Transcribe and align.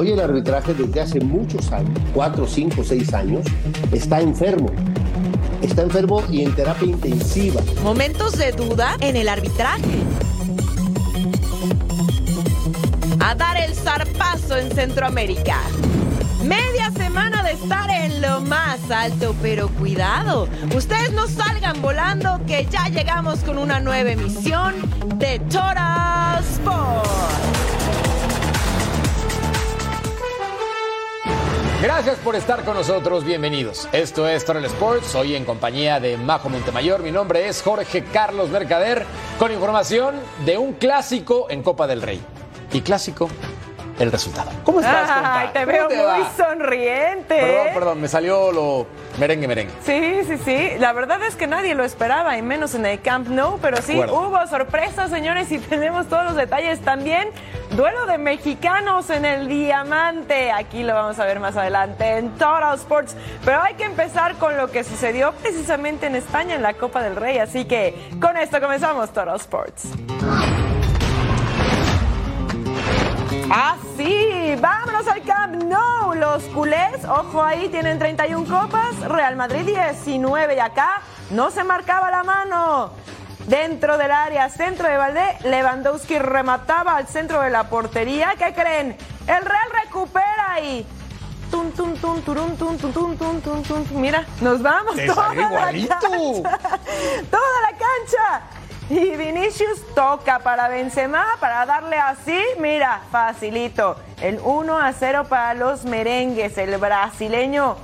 Hoy 0.00 0.12
el 0.12 0.20
arbitraje 0.20 0.74
desde 0.74 1.00
hace 1.00 1.18
muchos 1.18 1.72
años, 1.72 1.90
cuatro, 2.14 2.46
cinco, 2.46 2.84
seis 2.84 3.12
años, 3.12 3.44
está 3.90 4.20
enfermo. 4.20 4.70
Está 5.60 5.82
enfermo 5.82 6.22
y 6.30 6.44
en 6.44 6.54
terapia 6.54 6.86
intensiva. 6.86 7.60
Momentos 7.82 8.38
de 8.38 8.52
duda 8.52 8.96
en 9.00 9.16
el 9.16 9.28
arbitraje. 9.28 9.98
A 13.18 13.34
dar 13.34 13.56
el 13.56 13.74
zarpazo 13.74 14.56
en 14.56 14.70
Centroamérica. 14.70 15.58
Media 16.44 16.92
semana 16.92 17.42
de 17.42 17.54
estar 17.54 17.90
en 17.90 18.22
lo 18.22 18.40
más 18.42 18.78
alto, 18.92 19.34
pero 19.42 19.68
cuidado, 19.68 20.46
ustedes 20.76 21.10
no 21.10 21.26
salgan 21.26 21.82
volando 21.82 22.40
que 22.46 22.68
ya 22.70 22.86
llegamos 22.88 23.40
con 23.40 23.58
una 23.58 23.80
nueva 23.80 24.12
emisión 24.12 24.74
de 25.18 25.40
Total 25.40 25.97
Gracias 31.80 32.16
por 32.18 32.34
estar 32.34 32.64
con 32.64 32.74
nosotros, 32.74 33.24
bienvenidos. 33.24 33.88
Esto 33.92 34.28
es 34.28 34.44
Total 34.44 34.64
Sports, 34.64 35.14
hoy 35.14 35.36
en 35.36 35.44
compañía 35.44 36.00
de 36.00 36.16
Majo 36.16 36.48
Montemayor. 36.48 37.02
Mi 37.04 37.12
nombre 37.12 37.46
es 37.46 37.62
Jorge 37.62 38.02
Carlos 38.12 38.50
Mercader, 38.50 39.06
con 39.38 39.52
información 39.52 40.16
de 40.44 40.58
un 40.58 40.72
clásico 40.72 41.46
en 41.50 41.62
Copa 41.62 41.86
del 41.86 42.02
Rey. 42.02 42.20
Y 42.72 42.80
clásico, 42.80 43.28
el 44.00 44.10
resultado. 44.10 44.50
¿Cómo 44.64 44.80
estás, 44.80 45.08
compa? 45.08 45.38
Ay, 45.40 45.48
te 45.52 45.60
¿Cómo 45.60 45.72
veo 45.72 45.88
te 45.88 45.96
muy 45.96 46.04
va? 46.04 46.32
sonriente. 46.36 47.36
Perdón, 47.36 47.66
¿eh? 47.68 47.70
perdón, 47.72 48.00
me 48.00 48.08
salió 48.08 48.50
lo 48.50 48.86
merengue, 49.20 49.46
merengue. 49.46 49.72
Sí, 49.84 50.22
sí, 50.26 50.36
sí. 50.44 50.70
La 50.80 50.92
verdad 50.92 51.22
es 51.22 51.36
que 51.36 51.46
nadie 51.46 51.76
lo 51.76 51.84
esperaba, 51.84 52.36
y 52.36 52.42
menos 52.42 52.74
en 52.74 52.86
el 52.86 53.00
Camp 53.00 53.28
Nou, 53.28 53.56
pero 53.62 53.76
sí, 53.82 53.96
hubo 53.96 54.44
sorpresas, 54.48 55.10
señores, 55.10 55.52
y 55.52 55.58
tenemos 55.60 56.08
todos 56.08 56.24
los 56.24 56.34
detalles 56.34 56.80
también. 56.80 57.28
Duelo 57.70 58.06
de 58.06 58.18
mexicanos 58.18 59.10
en 59.10 59.24
el 59.24 59.46
Diamante. 59.48 60.50
Aquí 60.50 60.82
lo 60.82 60.94
vamos 60.94 61.18
a 61.18 61.26
ver 61.26 61.38
más 61.38 61.56
adelante 61.56 62.16
en 62.16 62.30
Total 62.32 62.74
Sports. 62.74 63.14
Pero 63.44 63.62
hay 63.62 63.74
que 63.74 63.84
empezar 63.84 64.34
con 64.36 64.56
lo 64.56 64.70
que 64.70 64.84
sucedió 64.84 65.32
precisamente 65.32 66.06
en 66.06 66.16
España 66.16 66.54
en 66.54 66.62
la 66.62 66.74
Copa 66.74 67.02
del 67.02 67.16
Rey. 67.16 67.38
Así 67.38 67.66
que 67.66 68.10
con 68.20 68.36
esto 68.36 68.60
comenzamos 68.60 69.12
Total 69.12 69.36
Sports. 69.36 69.88
Así, 73.50 74.54
vámonos 74.60 75.06
al 75.06 75.22
Camp 75.22 75.62
Nou. 75.62 76.14
Los 76.14 76.42
culés, 76.44 77.04
ojo 77.04 77.42
ahí, 77.42 77.68
tienen 77.68 77.98
31 77.98 78.44
copas. 78.46 78.98
Real 79.08 79.36
Madrid 79.36 79.64
19 79.64 80.56
y 80.56 80.58
acá 80.58 81.02
no 81.30 81.50
se 81.50 81.64
marcaba 81.64 82.10
la 82.10 82.22
mano. 82.24 82.90
Dentro 83.48 83.96
del 83.96 84.10
área, 84.10 84.50
centro 84.50 84.86
de 84.86 84.98
Valdé, 84.98 85.38
Lewandowski 85.44 86.18
remataba 86.18 86.96
al 86.96 87.08
centro 87.08 87.40
de 87.40 87.48
la 87.48 87.70
portería. 87.70 88.34
¿Qué 88.36 88.52
creen? 88.52 88.94
El 89.26 89.42
Real 89.42 89.70
recupera 89.84 90.60
y 90.62 90.86
Tun, 91.50 91.72
tun, 91.72 91.94
tun, 91.96 92.20
turun, 92.20 92.58
tun, 92.58 92.76
tun, 92.76 92.92
tun, 92.92 93.16
tun, 93.16 93.40
tun, 93.40 93.62
tun, 93.62 93.84
tun. 93.84 94.00
Mira, 94.02 94.26
nos 94.42 94.60
vamos 94.60 94.96
Te 94.96 95.06
toda 95.06 95.32
la 95.32 95.48
cancha. 95.48 95.98
Toda 97.30 97.60
la 97.62 97.78
cancha. 97.78 98.42
Y 98.90 99.16
Vinicius 99.16 99.94
toca 99.94 100.40
para 100.40 100.68
Benzema 100.68 101.24
para 101.40 101.64
darle 101.64 101.96
así, 101.98 102.38
mira, 102.58 103.00
facilito. 103.10 103.96
El 104.20 104.40
1 104.44 104.78
a 104.78 104.92
0 104.92 105.24
para 105.26 105.54
los 105.54 105.86
merengues, 105.86 106.58
el 106.58 106.76
brasileño 106.76 107.76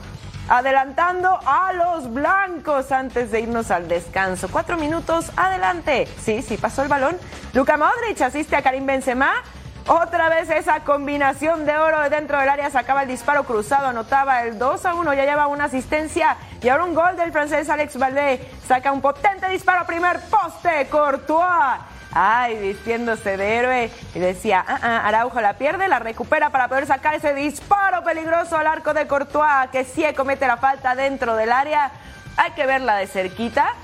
adelantando 0.49 1.38
a 1.47 1.72
los 1.72 2.12
blancos 2.12 2.93
antes 2.93 3.31
de 3.31 3.41
irnos 3.41 3.71
al 3.71 3.88
descanso. 3.88 4.49
Cuatro 4.50 4.77
minutos 4.77 5.31
adelante. 5.37 6.06
Sí, 6.21 6.43
sí, 6.43 6.56
pasó 6.56 6.82
el 6.82 6.88
balón. 6.88 7.16
Luka 7.53 7.77
Modric 7.77 8.21
asiste 8.21 8.56
a 8.56 8.62
Karim 8.62 8.87
Benzema. 8.87 9.32
Otra 9.87 10.31
vez 10.31 10.49
esa 10.49 10.81
combinación 10.81 11.66
de 11.66 11.77
oro 11.77 12.09
dentro 12.09 12.38
del 12.38 12.49
área 12.49 12.71
sacaba 12.71 13.03
el 13.03 13.09
disparo 13.09 13.44
cruzado, 13.44 13.88
anotaba 13.88 14.43
el 14.43 14.59
2 14.59 14.87
a 14.87 14.94
1, 14.94 15.12
ya 15.12 15.27
lleva 15.27 15.47
una 15.47 15.65
asistencia 15.65 16.38
y 16.62 16.71
ahora 16.71 16.84
un 16.84 16.94
gol 16.94 17.16
del 17.16 17.32
francés 17.32 17.69
Alex 17.69 17.99
Valdé. 17.99 18.41
Saca 18.66 18.93
un 18.93 19.03
potente 19.03 19.47
disparo, 19.50 19.84
primer 19.84 20.21
poste, 20.31 20.87
Courtois. 20.91 21.94
Ay, 22.14 22.56
vistiéndose 22.58 23.36
de 23.36 23.56
héroe. 23.56 23.91
Y 24.14 24.19
decía, 24.20 24.64
ah, 24.66 24.78
ah, 24.80 25.08
Araujo 25.08 25.41
la 25.41 25.54
pierde, 25.54 25.88
la 25.88 25.98
recupera 25.98 26.50
para 26.50 26.69
poder 26.69 26.86
sacar 26.86 27.14
ese 27.14 27.34
disparo 27.34 28.04
peligroso 28.04 28.56
al 28.56 28.69
arco 28.69 28.94
de 28.94 29.08
Courtois, 29.08 29.69
que 29.72 29.84
sí 29.84 30.04
comete 30.16 30.47
la 30.47 30.56
falta 30.56 30.94
dentro 30.94 31.34
del 31.34 31.50
área. 31.50 31.91
Hay 32.36 32.52
que 32.52 32.66
verla 32.66 32.97
de 32.97 33.08
cerquita. 33.08 33.75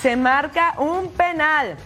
Se 0.00 0.16
marca 0.16 0.74
un 0.78 1.12
penal. 1.12 1.76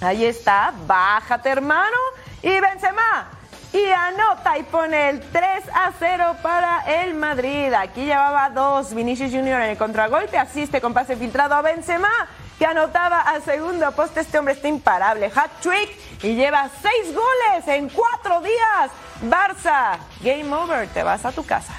Ahí 0.00 0.24
está, 0.24 0.72
bájate 0.86 1.48
hermano. 1.48 1.96
Y 2.42 2.60
Benzema. 2.60 3.28
Y 3.72 3.84
anota 3.84 4.56
y 4.56 4.62
pone 4.62 5.10
el 5.10 5.20
3 5.20 5.44
a 5.74 5.92
0 5.98 6.36
para 6.42 7.02
el 7.02 7.14
Madrid. 7.14 7.72
Aquí 7.74 8.06
llevaba 8.06 8.48
dos. 8.50 8.94
Vinicius 8.94 9.30
Junior 9.30 9.60
en 9.60 9.70
el 9.70 9.76
contragolpe. 9.76 10.38
Asiste 10.38 10.80
con 10.80 10.94
pase 10.94 11.16
filtrado 11.16 11.54
a 11.54 11.62
Benzema. 11.62 12.08
Que 12.58 12.66
anotaba 12.66 13.20
al 13.20 13.42
segundo 13.44 13.90
poste. 13.92 14.20
Este 14.20 14.38
hombre 14.38 14.54
está 14.54 14.68
imparable. 14.68 15.30
Hat 15.34 15.50
trick. 15.60 15.90
Y 16.22 16.34
lleva 16.34 16.68
seis 16.82 17.14
goles 17.14 17.68
en 17.68 17.88
cuatro 17.88 18.40
días. 18.40 18.90
Barça. 19.22 19.98
Game 20.22 20.52
over. 20.52 20.88
Te 20.88 21.02
vas 21.02 21.24
a 21.24 21.32
tu 21.32 21.44
casa. 21.44 21.74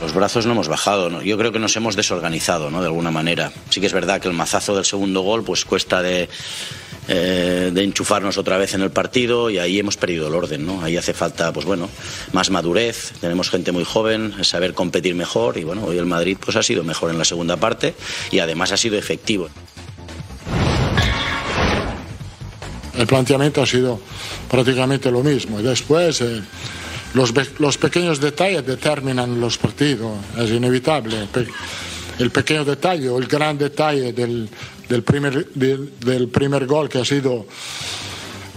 Los 0.00 0.12
brazos 0.12 0.44
no 0.44 0.52
hemos 0.52 0.68
bajado, 0.68 1.08
¿no? 1.08 1.22
yo 1.22 1.38
creo 1.38 1.52
que 1.52 1.58
nos 1.58 1.76
hemos 1.76 1.96
desorganizado, 1.96 2.70
¿no? 2.70 2.80
De 2.80 2.88
alguna 2.88 3.10
manera. 3.10 3.52
Sí 3.70 3.80
que 3.80 3.86
es 3.86 3.92
verdad 3.92 4.20
que 4.20 4.28
el 4.28 4.34
mazazo 4.34 4.74
del 4.74 4.84
segundo 4.84 5.22
gol, 5.22 5.44
pues 5.44 5.64
cuesta 5.64 6.02
de, 6.02 6.28
eh, 7.06 7.70
de 7.72 7.82
enchufarnos 7.82 8.38
otra 8.38 8.56
vez 8.56 8.74
en 8.74 8.80
el 8.80 8.90
partido 8.90 9.50
y 9.50 9.58
ahí 9.58 9.78
hemos 9.78 9.96
perdido 9.96 10.28
el 10.28 10.34
orden, 10.34 10.64
¿no? 10.64 10.82
Ahí 10.82 10.96
hace 10.96 11.12
falta, 11.12 11.52
pues 11.52 11.66
bueno, 11.66 11.88
más 12.32 12.50
madurez. 12.50 13.12
Tenemos 13.20 13.50
gente 13.50 13.72
muy 13.72 13.84
joven, 13.84 14.34
saber 14.42 14.72
competir 14.72 15.14
mejor 15.14 15.58
y 15.58 15.64
bueno, 15.64 15.84
hoy 15.84 15.98
el 15.98 16.06
Madrid 16.06 16.38
pues 16.42 16.56
ha 16.56 16.62
sido 16.62 16.82
mejor 16.82 17.10
en 17.10 17.18
la 17.18 17.24
segunda 17.24 17.56
parte 17.58 17.94
y 18.30 18.38
además 18.38 18.72
ha 18.72 18.76
sido 18.76 18.96
efectivo. 18.96 19.50
El 22.96 23.06
planteamiento 23.06 23.60
ha 23.60 23.66
sido 23.66 24.00
prácticamente 24.50 25.10
lo 25.10 25.22
mismo. 25.22 25.60
Y 25.60 25.62
después 25.62 26.20
eh, 26.20 26.42
los, 27.12 27.34
los 27.58 27.76
pequeños 27.76 28.20
detalles 28.20 28.64
determinan 28.64 29.40
los 29.40 29.58
partidos, 29.58 30.18
es 30.38 30.50
inevitable. 30.50 31.28
El 32.18 32.30
pequeño 32.30 32.64
detalle 32.64 33.08
o 33.08 33.18
el 33.18 33.26
gran 33.26 33.58
detalle 33.58 34.12
del, 34.12 34.48
del 34.88 35.02
primer, 35.02 35.46
del, 35.52 36.28
primer 36.28 36.66
gol 36.66 36.88
que 36.88 36.98
ha 36.98 37.04
sido 37.04 37.46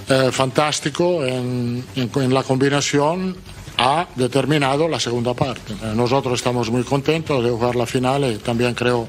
eh, 0.09 0.29
fantástico 0.31 1.25
en, 1.25 1.83
la 2.29 2.43
combinación 2.43 3.35
ha 3.79 4.07
determinado 4.15 4.87
la 4.87 4.99
segunda 4.99 5.33
parte. 5.33 5.73
Eh, 5.73 5.93
Nosotros 5.95 6.35
estamos 6.35 6.69
muy 6.69 6.83
contentos 6.83 7.43
de 7.43 7.49
jugar 7.49 7.75
la 7.75 7.85
final 7.85 8.25
y 8.31 8.37
también 8.37 8.73
creo 8.73 9.07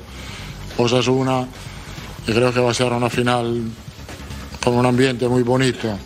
Osasuna 0.77 1.47
y 2.27 2.33
creo 2.33 2.53
que 2.53 2.61
va 2.61 2.71
a 2.71 2.75
ser 2.75 2.93
una 2.93 3.11
final 3.11 3.63
con 4.63 4.75
un 4.75 4.87
ambiente 4.87 5.29
muy 5.29 5.43
bonito. 5.43 5.99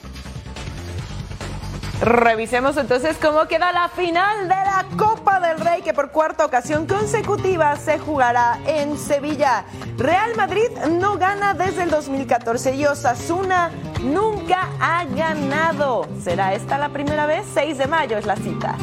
Revisemos 2.02 2.76
entonces 2.78 3.16
cómo 3.22 3.46
queda 3.46 3.70
la 3.70 3.88
final 3.88 4.48
de 4.48 4.56
la 4.56 4.84
Copa 4.98 5.38
del 5.38 5.60
Rey 5.60 5.82
que 5.82 5.94
por 5.94 6.10
cuarta 6.10 6.44
ocasión 6.44 6.84
consecutiva 6.84 7.76
se 7.76 8.00
jugará 8.00 8.58
en 8.66 8.98
Sevilla. 8.98 9.64
Real 9.98 10.34
Madrid 10.36 10.68
no 10.98 11.16
gana 11.16 11.54
desde 11.54 11.84
el 11.84 11.90
2014 11.90 12.74
y 12.74 12.86
Osasuna 12.86 13.70
nunca 14.00 14.68
ha 14.80 15.04
ganado. 15.04 16.08
¿Será 16.20 16.54
esta 16.54 16.76
la 16.76 16.88
primera 16.88 17.26
vez? 17.26 17.46
6 17.54 17.78
de 17.78 17.86
mayo 17.86 18.18
es 18.18 18.26
la 18.26 18.34
cita. 18.34 18.74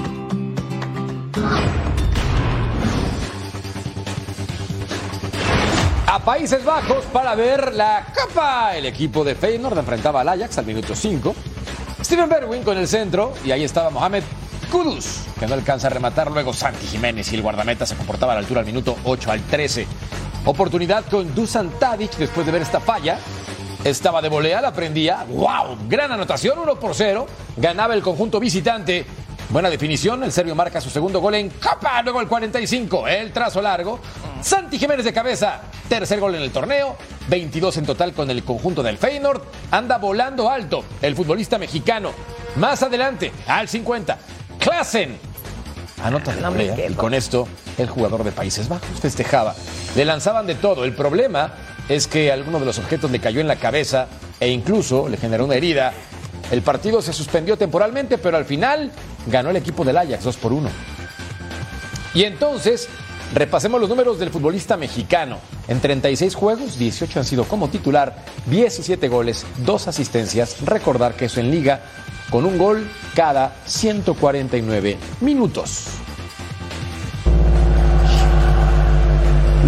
a 6.12 6.18
Países 6.18 6.66
Bajos 6.66 7.06
para 7.14 7.36
ver 7.36 7.76
la 7.76 8.04
Copa. 8.16 8.76
El 8.76 8.88
equipo 8.88 9.24
de 9.24 9.36
Feyenoord 9.36 9.78
enfrentaba 9.78 10.22
al 10.22 10.30
Ajax 10.30 10.58
al 10.58 10.66
minuto 10.66 10.96
5. 10.96 11.36
Steven 12.10 12.28
Berwin 12.28 12.64
con 12.64 12.76
el 12.76 12.88
centro 12.88 13.34
y 13.46 13.52
ahí 13.52 13.64
estaba 13.64 13.92
Mohamed 13.92 14.24
Kudus, 14.72 15.26
que 15.40 15.46
no 15.46 15.54
alcanza 15.54 15.86
a 15.86 15.90
rematar. 15.92 16.32
Luego 16.32 16.54
Santi 16.54 16.88
Jiménez 16.88 17.32
y 17.32 17.36
el 17.36 17.44
guardameta 17.44 17.86
se 17.86 17.96
comportaba 17.96 18.32
a 18.32 18.36
la 18.38 18.40
altura 18.40 18.62
al 18.62 18.66
minuto 18.66 18.98
8 19.04 19.30
al 19.32 19.44
13. 19.44 19.86
Oportunidad 20.46 21.06
con 21.06 21.36
Dusan 21.36 21.70
Tadic 21.78 22.18
después 22.18 22.48
de 22.48 22.52
ver 22.52 22.64
esta 22.64 22.80
falla. 22.80 23.20
Estaba 23.84 24.24
de 24.24 24.30
volea, 24.30 24.60
la 24.60 24.74
prendía. 24.74 25.24
¡Wow! 25.30 25.78
Gran 25.88 26.12
anotación, 26.12 26.58
1 26.58 26.80
por 26.80 26.96
0. 26.96 27.28
Ganaba 27.58 27.94
el 27.94 28.02
conjunto 28.02 28.40
visitante. 28.40 29.06
Buena 29.50 29.72
definición, 29.72 30.24
el 30.24 30.32
serbio 30.32 30.54
marca 30.54 30.80
su 30.80 30.92
segundo 30.92 31.20
gol 31.20 31.34
en 31.34 31.50
Copa, 31.50 32.04
luego 32.04 32.22
el 32.22 32.28
45, 32.28 33.08
el 33.08 33.32
trazo 33.32 33.64
largo. 33.64 34.00
Santi 34.44 34.78
Jiménez 34.78 35.04
de 35.04 35.12
cabeza, 35.12 35.62
tercer 35.88 36.20
gol 36.20 36.36
en 36.36 36.44
el 36.44 36.52
torneo, 36.52 36.96
22 37.30 37.78
en 37.78 37.86
total 37.88 38.14
con 38.14 38.30
el 38.30 38.44
conjunto 38.44 38.84
del 38.84 39.00
Feyenoord. 39.00 39.42
Anda 39.72 39.98
volando 39.98 40.52
alto 40.52 40.84
el 41.02 41.16
futbolista 41.16 41.58
mexicano. 41.58 42.12
Más 42.58 42.84
adelante, 42.84 43.32
al 43.48 43.68
50, 43.68 44.20
Klassen. 44.60 45.18
Anota 46.04 46.36
de 46.36 46.48
volea, 46.48 46.88
y 46.88 46.94
con 46.94 47.16
esto 47.16 47.48
el 47.80 47.90
jugador 47.90 48.24
de 48.24 48.32
Países 48.32 48.70
Bajos 48.70 49.00
festejaba. 49.02 49.56
Le 49.96 50.06
lanzaban 50.06 50.46
de 50.46 50.56
todo. 50.56 50.86
El 50.86 50.94
problema 50.94 51.54
es 51.90 52.06
que 52.06 52.32
alguno 52.32 52.60
de 52.60 52.66
los 52.66 52.78
objetos 52.78 53.10
le 53.10 53.20
cayó 53.20 53.42
en 53.42 53.48
la 53.48 53.56
cabeza 53.56 54.08
e 54.40 54.50
incluso 54.50 55.10
le 55.10 55.18
generó 55.18 55.46
una 55.46 55.56
herida. 55.56 55.92
El 56.52 56.62
partido 56.62 57.02
se 57.02 57.14
suspendió 57.14 57.58
temporalmente, 57.58 58.18
pero 58.18 58.38
al 58.38 58.46
final 58.46 58.92
ganó 59.28 59.52
el 59.52 59.56
equipo 59.56 59.84
del 59.86 59.98
Ajax 59.98 60.24
2 60.24 60.38
por 60.38 60.54
1. 60.54 60.70
Y 62.16 62.24
entonces, 62.24 62.90
repasemos 63.34 63.80
los 63.80 63.90
números 63.90 64.18
del 64.18 64.32
futbolista 64.32 64.76
mexicano. 64.76 65.38
En 65.68 65.80
36 65.80 66.34
juegos, 66.34 66.80
18 66.80 67.20
han 67.20 67.26
sido 67.26 67.44
como 67.44 67.70
titular, 67.70 68.16
17 68.48 69.08
goles, 69.08 69.46
2 69.58 69.88
asistencias. 69.88 70.62
Recordar 70.66 71.14
que 71.14 71.26
eso 71.26 71.40
en 71.40 71.52
liga, 71.52 71.82
con 72.32 72.46
un 72.46 72.58
gol 72.58 72.90
cada 73.14 73.56
149 73.66 74.98
minutos. 75.22 75.86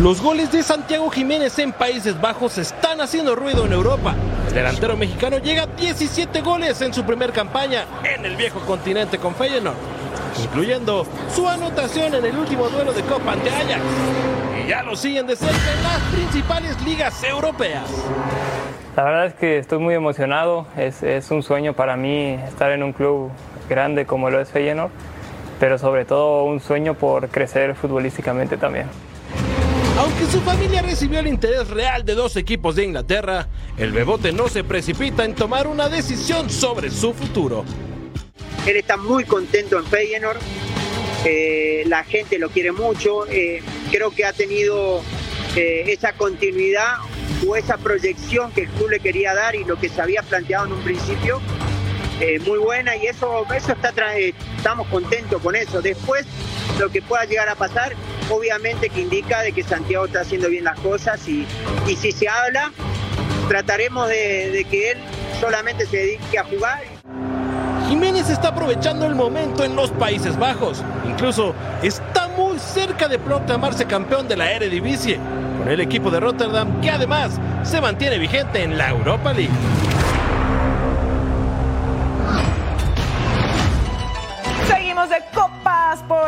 Los 0.01 0.19
goles 0.19 0.51
de 0.51 0.63
Santiago 0.63 1.11
Jiménez 1.11 1.59
en 1.59 1.73
Países 1.73 2.19
Bajos 2.19 2.57
están 2.57 3.01
haciendo 3.01 3.35
ruido 3.35 3.67
en 3.67 3.73
Europa. 3.73 4.15
El 4.47 4.53
delantero 4.55 4.97
mexicano 4.97 5.37
llega 5.37 5.63
a 5.63 5.67
17 5.67 6.41
goles 6.41 6.81
en 6.81 6.91
su 6.91 7.03
primer 7.03 7.31
campaña 7.31 7.85
en 8.03 8.25
el 8.25 8.35
viejo 8.35 8.61
continente 8.61 9.19
con 9.19 9.35
Feyenoord, 9.35 9.75
incluyendo 10.43 11.05
su 11.31 11.47
anotación 11.47 12.15
en 12.15 12.25
el 12.25 12.35
último 12.35 12.67
duelo 12.69 12.93
de 12.93 13.03
Copa 13.03 13.33
ante 13.33 13.51
Ajax. 13.51 13.79
Y 14.59 14.69
ya 14.69 14.81
lo 14.81 14.95
siguen 14.95 15.27
de 15.27 15.35
cerca 15.35 15.71
en 15.71 15.83
las 15.83 15.99
principales 16.11 16.81
ligas 16.81 17.23
europeas. 17.23 17.83
La 18.95 19.03
verdad 19.03 19.27
es 19.27 19.35
que 19.35 19.59
estoy 19.59 19.77
muy 19.77 19.93
emocionado. 19.93 20.65
Es, 20.77 21.03
es 21.03 21.29
un 21.29 21.43
sueño 21.43 21.73
para 21.73 21.95
mí 21.95 22.39
estar 22.47 22.71
en 22.71 22.81
un 22.81 22.93
club 22.93 23.29
grande 23.69 24.07
como 24.07 24.31
lo 24.31 24.41
es 24.41 24.49
Feyenoord, 24.49 24.89
pero 25.59 25.77
sobre 25.77 26.05
todo 26.05 26.45
un 26.45 26.59
sueño 26.59 26.95
por 26.95 27.27
crecer 27.27 27.75
futbolísticamente 27.75 28.57
también. 28.57 28.87
Aunque 29.97 30.25
su 30.25 30.41
familia 30.41 30.81
recibió 30.81 31.19
el 31.19 31.27
interés 31.27 31.67
real 31.69 32.05
de 32.05 32.15
dos 32.15 32.35
equipos 32.37 32.75
de 32.75 32.85
Inglaterra, 32.85 33.47
el 33.77 33.91
Bebote 33.91 34.31
no 34.31 34.47
se 34.47 34.63
precipita 34.63 35.25
en 35.25 35.35
tomar 35.35 35.67
una 35.67 35.89
decisión 35.89 36.49
sobre 36.49 36.89
su 36.89 37.13
futuro. 37.13 37.65
Él 38.65 38.77
está 38.77 38.95
muy 38.95 39.25
contento 39.25 39.77
en 39.77 39.85
Feyenoord, 39.85 40.39
eh, 41.25 41.83
la 41.87 42.03
gente 42.03 42.39
lo 42.39 42.49
quiere 42.49 42.71
mucho, 42.71 43.27
eh, 43.27 43.61
creo 43.91 44.11
que 44.11 44.25
ha 44.25 44.33
tenido 44.33 45.01
eh, 45.55 45.83
esa 45.87 46.13
continuidad 46.13 46.97
o 47.45 47.55
esa 47.55 47.77
proyección 47.77 48.51
que 48.51 48.61
el 48.61 48.69
club 48.69 48.91
le 48.91 48.99
quería 48.99 49.33
dar 49.33 49.55
y 49.55 49.65
lo 49.65 49.77
que 49.77 49.89
se 49.89 50.01
había 50.01 50.23
planteado 50.23 50.67
en 50.67 50.73
un 50.73 50.81
principio, 50.83 51.41
muy 52.45 52.59
buena 52.59 52.95
y 52.95 53.07
eso, 53.07 53.45
eso 53.53 53.71
está, 53.71 53.91
estamos 54.17 54.87
contentos 54.87 55.41
con 55.41 55.55
eso. 55.55 55.81
Después, 55.81 56.25
lo 56.79 56.89
que 56.89 57.01
pueda 57.01 57.25
llegar 57.25 57.49
a 57.49 57.55
pasar, 57.55 57.93
obviamente 58.29 58.89
que 58.89 59.01
indica 59.01 59.41
de 59.41 59.51
que 59.51 59.63
Santiago 59.63 60.05
está 60.05 60.21
haciendo 60.21 60.49
bien 60.49 60.63
las 60.63 60.79
cosas 60.79 61.27
y, 61.27 61.45
y 61.87 61.95
si 61.95 62.11
se 62.11 62.27
habla, 62.27 62.71
trataremos 63.47 64.07
de, 64.07 64.51
de 64.51 64.63
que 64.65 64.91
él 64.91 64.97
solamente 65.39 65.85
se 65.85 65.97
dedique 65.97 66.37
a 66.37 66.43
jugar. 66.43 66.81
Jiménez 67.89 68.29
está 68.29 68.49
aprovechando 68.49 69.05
el 69.05 69.15
momento 69.15 69.65
en 69.65 69.75
los 69.75 69.91
Países 69.91 70.37
Bajos. 70.37 70.83
Incluso 71.05 71.53
está 71.81 72.27
muy 72.29 72.57
cerca 72.59 73.07
de 73.07 73.19
proclamarse 73.19 73.85
campeón 73.85 74.27
de 74.27 74.37
la 74.37 74.51
Eredivisie 74.51 75.19
con 75.57 75.69
el 75.69 75.81
equipo 75.81 76.09
de 76.09 76.19
Rotterdam 76.19 76.79
que 76.81 76.89
además 76.89 77.39
se 77.63 77.81
mantiene 77.81 78.17
vigente 78.17 78.63
en 78.63 78.77
la 78.77 78.89
Europa 78.89 79.33
League. 79.33 79.49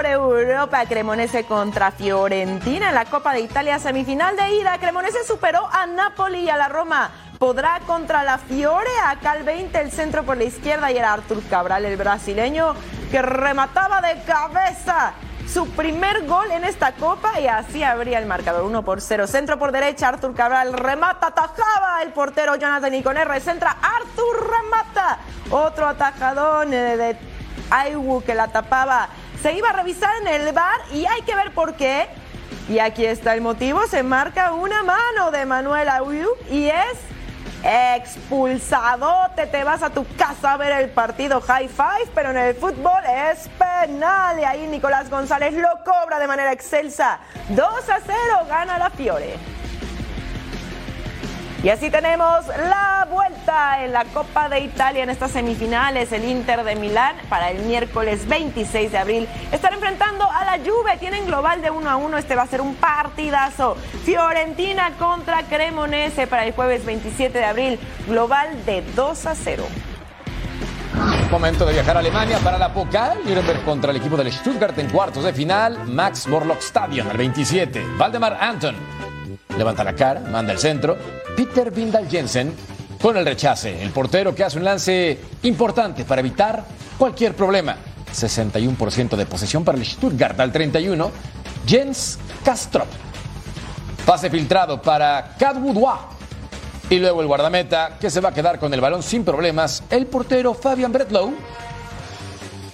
Por 0.04 0.40
Europa. 0.40 0.86
Cremonese 0.86 1.46
contra 1.46 1.92
Fiorentina 1.92 2.90
en 2.90 2.96
la 2.96 3.06
Copa 3.06 3.34
de 3.34 3.42
Italia 3.42 3.80
semifinal 3.80 4.36
de 4.36 4.56
ida. 4.56 4.78
Cremonese 4.78 5.24
superó 5.26 5.68
a 5.72 5.86
Napoli 5.86 6.40
y 6.40 6.50
a 6.50 6.58
la 6.58 6.68
Roma. 6.68 7.12
Podrá 7.40 7.80
contra 7.86 8.24
la 8.24 8.38
Fiore, 8.38 8.90
acá 9.08 9.32
al 9.32 9.44
20 9.44 9.80
el 9.80 9.92
centro 9.92 10.24
por 10.24 10.38
la 10.38 10.44
izquierda 10.44 10.92
y 10.92 10.98
era 10.98 11.14
Artur 11.14 11.42
Cabral, 11.50 11.86
el 11.86 11.98
brasileño, 11.98 12.76
que 13.12 13.22
remataba 13.22 14.02
de 14.02 14.22
cabeza 14.24 15.14
su 15.48 15.70
primer 15.70 16.26
gol 16.26 16.52
en 16.52 16.64
esta 16.64 16.94
copa 16.94 17.40
y 17.40 17.48
así 17.48 17.84
abría 17.84 18.20
el 18.20 18.26
marcador 18.26 18.64
1 18.64 18.84
por 18.84 19.02
0. 19.02 19.28
Centro 19.28 19.58
por 19.58 19.72
derecha, 19.72 20.10
Artur 20.10 20.36
Cabral 20.36 20.74
remata, 20.74 21.28
atajaba 21.28 22.02
el 22.02 22.12
portero 22.12 22.56
Jonathan 22.56 22.94
Iconerre, 22.94 23.40
centra, 23.40 23.78
Artur 23.82 24.52
remata. 24.52 25.20
Otro 25.50 25.88
atajadón 25.88 26.72
de 26.72 27.18
Aiwu 27.70 28.22
que 28.24 28.36
la 28.36 28.50
tapaba. 28.50 29.08
Se 29.44 29.52
iba 29.52 29.72
a 29.72 29.74
revisar 29.74 30.10
en 30.22 30.28
el 30.30 30.54
bar 30.54 30.80
y 30.94 31.06
hay 31.06 31.22
que 31.24 31.36
ver 31.36 31.52
por 31.52 31.74
qué. 31.74 32.08
Y 32.70 32.80
aquí 32.80 33.06
está 33.06 33.34
el 33.34 33.42
motivo, 33.42 33.86
se 33.88 34.02
marca 34.02 34.54
una 34.54 34.84
mano 34.84 35.32
de 35.32 35.46
Manuel 35.46 35.90
Aiwu 35.90 36.30
y 36.50 36.68
es 36.68 36.98
expulsado. 37.62 39.14
Te, 39.36 39.46
te 39.48 39.66
vas 39.66 39.84
a 39.84 39.90
tu 39.90 40.06
casa 40.16 40.54
a 40.54 40.58
ver 40.58 40.72
el 40.72 40.92
partido 40.92 41.42
high 41.42 41.68
five, 41.68 42.10
pero 42.16 42.32
en 42.32 42.38
el 42.38 42.56
fútbol 42.56 43.04
es 43.06 43.50
penal. 43.60 44.40
Y 44.40 44.46
ahí 44.46 44.66
Nicolás 44.66 45.10
González 45.10 45.54
lo 45.56 45.68
cobra 45.84 46.20
de 46.20 46.28
manera 46.28 46.54
excelsa. 46.54 47.20
2 47.50 47.68
a 47.90 48.00
0 48.00 48.16
gana 48.48 48.78
la 48.78 48.92
Fiore. 48.92 49.36
Y 51.64 51.70
así 51.70 51.90
tenemos 51.90 52.46
la 52.48 53.08
vuelta 53.10 53.86
en 53.86 53.94
la 53.94 54.04
Copa 54.04 54.50
de 54.50 54.60
Italia 54.60 55.04
en 55.04 55.10
estas 55.10 55.32
semifinales. 55.32 56.12
El 56.12 56.26
Inter 56.26 56.62
de 56.66 56.76
Milán 56.76 57.16
para 57.30 57.52
el 57.52 57.64
miércoles 57.64 58.28
26 58.28 58.92
de 58.92 58.98
abril 58.98 59.30
estar 59.50 59.72
enfrentando 59.72 60.30
a 60.30 60.44
la 60.44 60.58
Juve. 60.58 60.98
Tienen 61.00 61.26
global 61.26 61.62
de 61.62 61.72
1 61.72 61.90
a 61.90 61.96
1. 61.96 62.18
Este 62.18 62.36
va 62.36 62.42
a 62.42 62.48
ser 62.48 62.60
un 62.60 62.76
partidazo. 62.76 63.78
Fiorentina 64.04 64.92
contra 65.00 65.44
Cremonese 65.44 66.28
para 66.28 66.46
el 66.46 66.52
jueves 66.52 66.84
27 66.84 67.38
de 67.38 67.46
abril. 67.46 67.80
Global 68.10 68.66
de 68.66 68.84
2 68.94 69.26
a 69.26 69.34
0. 69.34 69.64
Momento 71.32 71.66
de 71.66 71.72
viajar 71.72 71.96
a 71.96 72.02
Alemania 72.02 72.40
para 72.40 72.58
la 72.58 72.74
Pokal. 72.74 73.20
Nuremberg 73.24 73.64
contra 73.64 73.92
el 73.92 73.98
equipo 73.98 74.18
del 74.18 74.34
Stuttgart 74.34 74.78
en 74.80 74.90
cuartos 74.90 75.24
de 75.24 75.32
final. 75.32 75.86
Max 75.86 76.28
Morlock 76.28 76.60
Stadion 76.60 77.08
al 77.08 77.16
27. 77.16 77.86
Valdemar 77.98 78.38
Anton 78.42 78.76
levanta 79.58 79.84
la 79.84 79.94
cara, 79.94 80.20
manda 80.20 80.52
el 80.52 80.60
centro. 80.60 80.98
Peter 81.36 81.72
Vindal 81.72 82.08
Jensen 82.10 82.54
con 83.02 83.18
el 83.18 83.26
rechace. 83.26 83.82
El 83.84 83.92
portero 83.92 84.34
que 84.34 84.44
hace 84.44 84.58
un 84.58 84.64
lance 84.64 85.20
importante 85.44 86.06
para 86.06 86.22
evitar 86.22 86.64
cualquier 86.98 87.36
problema. 87.36 87.76
61% 88.14 89.16
de 89.16 89.26
posesión 89.26 89.64
para 89.64 89.78
el 89.78 89.86
Stuttgart 89.86 90.40
al 90.40 90.52
31. 90.52 91.12
Jens 91.68 92.20
Kastrop. 92.46 92.88
Pase 94.06 94.30
filtrado 94.30 94.82
para 94.82 95.36
Cadwoudois. 95.38 96.00
Y 96.90 97.00
luego 97.00 97.22
el 97.22 97.28
guardameta 97.28 97.98
que 98.00 98.10
se 98.10 98.20
va 98.20 98.30
a 98.30 98.34
quedar 98.34 98.60
con 98.60 98.74
el 98.74 98.82
balón 98.82 99.02
sin 99.02 99.24
problemas. 99.24 99.84
El 99.90 100.06
portero 100.06 100.54
Fabian 100.54 100.92
Bretlow. 100.92 101.34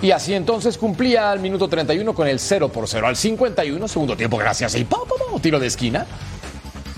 Y 0.01 0.11
así 0.11 0.33
entonces 0.33 0.77
cumplía 0.77 1.31
al 1.31 1.39
minuto 1.39 1.67
31 1.67 2.13
con 2.13 2.27
el 2.27 2.39
0 2.39 2.69
por 2.69 2.87
0. 2.87 3.07
Al 3.07 3.15
51, 3.15 3.87
segundo 3.87 4.15
tiempo, 4.15 4.37
gracias. 4.37 4.75
Y 4.75 4.87
tiro 5.41 5.59
de 5.59 5.67
esquina. 5.67 6.05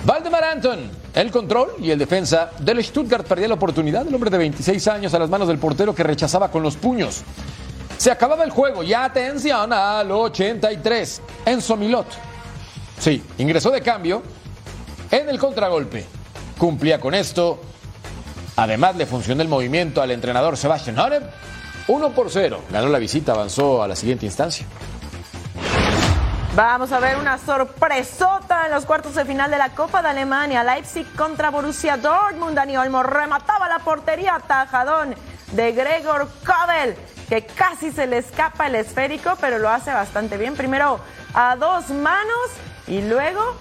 Valdemar 0.03 0.43
Anton, 0.43 0.89
el 1.13 1.29
control 1.29 1.75
y 1.79 1.91
el 1.91 2.00
defensa 2.00 2.50
del 2.60 2.84
Stuttgart 2.84 3.25
perdía 3.27 3.48
la 3.48 3.53
oportunidad 3.53 4.03
del 4.03 4.15
hombre 4.15 4.31
de 4.31 4.39
26 4.39 4.88
años 4.88 5.13
a 5.13 5.20
las 5.20 5.29
manos 5.29 5.48
del 5.48 5.60
portero 5.60 5.93
que 5.93 6.01
rechazaba 6.01 6.50
con 6.50 6.63
los 6.63 6.75
puños. 6.75 7.22
Se 7.98 8.10
acababa 8.10 8.43
el 8.43 8.50
juego 8.50 8.81
y 8.81 8.93
atención 8.93 9.72
al 9.72 10.12
83. 10.12 11.22
Enzo 11.46 11.77
Milot. 11.77 12.08
Sí, 13.00 13.22
ingresó 13.38 13.70
de 13.70 13.81
cambio 13.81 14.24
en 15.12 15.29
el 15.29 15.38
contragolpe. 15.38 16.05
Cumplía 16.58 17.00
con 17.00 17.13
esto. 17.13 17.62
Además 18.55 18.96
le 18.96 19.05
funcionó 19.05 19.43
el 19.43 19.48
movimiento 19.48 20.01
al 20.01 20.10
entrenador 20.10 20.58
Sebastian 20.58 20.98
Honer. 20.98 21.29
1 21.88 22.10
por 22.12 22.31
0. 22.31 22.62
Ganó 22.72 22.89
la 22.89 22.98
visita, 22.98 23.34
avanzó 23.34 23.84
a 23.84 23.88
la 23.88 23.96
siguiente 23.96 24.25
instancia. 24.25 24.65
Vamos 26.53 26.91
a 26.91 27.00
ver 27.00 27.15
una 27.15 27.38
sorpresota 27.38 28.65
en 28.65 28.72
los 28.72 28.86
cuartos 28.86 29.15
de 29.15 29.24
final 29.24 29.50
de 29.50 29.58
la 29.58 29.70
Copa 29.70 30.01
de 30.01 30.10
Alemania. 30.10 30.65
Leipzig 30.65 31.08
contra 31.15 31.50
Borussia 31.50 31.96
Dortmund. 31.96 32.58
Dani 32.58 32.75
Olmo 32.75 33.03
remataba 33.03 33.70
la 33.70 33.79
portería 33.79 34.38
tajadón 34.46 35.15
de 35.53 35.72
Gregor 35.72 36.27
Kobel, 36.46 36.98
que 37.29 37.46
casi 37.46 37.93
se 37.93 38.05
le 38.05 38.17
escapa 38.17 38.67
el 38.67 38.75
esférico, 38.75 39.38
pero 39.39 39.60
lo 39.60 39.70
hace 39.70 39.93
bastante 39.93 40.36
bien. 40.36 40.58
Primero 40.58 41.00
a 41.34 41.55
dos 41.55 41.89
manos 41.89 42.50
y 42.86 43.01
luego 43.01 43.55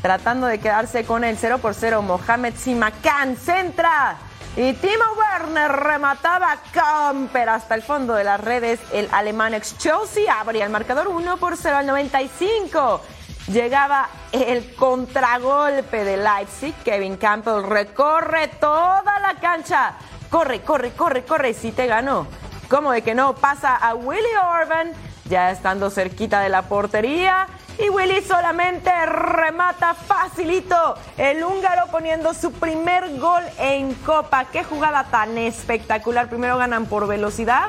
tratando 0.00 0.46
de 0.46 0.60
quedarse 0.60 1.04
con 1.04 1.24
el 1.24 1.36
0 1.36 1.58
por 1.58 1.74
0. 1.74 2.00
Mohamed 2.02 2.54
Simakan 2.54 3.36
centra 3.36 4.18
y 4.56 4.72
Timo 4.72 5.04
Werner 5.18 5.70
remataba 5.70 6.56
Camper 6.72 7.50
hasta 7.50 7.74
el 7.74 7.82
fondo 7.82 8.14
de 8.14 8.24
las 8.24 8.40
redes. 8.40 8.80
El 8.90 9.06
alemán 9.12 9.52
ex 9.52 9.76
Chelsea 9.76 10.32
abría 10.32 10.64
el 10.64 10.70
marcador 10.70 11.08
1 11.08 11.36
por 11.36 11.58
0 11.58 11.76
al 11.76 11.86
95. 11.86 13.02
Llegaba 13.48 14.08
el 14.32 14.74
contragolpe 14.74 16.04
de 16.04 16.16
Leipzig. 16.16 16.74
Kevin 16.84 17.18
Campbell 17.18 17.64
recorre 17.64 18.48
toda 18.48 19.20
la 19.20 19.34
cancha. 19.40 19.92
Corre, 20.30 20.62
corre, 20.62 20.92
corre, 20.92 21.24
corre. 21.24 21.52
Si 21.52 21.72
te 21.72 21.86
ganó. 21.86 22.26
¿Cómo 22.70 22.92
de 22.92 23.02
que 23.02 23.14
no? 23.14 23.34
Pasa 23.34 23.76
a 23.76 23.94
Willy 23.94 24.22
Orban, 24.42 24.92
ya 25.26 25.50
estando 25.50 25.90
cerquita 25.90 26.40
de 26.40 26.48
la 26.48 26.62
portería. 26.62 27.46
Y 27.78 27.90
Willy 27.90 28.22
solamente 28.22 28.90
remata 29.04 29.92
facilito. 29.94 30.96
El 31.18 31.44
húngaro 31.44 31.88
poniendo 31.90 32.32
su 32.32 32.50
primer 32.52 33.18
gol 33.18 33.42
en 33.58 33.92
Copa. 33.94 34.46
Qué 34.46 34.64
jugada 34.64 35.04
tan 35.04 35.36
espectacular. 35.36 36.28
Primero 36.28 36.56
ganan 36.56 36.86
por 36.86 37.06
velocidad. 37.06 37.68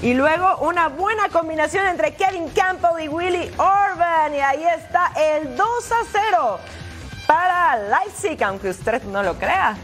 Y 0.00 0.14
luego 0.14 0.58
una 0.58 0.88
buena 0.88 1.28
combinación 1.30 1.86
entre 1.86 2.14
Kevin 2.14 2.48
Campbell 2.50 3.02
y 3.02 3.08
Willy 3.08 3.50
Orban. 3.56 4.32
Y 4.32 4.40
ahí 4.40 4.64
está 4.64 5.10
el 5.16 5.56
2 5.56 5.68
a 5.92 5.96
0 6.30 6.60
para 7.26 7.76
Leipzig, 7.76 8.42
aunque 8.44 8.70
usted 8.70 9.02
no 9.04 9.24
lo 9.24 9.34
crea. 9.34 9.76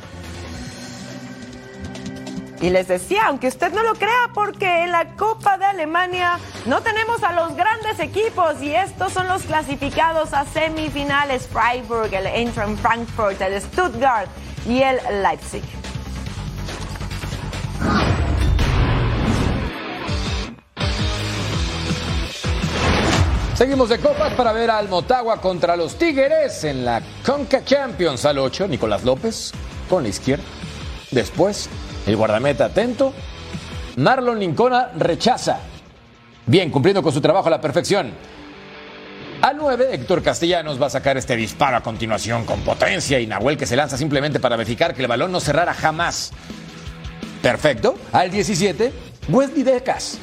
Y 2.60 2.70
les 2.70 2.88
decía, 2.88 3.26
aunque 3.26 3.48
usted 3.48 3.72
no 3.72 3.82
lo 3.82 3.94
crea, 3.94 4.30
porque 4.32 4.84
en 4.84 4.92
la 4.92 5.16
Copa 5.16 5.58
de 5.58 5.66
Alemania 5.66 6.38
no 6.66 6.80
tenemos 6.82 7.22
a 7.22 7.32
los 7.32 7.54
grandes 7.56 7.98
equipos 7.98 8.62
y 8.62 8.74
estos 8.74 9.12
son 9.12 9.28
los 9.28 9.42
clasificados 9.42 10.32
a 10.32 10.44
semifinales, 10.46 11.48
Freiburg, 11.48 12.14
el 12.14 12.26
Eintracht 12.26 12.78
Frankfurt, 12.78 13.40
el 13.40 13.60
Stuttgart 13.60 14.28
y 14.66 14.82
el 14.82 14.98
Leipzig. 15.22 15.64
Seguimos 23.54 23.88
de 23.88 23.98
copas 23.98 24.32
para 24.32 24.52
ver 24.52 24.68
al 24.68 24.88
Motagua 24.88 25.40
contra 25.40 25.76
los 25.76 25.96
Tigres 25.96 26.64
en 26.64 26.84
la 26.84 27.00
Conca 27.24 27.64
Champions 27.64 28.24
al 28.24 28.38
8. 28.38 28.66
Nicolás 28.66 29.04
López 29.04 29.52
con 29.88 30.02
la 30.02 30.08
izquierda. 30.08 30.42
Después, 31.12 31.68
el 32.06 32.16
guardameta 32.16 32.66
atento. 32.66 33.12
Marlon 33.96 34.38
Lincona 34.38 34.90
rechaza. 34.96 35.60
Bien, 36.46 36.70
cumpliendo 36.70 37.02
con 37.02 37.12
su 37.12 37.20
trabajo 37.20 37.48
a 37.48 37.50
la 37.50 37.60
perfección. 37.60 38.12
Al 39.40 39.56
9, 39.56 39.88
Héctor 39.92 40.22
Castellanos 40.22 40.80
va 40.80 40.86
a 40.86 40.90
sacar 40.90 41.16
este 41.16 41.36
disparo 41.36 41.76
a 41.76 41.82
continuación 41.82 42.44
con 42.44 42.60
potencia 42.60 43.20
y 43.20 43.26
Nahuel 43.26 43.56
que 43.56 43.66
se 43.66 43.76
lanza 43.76 43.98
simplemente 43.98 44.40
para 44.40 44.56
verificar 44.56 44.94
que 44.94 45.02
el 45.02 45.08
balón 45.08 45.32
no 45.32 45.40
cerrara 45.40 45.74
jamás. 45.74 46.32
Perfecto. 47.42 47.96
Al 48.12 48.30
17, 48.30 48.92
Wesley 49.28 49.62
Decas. 49.62 50.18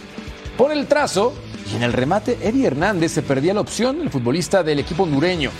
Pone 0.57 0.73
el 0.73 0.87
trazo 0.87 1.33
y 1.71 1.75
en 1.75 1.83
el 1.83 1.93
remate 1.93 2.37
Eddie 2.41 2.67
Hernández 2.67 3.11
se 3.11 3.21
perdía 3.21 3.53
la 3.53 3.61
opción, 3.61 4.01
el 4.01 4.09
futbolista 4.09 4.63
del 4.63 4.79
equipo 4.79 5.03
hondureño. 5.03 5.51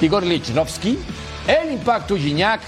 Igor 0.00 0.24
Lichnowsky, 0.24 0.98
el 1.46 1.72
impacto 1.72 2.16
Gignac, 2.16 2.60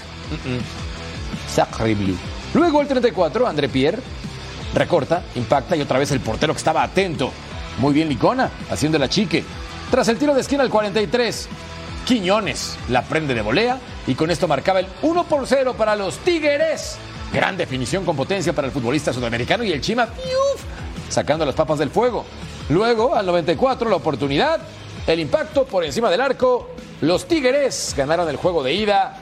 Blue. 1.97 2.30
Luego 2.53 2.81
el 2.81 2.87
34, 2.87 3.47
André 3.47 3.69
Pierre, 3.69 3.99
recorta, 4.73 5.23
impacta 5.35 5.75
y 5.75 5.81
otra 5.81 5.99
vez 5.99 6.11
el 6.11 6.19
portero 6.19 6.53
que 6.53 6.57
estaba 6.57 6.83
atento. 6.83 7.31
Muy 7.77 7.93
bien 7.93 8.09
Licona, 8.09 8.49
haciendo 8.69 8.99
la 8.99 9.09
chique. 9.09 9.43
Tras 9.89 10.07
el 10.09 10.17
tiro 10.17 10.33
de 10.33 10.41
esquina 10.41 10.63
al 10.63 10.69
43, 10.69 11.49
Quiñones 12.05 12.77
la 12.89 13.03
prende 13.03 13.33
de 13.33 13.41
volea 13.41 13.79
y 14.07 14.15
con 14.15 14.31
esto 14.31 14.47
marcaba 14.47 14.79
el 14.79 14.87
1 15.01 15.23
por 15.25 15.47
0 15.47 15.75
para 15.77 15.95
los 15.95 16.17
Tigres. 16.19 16.97
Gran 17.31 17.55
definición 17.55 18.03
con 18.03 18.15
potencia 18.15 18.53
para 18.53 18.67
el 18.67 18.73
futbolista 18.73 19.13
sudamericano 19.13 19.63
y 19.63 19.71
el 19.71 19.81
Chima 19.81 20.07
¡fiuf! 20.07 20.61
sacando 21.09 21.45
las 21.45 21.55
papas 21.55 21.79
del 21.79 21.89
fuego. 21.89 22.25
Luego, 22.69 23.15
al 23.15 23.25
94, 23.25 23.89
la 23.89 23.95
oportunidad, 23.95 24.59
el 25.07 25.19
impacto 25.19 25.65
por 25.65 25.83
encima 25.85 26.09
del 26.09 26.21
arco. 26.21 26.69
Los 27.01 27.27
Tigres 27.27 27.93
ganaron 27.95 28.27
el 28.29 28.35
juego 28.35 28.63
de 28.63 28.73
ida 28.73 29.21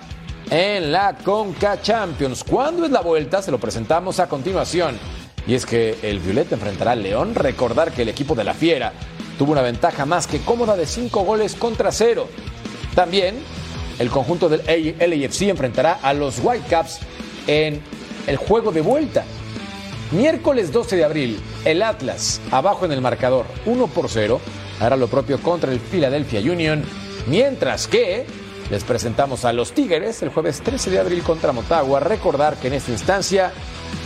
en 0.49 0.91
la 0.91 1.15
Conca 1.15 1.81
Champions. 1.81 2.43
¿Cuándo 2.43 2.85
es 2.85 2.91
la 2.91 3.01
vuelta? 3.01 3.41
Se 3.41 3.51
lo 3.51 3.59
presentamos 3.59 4.19
a 4.19 4.27
continuación. 4.27 4.97
Y 5.47 5.53
es 5.53 5.65
que 5.65 5.97
el 6.01 6.19
Violeta 6.19 6.55
enfrentará 6.55 6.91
al 6.91 7.03
León. 7.03 7.35
Recordar 7.35 7.91
que 7.91 8.01
el 8.01 8.09
equipo 8.09 8.35
de 8.35 8.43
la 8.43 8.53
Fiera 8.53 8.93
tuvo 9.37 9.51
una 9.51 9.61
ventaja 9.61 10.05
más 10.05 10.27
que 10.27 10.39
cómoda 10.39 10.75
de 10.75 10.85
5 10.85 11.23
goles 11.23 11.55
contra 11.55 11.91
0. 11.91 12.27
También 12.95 13.35
el 13.99 14.09
conjunto 14.09 14.49
del 14.49 14.61
LAFC 14.65 15.43
enfrentará 15.43 15.99
a 16.01 16.13
los 16.13 16.39
Whitecaps 16.41 16.99
en 17.47 17.81
el 18.27 18.37
juego 18.37 18.71
de 18.71 18.81
vuelta. 18.81 19.23
Miércoles 20.11 20.71
12 20.71 20.95
de 20.95 21.05
abril, 21.05 21.39
el 21.65 21.83
Atlas, 21.83 22.41
abajo 22.49 22.85
en 22.85 22.91
el 22.91 23.01
marcador, 23.01 23.45
1 23.67 23.87
por 23.87 24.09
0, 24.09 24.41
hará 24.79 24.95
lo 24.95 25.07
propio 25.07 25.39
contra 25.39 25.71
el 25.71 25.79
Philadelphia 25.79 26.39
Union, 26.39 26.83
mientras 27.27 27.87
que 27.87 28.25
les 28.69 28.83
presentamos 28.83 29.45
a 29.45 29.53
los 29.53 29.71
Tigres 29.73 30.21
el 30.21 30.29
jueves 30.29 30.61
13 30.61 30.91
de 30.91 30.99
abril 30.99 31.23
contra 31.23 31.51
Motagua. 31.51 31.99
Recordar 31.99 32.57
que 32.57 32.67
en 32.67 32.73
esta 32.73 32.91
instancia 32.91 33.51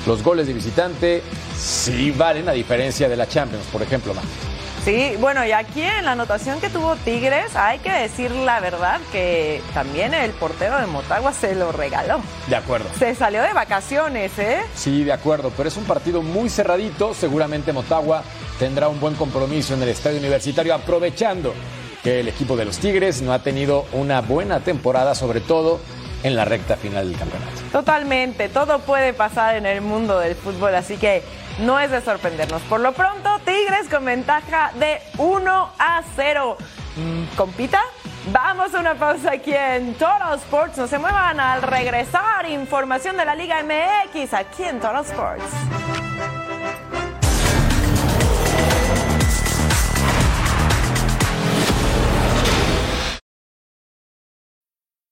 los 0.06 0.24
goles 0.24 0.48
de 0.48 0.54
visitante 0.54 1.22
sí 1.58 2.12
valen 2.12 2.48
a 2.50 2.54
diferencia 2.54 3.10
de 3.10 3.16
la 3.16 3.28
Champions, 3.28 3.66
por 3.72 3.82
ejemplo, 3.82 4.14
Matt. 4.14 4.26
Sí, 4.84 5.14
bueno, 5.18 5.46
y 5.46 5.54
aquí 5.54 5.82
en 5.82 6.04
la 6.04 6.12
anotación 6.12 6.60
que 6.60 6.70
tuvo 6.70 6.98
Tigres, 6.98 7.56
hay 7.56 7.80
que 7.80 7.90
decir 7.90 8.32
la 8.32 8.60
verdad 8.60 9.00
que 9.14 9.62
también 9.74 10.14
el 10.14 10.32
portero 10.32 10.78
de 10.78 10.88
Motagua 10.88 11.32
se 11.32 11.56
lo 11.56 11.72
regaló. 11.72 12.20
De 12.48 12.58
acuerdo. 12.58 12.90
Se 13.00 13.16
salió 13.16 13.42
de 13.44 13.54
vacaciones, 13.54 14.38
¿eh? 14.38 14.60
Sí, 14.76 15.06
de 15.06 15.14
acuerdo, 15.14 15.54
pero 15.56 15.70
es 15.70 15.78
un 15.78 15.86
partido 15.86 16.22
muy 16.22 16.50
cerradito. 16.50 17.14
Seguramente 17.14 17.72
Motagua 17.72 18.24
tendrá 18.60 18.90
un 18.90 19.00
buen 19.00 19.16
compromiso 19.16 19.74
en 19.74 19.84
el 19.84 19.90
estadio 19.90 20.20
universitario, 20.20 20.76
aprovechando 20.76 21.54
que 22.04 22.20
el 22.20 22.28
equipo 22.28 22.56
de 22.58 22.66
los 22.66 22.80
Tigres 22.80 23.22
no 23.22 23.34
ha 23.34 23.40
tenido 23.40 23.86
una 23.94 24.22
buena 24.22 24.60
temporada, 24.60 25.16
sobre 25.16 25.40
todo 25.42 25.80
en 26.24 26.36
la 26.36 26.46
recta 26.46 26.76
final 26.76 27.10
del 27.10 27.18
campeonato. 27.18 27.62
Totalmente, 27.72 28.50
todo 28.50 28.80
puede 28.80 29.14
pasar 29.14 29.56
en 29.56 29.66
el 29.66 29.82
mundo 29.82 30.20
del 30.20 30.36
fútbol, 30.36 30.76
así 30.76 30.98
que 30.98 31.24
no 31.60 31.80
es 31.80 31.92
de 31.92 32.02
sorprendernos. 32.02 32.62
Por 32.64 32.80
lo 32.80 32.94
pronto, 32.94 33.30
Tigres 33.46 33.88
con 33.90 34.06
ventaja 34.06 34.72
de 34.80 35.00
1 35.18 35.70
a 35.80 36.02
0. 36.16 36.58
Mm, 36.96 37.36
¿Compita? 37.36 37.82
Vamos 38.32 38.74
a 38.74 38.80
una 38.80 38.96
pausa 38.96 39.32
aquí 39.34 39.54
en 39.54 39.94
Total 39.96 40.38
Sports. 40.38 40.78
No 40.78 40.88
se 40.88 40.98
muevan 40.98 41.40
al 41.40 41.62
regresar. 41.62 42.50
Información 42.50 43.18
de 43.18 43.26
la 43.26 43.36
Liga 43.36 43.62
MX 43.64 44.34
aquí 44.34 44.64
en 44.64 44.80
Total 44.80 45.04
Sports. 45.04 45.44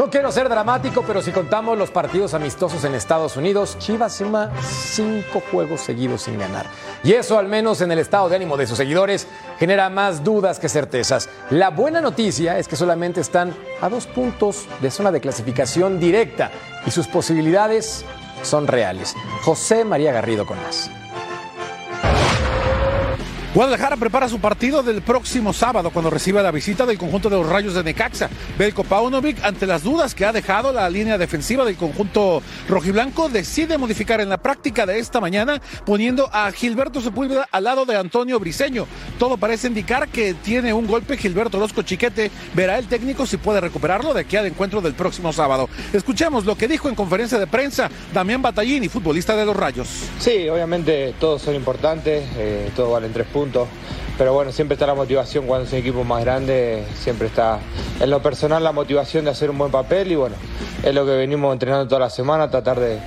No 0.00 0.08
quiero 0.08 0.32
ser 0.32 0.48
dramático, 0.48 1.04
pero 1.06 1.20
si 1.20 1.30
contamos 1.30 1.76
los 1.76 1.90
partidos 1.90 2.32
amistosos 2.32 2.84
en 2.84 2.94
Estados 2.94 3.36
Unidos, 3.36 3.76
Chivas 3.78 4.16
suma 4.16 4.50
cinco 4.62 5.42
juegos 5.50 5.82
seguidos 5.82 6.22
sin 6.22 6.38
ganar. 6.38 6.64
Y 7.04 7.12
eso, 7.12 7.38
al 7.38 7.48
menos 7.48 7.82
en 7.82 7.92
el 7.92 7.98
estado 7.98 8.30
de 8.30 8.36
ánimo 8.36 8.56
de 8.56 8.66
sus 8.66 8.78
seguidores, 8.78 9.28
genera 9.58 9.90
más 9.90 10.24
dudas 10.24 10.58
que 10.58 10.70
certezas. 10.70 11.28
La 11.50 11.68
buena 11.68 12.00
noticia 12.00 12.58
es 12.58 12.66
que 12.66 12.76
solamente 12.76 13.20
están 13.20 13.54
a 13.82 13.90
dos 13.90 14.06
puntos 14.06 14.64
de 14.80 14.90
zona 14.90 15.12
de 15.12 15.20
clasificación 15.20 16.00
directa 16.00 16.50
y 16.86 16.90
sus 16.92 17.06
posibilidades 17.06 18.06
son 18.42 18.68
reales. 18.68 19.14
José 19.42 19.84
María 19.84 20.12
Garrido 20.12 20.46
con 20.46 20.56
más. 20.62 20.90
Guadalajara 23.52 23.96
prepara 23.96 24.28
su 24.28 24.38
partido 24.38 24.80
del 24.84 25.02
próximo 25.02 25.52
sábado 25.52 25.90
cuando 25.90 26.08
reciba 26.08 26.40
la 26.40 26.52
visita 26.52 26.86
del 26.86 26.96
conjunto 26.96 27.28
de 27.28 27.36
los 27.36 27.48
Rayos 27.48 27.74
de 27.74 27.82
Necaxa. 27.82 28.30
Belko 28.56 28.84
Paunovic, 28.84 29.42
ante 29.42 29.66
las 29.66 29.82
dudas 29.82 30.14
que 30.14 30.24
ha 30.24 30.32
dejado 30.32 30.72
la 30.72 30.88
línea 30.88 31.18
defensiva 31.18 31.64
del 31.64 31.74
conjunto 31.74 32.42
rojiblanco, 32.68 33.28
decide 33.28 33.76
modificar 33.76 34.20
en 34.20 34.28
la 34.28 34.36
práctica 34.36 34.86
de 34.86 35.00
esta 35.00 35.20
mañana 35.20 35.60
poniendo 35.84 36.30
a 36.32 36.52
Gilberto 36.52 37.00
Sepúlveda 37.00 37.48
al 37.50 37.64
lado 37.64 37.84
de 37.86 37.96
Antonio 37.96 38.38
Briseño. 38.38 38.86
Todo 39.18 39.36
parece 39.36 39.66
indicar 39.66 40.06
que 40.06 40.32
tiene 40.34 40.72
un 40.72 40.86
golpe 40.86 41.16
Gilberto 41.16 41.58
Losco 41.58 41.82
Chiquete. 41.82 42.30
Verá 42.54 42.78
el 42.78 42.86
técnico 42.86 43.26
si 43.26 43.36
puede 43.36 43.60
recuperarlo 43.60 44.14
de 44.14 44.20
aquí 44.20 44.36
al 44.36 44.46
encuentro 44.46 44.80
del 44.80 44.94
próximo 44.94 45.32
sábado. 45.32 45.68
Escuchemos 45.92 46.44
lo 46.44 46.56
que 46.56 46.68
dijo 46.68 46.88
en 46.88 46.94
conferencia 46.94 47.36
de 47.36 47.48
prensa 47.48 47.90
Damián 48.14 48.42
Batallini, 48.42 48.88
futbolista 48.88 49.34
de 49.34 49.44
los 49.44 49.56
Rayos. 49.56 49.88
Sí, 50.20 50.48
obviamente 50.48 51.14
todos 51.18 51.42
son 51.42 51.56
importantes, 51.56 52.24
eh, 52.36 52.70
todos 52.76 52.92
valen 52.92 53.12
tres 53.12 53.26
puntos 53.26 53.39
pero 54.18 54.34
bueno, 54.34 54.52
siempre 54.52 54.74
está 54.74 54.86
la 54.86 54.94
motivación 54.94 55.46
cuando 55.46 55.66
es 55.66 55.72
un 55.72 55.78
equipo 55.78 56.04
más 56.04 56.22
grande, 56.22 56.84
siempre 56.94 57.28
está. 57.28 57.58
En 58.00 58.10
lo 58.10 58.20
personal 58.20 58.62
la 58.62 58.72
motivación 58.72 59.24
de 59.24 59.30
hacer 59.30 59.50
un 59.50 59.58
buen 59.58 59.70
papel 59.70 60.12
y 60.12 60.16
bueno, 60.16 60.36
es 60.82 60.94
lo 60.94 61.06
que 61.06 61.12
venimos 61.12 61.52
entrenando 61.52 61.86
toda 61.86 62.00
la 62.00 62.10
semana, 62.10 62.50
tratar 62.50 62.78
de, 62.78 62.98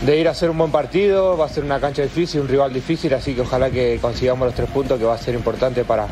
de 0.00 0.18
ir 0.18 0.28
a 0.28 0.30
hacer 0.30 0.48
un 0.48 0.58
buen 0.58 0.70
partido, 0.70 1.36
va 1.36 1.46
a 1.46 1.48
ser 1.48 1.64
una 1.64 1.80
cancha 1.80 2.02
difícil, 2.02 2.40
un 2.40 2.48
rival 2.48 2.72
difícil, 2.72 3.12
así 3.12 3.34
que 3.34 3.42
ojalá 3.42 3.70
que 3.70 3.98
consigamos 4.00 4.46
los 4.46 4.54
tres 4.54 4.70
puntos 4.70 4.98
que 4.98 5.04
va 5.04 5.14
a 5.14 5.18
ser 5.18 5.34
importante 5.34 5.84
para, 5.84 6.06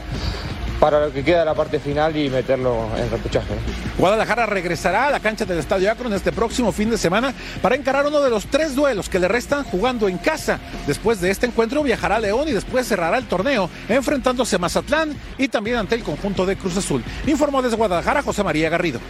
para 0.80 0.99
lo 0.99 1.12
que 1.12 1.22
queda 1.22 1.40
de 1.40 1.44
la 1.44 1.54
parte 1.54 1.78
final 1.78 2.16
y 2.16 2.30
meterlo 2.30 2.88
en 2.96 3.10
repuchaje. 3.10 3.54
Guadalajara 3.99 4.46
regresará 4.46 5.08
a 5.08 5.10
la 5.10 5.20
cancha 5.20 5.44
del 5.44 5.58
Estadio 5.58 5.92
Akron 5.92 6.12
este 6.14 6.32
próximo 6.32 6.72
fin 6.72 6.90
de 6.90 6.96
semana 6.96 7.34
para 7.60 7.76
encarar 7.76 8.06
uno 8.06 8.20
de 8.20 8.30
los 8.30 8.46
tres 8.46 8.75
duelos 8.75 9.10
que 9.10 9.18
le 9.18 9.28
restan 9.28 9.62
jugando 9.64 10.08
en 10.08 10.16
casa. 10.16 10.58
Después 10.87 11.20
de 11.20 11.30
este 11.30 11.46
encuentro 11.46 11.82
viajará 11.82 12.16
a 12.16 12.20
León 12.20 12.49
y 12.49 12.52
después 12.52 12.88
cerrará 12.88 13.18
el 13.18 13.26
torneo 13.26 13.68
enfrentándose 13.88 14.56
a 14.56 14.58
Mazatlán 14.58 15.14
y 15.37 15.49
también 15.49 15.76
ante 15.76 15.94
el 15.94 16.02
conjunto 16.02 16.46
de 16.46 16.56
Cruz 16.56 16.76
Azul. 16.78 17.04
Informó 17.26 17.60
desde 17.60 17.76
Guadalajara 17.76 18.22
José 18.22 18.42
María 18.42 18.70
Garrido. 18.70 19.00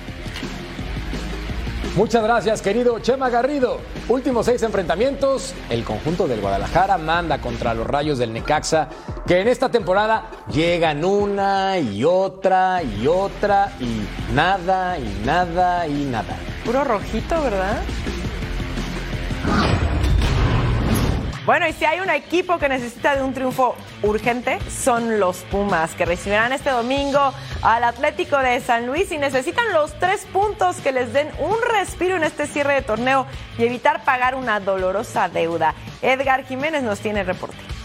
Muchas 1.96 2.22
gracias, 2.22 2.62
querido 2.62 3.00
Chema 3.00 3.30
Garrido. 3.30 3.80
Últimos 4.08 4.46
seis 4.46 4.62
enfrentamientos. 4.62 5.54
El 5.68 5.82
conjunto 5.82 6.28
del 6.28 6.40
Guadalajara 6.40 6.98
manda 6.98 7.40
contra 7.40 7.74
los 7.74 7.84
rayos 7.84 8.18
del 8.18 8.32
Necaxa, 8.32 8.88
que 9.30 9.38
en 9.38 9.46
esta 9.46 9.68
temporada 9.68 10.24
llegan 10.52 11.04
una 11.04 11.78
y 11.78 12.02
otra 12.02 12.82
y 12.82 13.06
otra 13.06 13.70
y 13.78 14.04
nada 14.34 14.98
y 14.98 15.22
nada 15.24 15.86
y 15.86 16.04
nada. 16.06 16.36
Puro 16.64 16.82
rojito, 16.82 17.40
¿verdad? 17.40 17.80
Bueno, 21.46 21.68
y 21.68 21.72
si 21.74 21.84
hay 21.84 22.00
un 22.00 22.10
equipo 22.10 22.58
que 22.58 22.68
necesita 22.68 23.14
de 23.14 23.22
un 23.22 23.32
triunfo 23.32 23.76
urgente, 24.02 24.58
son 24.68 25.20
los 25.20 25.36
Pumas, 25.44 25.94
que 25.94 26.06
recibirán 26.06 26.52
este 26.52 26.70
domingo 26.70 27.32
al 27.62 27.84
Atlético 27.84 28.36
de 28.38 28.60
San 28.60 28.88
Luis 28.88 29.12
y 29.12 29.18
necesitan 29.18 29.72
los 29.72 29.96
tres 30.00 30.26
puntos 30.32 30.78
que 30.78 30.90
les 30.90 31.12
den 31.12 31.30
un 31.38 31.54
respiro 31.72 32.16
en 32.16 32.24
este 32.24 32.48
cierre 32.48 32.74
de 32.74 32.82
torneo 32.82 33.26
y 33.58 33.62
evitar 33.62 34.04
pagar 34.04 34.34
una 34.34 34.58
dolorosa 34.58 35.28
deuda. 35.28 35.76
Edgar 36.02 36.44
Jiménez 36.46 36.82
nos 36.82 36.98
tiene 36.98 37.22
reporte. 37.22 37.79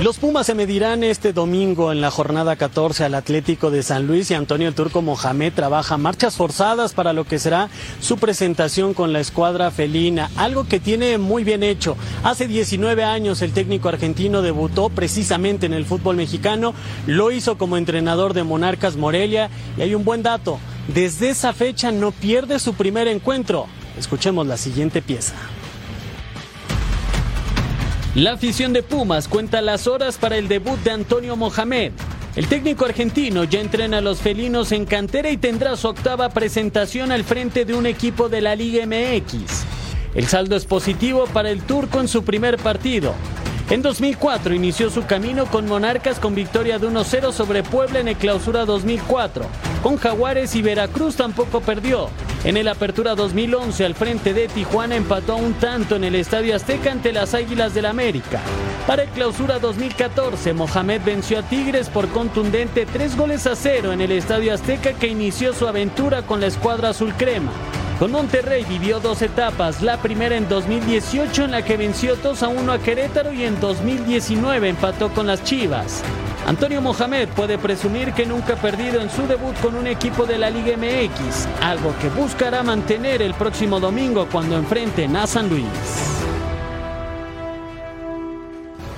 Los 0.00 0.18
Pumas 0.18 0.46
se 0.46 0.56
medirán 0.56 1.04
este 1.04 1.32
domingo 1.32 1.92
en 1.92 2.00
la 2.00 2.10
jornada 2.10 2.56
14 2.56 3.04
al 3.04 3.14
Atlético 3.14 3.70
de 3.70 3.84
San 3.84 4.08
Luis 4.08 4.28
y 4.28 4.34
Antonio 4.34 4.66
el 4.66 4.74
Turco 4.74 5.02
Mohamed 5.02 5.52
trabaja 5.52 5.96
marchas 5.96 6.34
forzadas 6.34 6.92
para 6.92 7.12
lo 7.12 7.24
que 7.24 7.38
será 7.38 7.70
su 8.00 8.18
presentación 8.18 8.92
con 8.92 9.12
la 9.12 9.20
escuadra 9.20 9.70
felina, 9.70 10.32
algo 10.36 10.64
que 10.64 10.80
tiene 10.80 11.16
muy 11.16 11.44
bien 11.44 11.62
hecho. 11.62 11.96
Hace 12.24 12.48
19 12.48 13.04
años 13.04 13.40
el 13.40 13.52
técnico 13.52 13.88
argentino 13.88 14.42
debutó 14.42 14.88
precisamente 14.88 15.66
en 15.66 15.72
el 15.72 15.86
fútbol 15.86 16.16
mexicano, 16.16 16.74
lo 17.06 17.30
hizo 17.30 17.56
como 17.56 17.76
entrenador 17.76 18.34
de 18.34 18.42
Monarcas 18.42 18.96
Morelia 18.96 19.48
y 19.78 19.82
hay 19.82 19.94
un 19.94 20.04
buen 20.04 20.24
dato, 20.24 20.58
desde 20.92 21.30
esa 21.30 21.52
fecha 21.52 21.92
no 21.92 22.10
pierde 22.10 22.58
su 22.58 22.74
primer 22.74 23.06
encuentro. 23.06 23.68
Escuchemos 23.96 24.44
la 24.48 24.56
siguiente 24.56 25.02
pieza. 25.02 25.34
La 28.14 28.34
afición 28.34 28.72
de 28.72 28.84
Pumas 28.84 29.26
cuenta 29.26 29.60
las 29.60 29.88
horas 29.88 30.18
para 30.18 30.36
el 30.36 30.46
debut 30.46 30.78
de 30.84 30.92
Antonio 30.92 31.34
Mohamed. 31.34 31.90
El 32.36 32.46
técnico 32.46 32.84
argentino 32.84 33.42
ya 33.42 33.60
entrena 33.60 33.98
a 33.98 34.00
los 34.02 34.20
felinos 34.20 34.70
en 34.70 34.84
cantera 34.84 35.30
y 35.30 35.36
tendrá 35.36 35.76
su 35.76 35.88
octava 35.88 36.28
presentación 36.28 37.10
al 37.10 37.24
frente 37.24 37.64
de 37.64 37.74
un 37.74 37.86
equipo 37.86 38.28
de 38.28 38.40
la 38.40 38.54
Liga 38.54 38.86
MX. 38.86 39.64
El 40.14 40.28
saldo 40.28 40.54
es 40.54 40.64
positivo 40.64 41.24
para 41.32 41.50
el 41.50 41.62
turco 41.64 42.00
en 42.00 42.06
su 42.06 42.22
primer 42.22 42.56
partido. 42.58 43.16
En 43.70 43.80
2004 43.80 44.54
inició 44.54 44.90
su 44.90 45.06
camino 45.06 45.46
con 45.46 45.66
Monarcas 45.66 46.20
con 46.20 46.34
victoria 46.34 46.78
de 46.78 46.86
1-0 46.86 47.32
sobre 47.32 47.62
Puebla 47.62 48.00
en 48.00 48.08
el 48.08 48.16
Clausura 48.16 48.66
2004. 48.66 49.46
Con 49.82 49.96
Jaguares 49.96 50.54
y 50.54 50.60
Veracruz 50.60 51.16
tampoco 51.16 51.62
perdió. 51.62 52.10
En 52.44 52.58
el 52.58 52.68
Apertura 52.68 53.14
2011 53.14 53.86
al 53.86 53.94
frente 53.94 54.34
de 54.34 54.48
Tijuana 54.48 54.96
empató 54.96 55.36
un 55.36 55.54
tanto 55.54 55.96
en 55.96 56.04
el 56.04 56.14
Estadio 56.14 56.54
Azteca 56.54 56.92
ante 56.92 57.10
las 57.10 57.32
Águilas 57.32 57.72
del 57.72 57.86
América. 57.86 58.42
Para 58.86 59.04
el 59.04 59.08
Clausura 59.08 59.58
2014, 59.58 60.52
Mohamed 60.52 61.00
venció 61.02 61.38
a 61.38 61.42
Tigres 61.42 61.88
por 61.88 62.08
contundente 62.08 62.84
3 62.84 63.16
goles 63.16 63.46
a 63.46 63.56
0 63.56 63.92
en 63.92 64.02
el 64.02 64.12
Estadio 64.12 64.52
Azteca 64.52 64.92
que 64.92 65.08
inició 65.08 65.54
su 65.54 65.66
aventura 65.66 66.20
con 66.20 66.42
la 66.42 66.48
escuadra 66.48 66.90
azul 66.90 67.14
crema. 67.14 67.52
Con 68.04 68.12
Monterrey 68.12 68.66
vivió 68.68 69.00
dos 69.00 69.22
etapas, 69.22 69.80
la 69.80 69.96
primera 69.96 70.36
en 70.36 70.46
2018 70.46 71.44
en 71.44 71.52
la 71.52 71.64
que 71.64 71.78
venció 71.78 72.16
2 72.16 72.42
a 72.42 72.48
1 72.48 72.72
a 72.72 72.78
Querétaro 72.78 73.32
y 73.32 73.44
en 73.44 73.58
2019 73.58 74.68
empató 74.68 75.08
con 75.08 75.26
las 75.26 75.42
Chivas. 75.42 76.02
Antonio 76.46 76.82
Mohamed 76.82 77.30
puede 77.30 77.56
presumir 77.56 78.12
que 78.12 78.26
nunca 78.26 78.52
ha 78.52 78.56
perdido 78.56 79.00
en 79.00 79.08
su 79.08 79.26
debut 79.26 79.58
con 79.58 79.74
un 79.74 79.86
equipo 79.86 80.26
de 80.26 80.36
la 80.36 80.50
Liga 80.50 80.76
MX, 80.76 81.48
algo 81.62 81.94
que 81.98 82.10
buscará 82.10 82.62
mantener 82.62 83.22
el 83.22 83.32
próximo 83.32 83.80
domingo 83.80 84.28
cuando 84.30 84.58
enfrenten 84.58 85.16
a 85.16 85.26
San 85.26 85.48
Luis. 85.48 86.23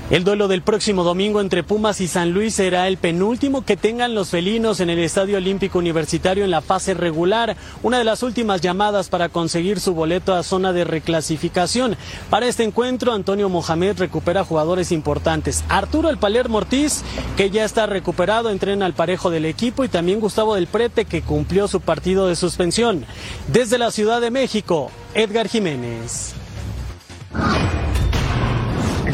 El 0.08 0.22
duelo 0.22 0.46
del 0.46 0.62
próximo 0.62 1.02
domingo 1.02 1.40
entre 1.40 1.64
Pumas 1.64 2.00
y 2.00 2.06
San 2.06 2.30
Luis 2.30 2.54
será 2.54 2.86
el 2.86 2.96
penúltimo 2.96 3.64
que 3.64 3.76
tengan 3.76 4.14
los 4.14 4.30
felinos 4.30 4.78
en 4.78 4.88
el 4.88 5.00
Estadio 5.00 5.38
Olímpico 5.38 5.80
Universitario 5.80 6.44
en 6.44 6.52
la 6.52 6.60
fase 6.60 6.94
regular, 6.94 7.56
una 7.82 7.98
de 7.98 8.04
las 8.04 8.22
últimas 8.22 8.60
llamadas 8.60 9.08
para 9.08 9.30
conseguir 9.30 9.80
su 9.80 9.94
boleto 9.94 10.32
a 10.32 10.44
zona 10.44 10.72
de 10.72 10.84
reclasificación. 10.84 11.96
Para 12.30 12.46
este 12.46 12.62
encuentro, 12.62 13.14
Antonio 13.14 13.48
Mohamed 13.48 13.98
recupera 13.98 14.44
jugadores 14.44 14.92
importantes. 14.92 15.64
Arturo 15.68 16.08
El 16.08 16.18
Palermo 16.18 16.58
Ortiz, 16.58 17.02
que 17.36 17.50
ya 17.50 17.64
está 17.64 17.86
recuperado, 17.86 18.50
entrena 18.50 18.86
al 18.86 18.94
parejo 18.94 19.30
del 19.30 19.44
equipo, 19.44 19.82
y 19.82 19.88
también 19.88 20.20
Gustavo 20.20 20.54
del 20.54 20.68
Prete, 20.68 21.06
que 21.06 21.22
cumplió 21.22 21.66
su 21.66 21.80
partido 21.80 22.28
de 22.28 22.36
suspensión. 22.36 23.04
Desde 23.48 23.76
la 23.76 23.90
Ciudad 23.90 24.20
de 24.20 24.30
México, 24.30 24.92
Edgar 25.14 25.48
Jiménez. 25.48 26.36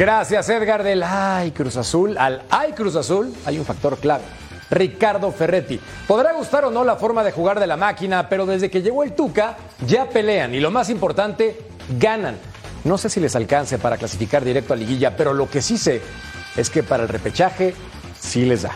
Gracias, 0.02 0.48
Edgar, 0.48 0.82
del 0.82 1.00
Ay 1.04 1.52
Cruz 1.52 1.76
Azul 1.76 2.18
al 2.18 2.42
Ay 2.50 2.72
Cruz 2.72 2.96
Azul 2.96 3.32
hay 3.44 3.56
un 3.56 3.64
factor 3.64 3.96
clave. 3.98 4.24
Ricardo 4.68 5.30
Ferretti. 5.30 5.78
Podrá 6.08 6.32
gustar 6.32 6.64
o 6.64 6.72
no 6.72 6.82
la 6.82 6.96
forma 6.96 7.22
de 7.22 7.30
jugar 7.30 7.60
de 7.60 7.68
la 7.68 7.76
máquina, 7.76 8.28
pero 8.28 8.44
desde 8.44 8.68
que 8.68 8.82
llegó 8.82 9.04
el 9.04 9.12
Tuca 9.12 9.56
ya 9.86 10.08
pelean 10.08 10.56
y 10.56 10.58
lo 10.58 10.72
más 10.72 10.90
importante, 10.90 11.56
ganan. 12.00 12.36
No 12.82 12.98
sé 12.98 13.10
si 13.10 13.20
les 13.20 13.36
alcance 13.36 13.78
para 13.78 13.96
clasificar 13.96 14.44
directo 14.44 14.72
a 14.72 14.76
liguilla, 14.76 15.16
pero 15.16 15.32
lo 15.34 15.48
que 15.48 15.62
sí 15.62 15.78
sé 15.78 16.02
es 16.56 16.68
que 16.68 16.82
para 16.82 17.04
el 17.04 17.08
repechaje 17.08 17.72
sí 18.18 18.44
les 18.44 18.62
da. 18.62 18.72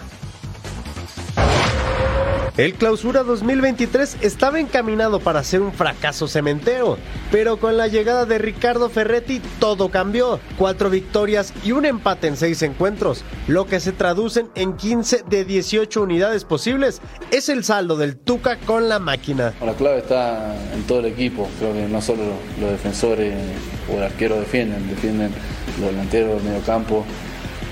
El 2.56 2.72
clausura 2.72 3.22
2023 3.22 4.16
estaba 4.22 4.58
encaminado 4.58 5.20
para 5.20 5.44
ser 5.44 5.60
un 5.60 5.74
fracaso 5.74 6.26
cementero, 6.26 6.96
pero 7.30 7.58
con 7.58 7.76
la 7.76 7.86
llegada 7.86 8.24
de 8.24 8.38
Ricardo 8.38 8.88
Ferretti 8.88 9.42
todo 9.60 9.90
cambió. 9.90 10.40
Cuatro 10.56 10.88
victorias 10.88 11.52
y 11.62 11.72
un 11.72 11.84
empate 11.84 12.28
en 12.28 12.38
seis 12.38 12.62
encuentros, 12.62 13.24
lo 13.46 13.66
que 13.66 13.78
se 13.78 13.92
traducen 13.92 14.48
en 14.54 14.74
15 14.74 15.24
de 15.28 15.44
18 15.44 16.00
unidades 16.00 16.44
posibles. 16.44 17.02
Es 17.30 17.50
el 17.50 17.62
saldo 17.62 17.98
del 17.98 18.16
Tuca 18.16 18.56
con 18.56 18.88
la 18.88 19.00
máquina. 19.00 19.52
La 19.62 19.74
clave 19.74 19.98
está 19.98 20.56
en 20.72 20.82
todo 20.84 21.00
el 21.00 21.06
equipo, 21.06 21.50
creo 21.58 21.74
que 21.74 21.86
no 21.88 22.00
solo 22.00 22.22
los 22.58 22.70
defensores 22.70 23.34
o 23.92 23.98
el 23.98 24.04
arquero 24.04 24.40
defienden, 24.40 24.88
defienden 24.88 25.30
los 25.78 25.90
delanteros, 25.90 26.40
el 26.40 26.48
medio 26.48 26.62
campo. 26.62 27.04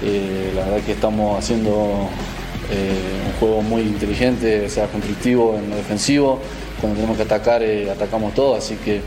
Eh, 0.03 0.53
la 0.55 0.67
verdad 0.67 0.85
que 0.85 0.93
estamos 0.93 1.39
haciendo 1.39 2.11
un 2.71 3.39
juego 3.39 3.63
muy 3.63 3.83
inteligente, 3.83 4.69
sea 4.69 4.87
constructivo 4.87 5.57
en 5.59 5.71
lo 5.71 5.77
defensivo. 5.77 6.41
Cuando 6.81 6.97
tenemos 6.97 7.17
que 7.17 7.23
atacar, 7.23 7.63
eh, 7.63 7.91
atacamos 7.91 8.35
todo, 8.35 8.57
así 8.57 8.77
que 8.77 9.01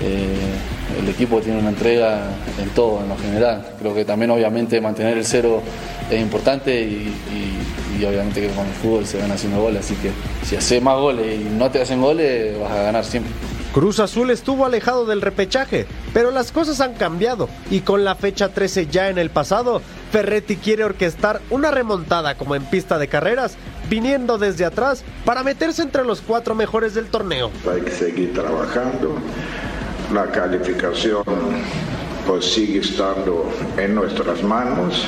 el 0.00 1.08
equipo 1.08 1.40
tiene 1.40 1.58
una 1.58 1.70
entrega 1.70 2.28
en 2.60 2.68
todo, 2.70 3.00
en 3.00 3.08
lo 3.08 3.16
general. 3.16 3.64
Creo 3.78 3.94
que 3.94 4.04
también 4.04 4.30
obviamente 4.30 4.80
mantener 4.80 5.16
el 5.16 5.24
cero 5.24 5.62
es 6.10 6.20
importante 6.20 6.78
y, 6.80 7.12
y 7.98 8.04
obviamente 8.04 8.40
que 8.40 8.48
con 8.48 8.66
el 8.66 8.72
fútbol 8.72 9.06
se 9.06 9.18
van 9.18 9.30
haciendo 9.30 9.60
goles, 9.60 9.84
así 9.84 9.94
que 9.94 10.10
si 10.44 10.56
haces 10.56 10.82
más 10.82 10.98
goles 10.98 11.40
y 11.40 11.44
no 11.44 11.70
te 11.70 11.80
hacen 11.80 12.00
goles 12.00 12.58
vas 12.58 12.72
a 12.72 12.82
ganar 12.82 13.04
siempre. 13.04 13.32
Cruz 13.74 13.98
Azul 13.98 14.30
estuvo 14.30 14.64
alejado 14.64 15.04
del 15.04 15.20
repechaje, 15.20 15.86
pero 16.12 16.30
las 16.30 16.52
cosas 16.52 16.80
han 16.80 16.94
cambiado. 16.94 17.48
Y 17.72 17.80
con 17.80 18.04
la 18.04 18.14
fecha 18.14 18.50
13 18.50 18.86
ya 18.86 19.08
en 19.08 19.18
el 19.18 19.30
pasado, 19.30 19.82
Ferretti 20.12 20.54
quiere 20.54 20.84
orquestar 20.84 21.40
una 21.50 21.72
remontada 21.72 22.36
como 22.36 22.54
en 22.54 22.64
pista 22.66 23.00
de 23.00 23.08
carreras, 23.08 23.56
viniendo 23.90 24.38
desde 24.38 24.64
atrás 24.64 25.02
para 25.24 25.42
meterse 25.42 25.82
entre 25.82 26.04
los 26.04 26.20
cuatro 26.20 26.54
mejores 26.54 26.94
del 26.94 27.06
torneo. 27.06 27.50
Hay 27.68 27.80
que 27.80 27.90
seguir 27.90 28.32
trabajando, 28.32 29.16
la 30.14 30.26
calificación 30.26 31.24
pues 32.28 32.44
sigue 32.44 32.78
estando 32.78 33.50
en 33.76 33.96
nuestras 33.96 34.40
manos, 34.44 35.04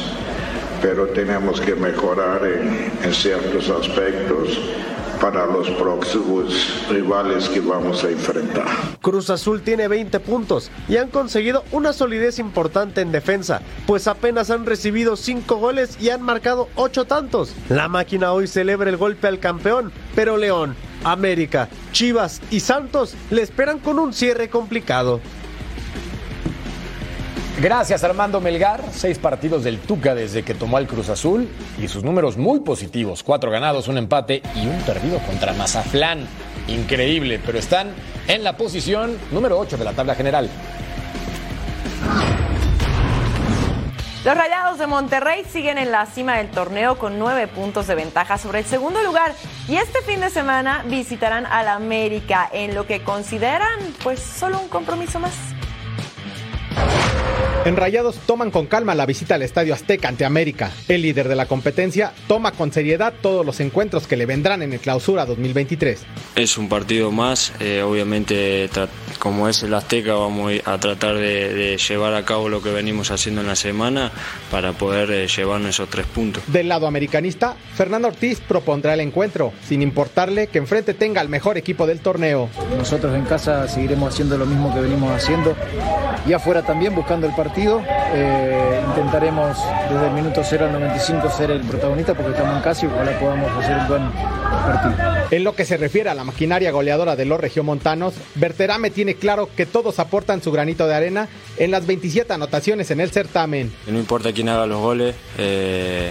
pero 0.82 1.06
tenemos 1.06 1.60
que 1.60 1.76
mejorar 1.76 2.44
en, 2.44 2.90
en 3.04 3.14
ciertos 3.14 3.70
aspectos 3.70 4.58
para 5.20 5.46
los 5.46 5.68
próximos 5.70 6.86
rivales 6.90 7.48
que 7.48 7.60
vamos 7.60 8.04
a 8.04 8.10
enfrentar. 8.10 8.66
Cruz 9.00 9.30
Azul 9.30 9.62
tiene 9.62 9.88
20 9.88 10.20
puntos 10.20 10.70
y 10.88 10.96
han 10.96 11.08
conseguido 11.08 11.64
una 11.72 11.92
solidez 11.92 12.38
importante 12.38 13.00
en 13.00 13.12
defensa, 13.12 13.62
pues 13.86 14.06
apenas 14.06 14.50
han 14.50 14.66
recibido 14.66 15.16
5 15.16 15.56
goles 15.56 15.96
y 16.00 16.10
han 16.10 16.22
marcado 16.22 16.68
8 16.76 17.04
tantos. 17.04 17.54
La 17.68 17.88
máquina 17.88 18.32
hoy 18.32 18.46
celebra 18.46 18.90
el 18.90 18.96
golpe 18.96 19.26
al 19.26 19.38
campeón, 19.38 19.92
pero 20.14 20.36
León, 20.36 20.74
América, 21.04 21.68
Chivas 21.92 22.40
y 22.50 22.60
Santos 22.60 23.14
le 23.30 23.42
esperan 23.42 23.78
con 23.78 23.98
un 23.98 24.12
cierre 24.12 24.50
complicado. 24.50 25.20
Gracias 27.58 28.04
Armando 28.04 28.38
Melgar, 28.38 28.82
seis 28.92 29.18
partidos 29.18 29.64
del 29.64 29.78
Tuca 29.78 30.14
desde 30.14 30.42
que 30.42 30.52
tomó 30.52 30.76
al 30.76 30.86
Cruz 30.86 31.08
Azul 31.08 31.48
y 31.80 31.88
sus 31.88 32.04
números 32.04 32.36
muy 32.36 32.60
positivos, 32.60 33.22
cuatro 33.22 33.50
ganados, 33.50 33.88
un 33.88 33.96
empate 33.96 34.42
y 34.54 34.66
un 34.66 34.78
perdido 34.82 35.18
contra 35.20 35.54
Mazatlán. 35.54 36.26
Increíble, 36.68 37.40
pero 37.44 37.58
están 37.58 37.94
en 38.28 38.44
la 38.44 38.58
posición 38.58 39.16
número 39.32 39.58
8 39.58 39.78
de 39.78 39.84
la 39.84 39.94
tabla 39.94 40.14
general. 40.14 40.50
Los 44.22 44.36
Rayados 44.36 44.78
de 44.78 44.86
Monterrey 44.86 45.44
siguen 45.50 45.78
en 45.78 45.92
la 45.92 46.04
cima 46.04 46.36
del 46.36 46.50
torneo 46.50 46.98
con 46.98 47.18
nueve 47.18 47.46
puntos 47.46 47.86
de 47.86 47.94
ventaja 47.94 48.36
sobre 48.36 48.58
el 48.58 48.64
segundo 48.66 49.02
lugar 49.02 49.32
y 49.66 49.76
este 49.76 50.02
fin 50.02 50.20
de 50.20 50.28
semana 50.28 50.84
visitarán 50.88 51.46
al 51.46 51.68
América 51.68 52.50
en 52.52 52.74
lo 52.74 52.86
que 52.86 53.02
consideran 53.02 53.78
pues 54.02 54.20
solo 54.20 54.60
un 54.60 54.68
compromiso 54.68 55.20
más. 55.20 55.55
En 57.66 57.74
Rayados 57.74 58.14
toman 58.26 58.52
con 58.52 58.66
calma 58.66 58.94
la 58.94 59.06
visita 59.06 59.34
al 59.34 59.42
Estadio 59.42 59.74
Azteca 59.74 60.06
ante 60.06 60.24
América. 60.24 60.70
El 60.86 61.02
líder 61.02 61.26
de 61.26 61.34
la 61.34 61.46
competencia 61.46 62.12
toma 62.28 62.52
con 62.52 62.72
seriedad 62.72 63.12
todos 63.20 63.44
los 63.44 63.58
encuentros 63.58 64.06
que 64.06 64.16
le 64.16 64.24
vendrán 64.24 64.62
en 64.62 64.72
el 64.72 64.78
clausura 64.78 65.26
2023. 65.26 66.06
Es 66.36 66.58
un 66.58 66.68
partido 66.68 67.10
más, 67.10 67.52
eh, 67.58 67.82
obviamente 67.82 68.70
como 69.18 69.48
es 69.48 69.64
el 69.64 69.74
Azteca 69.74 70.14
vamos 70.14 70.52
a 70.64 70.78
tratar 70.78 71.16
de, 71.16 71.76
llevar 71.76 72.14
a 72.14 72.24
cabo 72.24 72.48
lo 72.48 72.62
que 72.62 72.70
venimos 72.70 73.10
haciendo 73.10 73.40
en 73.40 73.48
la 73.48 73.56
semana 73.56 74.12
para 74.48 74.72
poder 74.72 75.10
eh, 75.10 75.26
llevarnos 75.26 75.70
esos 75.70 75.88
tres 75.88 76.06
puntos. 76.06 76.44
Del 76.46 76.68
lado 76.68 76.86
americanista, 76.86 77.56
Fernando 77.74 78.06
Ortiz 78.06 78.38
propondrá 78.46 78.94
el 78.94 79.00
encuentro, 79.00 79.52
sin 79.66 79.82
importarle 79.82 80.46
que 80.46 80.58
enfrente 80.58 80.94
tenga 80.94 81.20
el 81.20 81.28
mejor 81.28 81.58
equipo 81.58 81.84
del 81.84 81.98
torneo. 81.98 82.48
Nosotros 82.76 83.12
en 83.16 83.24
casa 83.24 83.66
seguiremos 83.66 84.14
haciendo 84.14 84.38
lo 84.38 84.46
mismo 84.46 84.72
que 84.72 84.82
venimos 84.82 85.10
haciendo 85.10 85.56
y 86.28 86.32
afuera 86.32 86.62
también 86.62 86.94
buscando 86.94 87.26
el 87.26 87.34
partido 87.34 87.55
eh, 87.58 88.82
intentaremos 88.88 89.56
desde 89.90 90.06
el 90.08 90.12
minuto 90.12 90.42
0 90.44 90.66
al 90.66 90.72
95 90.72 91.30
ser 91.30 91.50
el 91.50 91.62
protagonista 91.62 92.12
porque 92.12 92.32
estamos 92.32 92.56
en 92.56 92.62
casa 92.62 92.84
y 92.84 92.88
ojalá 92.88 93.18
podamos 93.18 93.50
hacer 93.64 93.76
un 93.78 93.88
buen 93.88 94.10
partido. 94.12 94.94
En 95.30 95.44
lo 95.44 95.54
que 95.54 95.64
se 95.64 95.78
refiere 95.78 96.10
a 96.10 96.14
la 96.14 96.24
maquinaria 96.24 96.70
goleadora 96.70 97.16
de 97.16 97.24
los 97.24 97.40
regiomontanos, 97.40 98.14
Berterame 98.34 98.90
tiene 98.90 99.14
claro 99.14 99.48
que 99.56 99.64
todos 99.64 99.98
aportan 99.98 100.42
su 100.42 100.52
granito 100.52 100.86
de 100.86 100.94
arena 100.94 101.28
en 101.56 101.70
las 101.70 101.86
27 101.86 102.30
anotaciones 102.32 102.90
en 102.90 103.00
el 103.00 103.10
certamen. 103.10 103.72
No 103.86 103.98
importa 103.98 104.32
quién 104.32 104.50
haga 104.50 104.66
los 104.66 104.80
goles. 104.80 105.14
Eh 105.38 106.10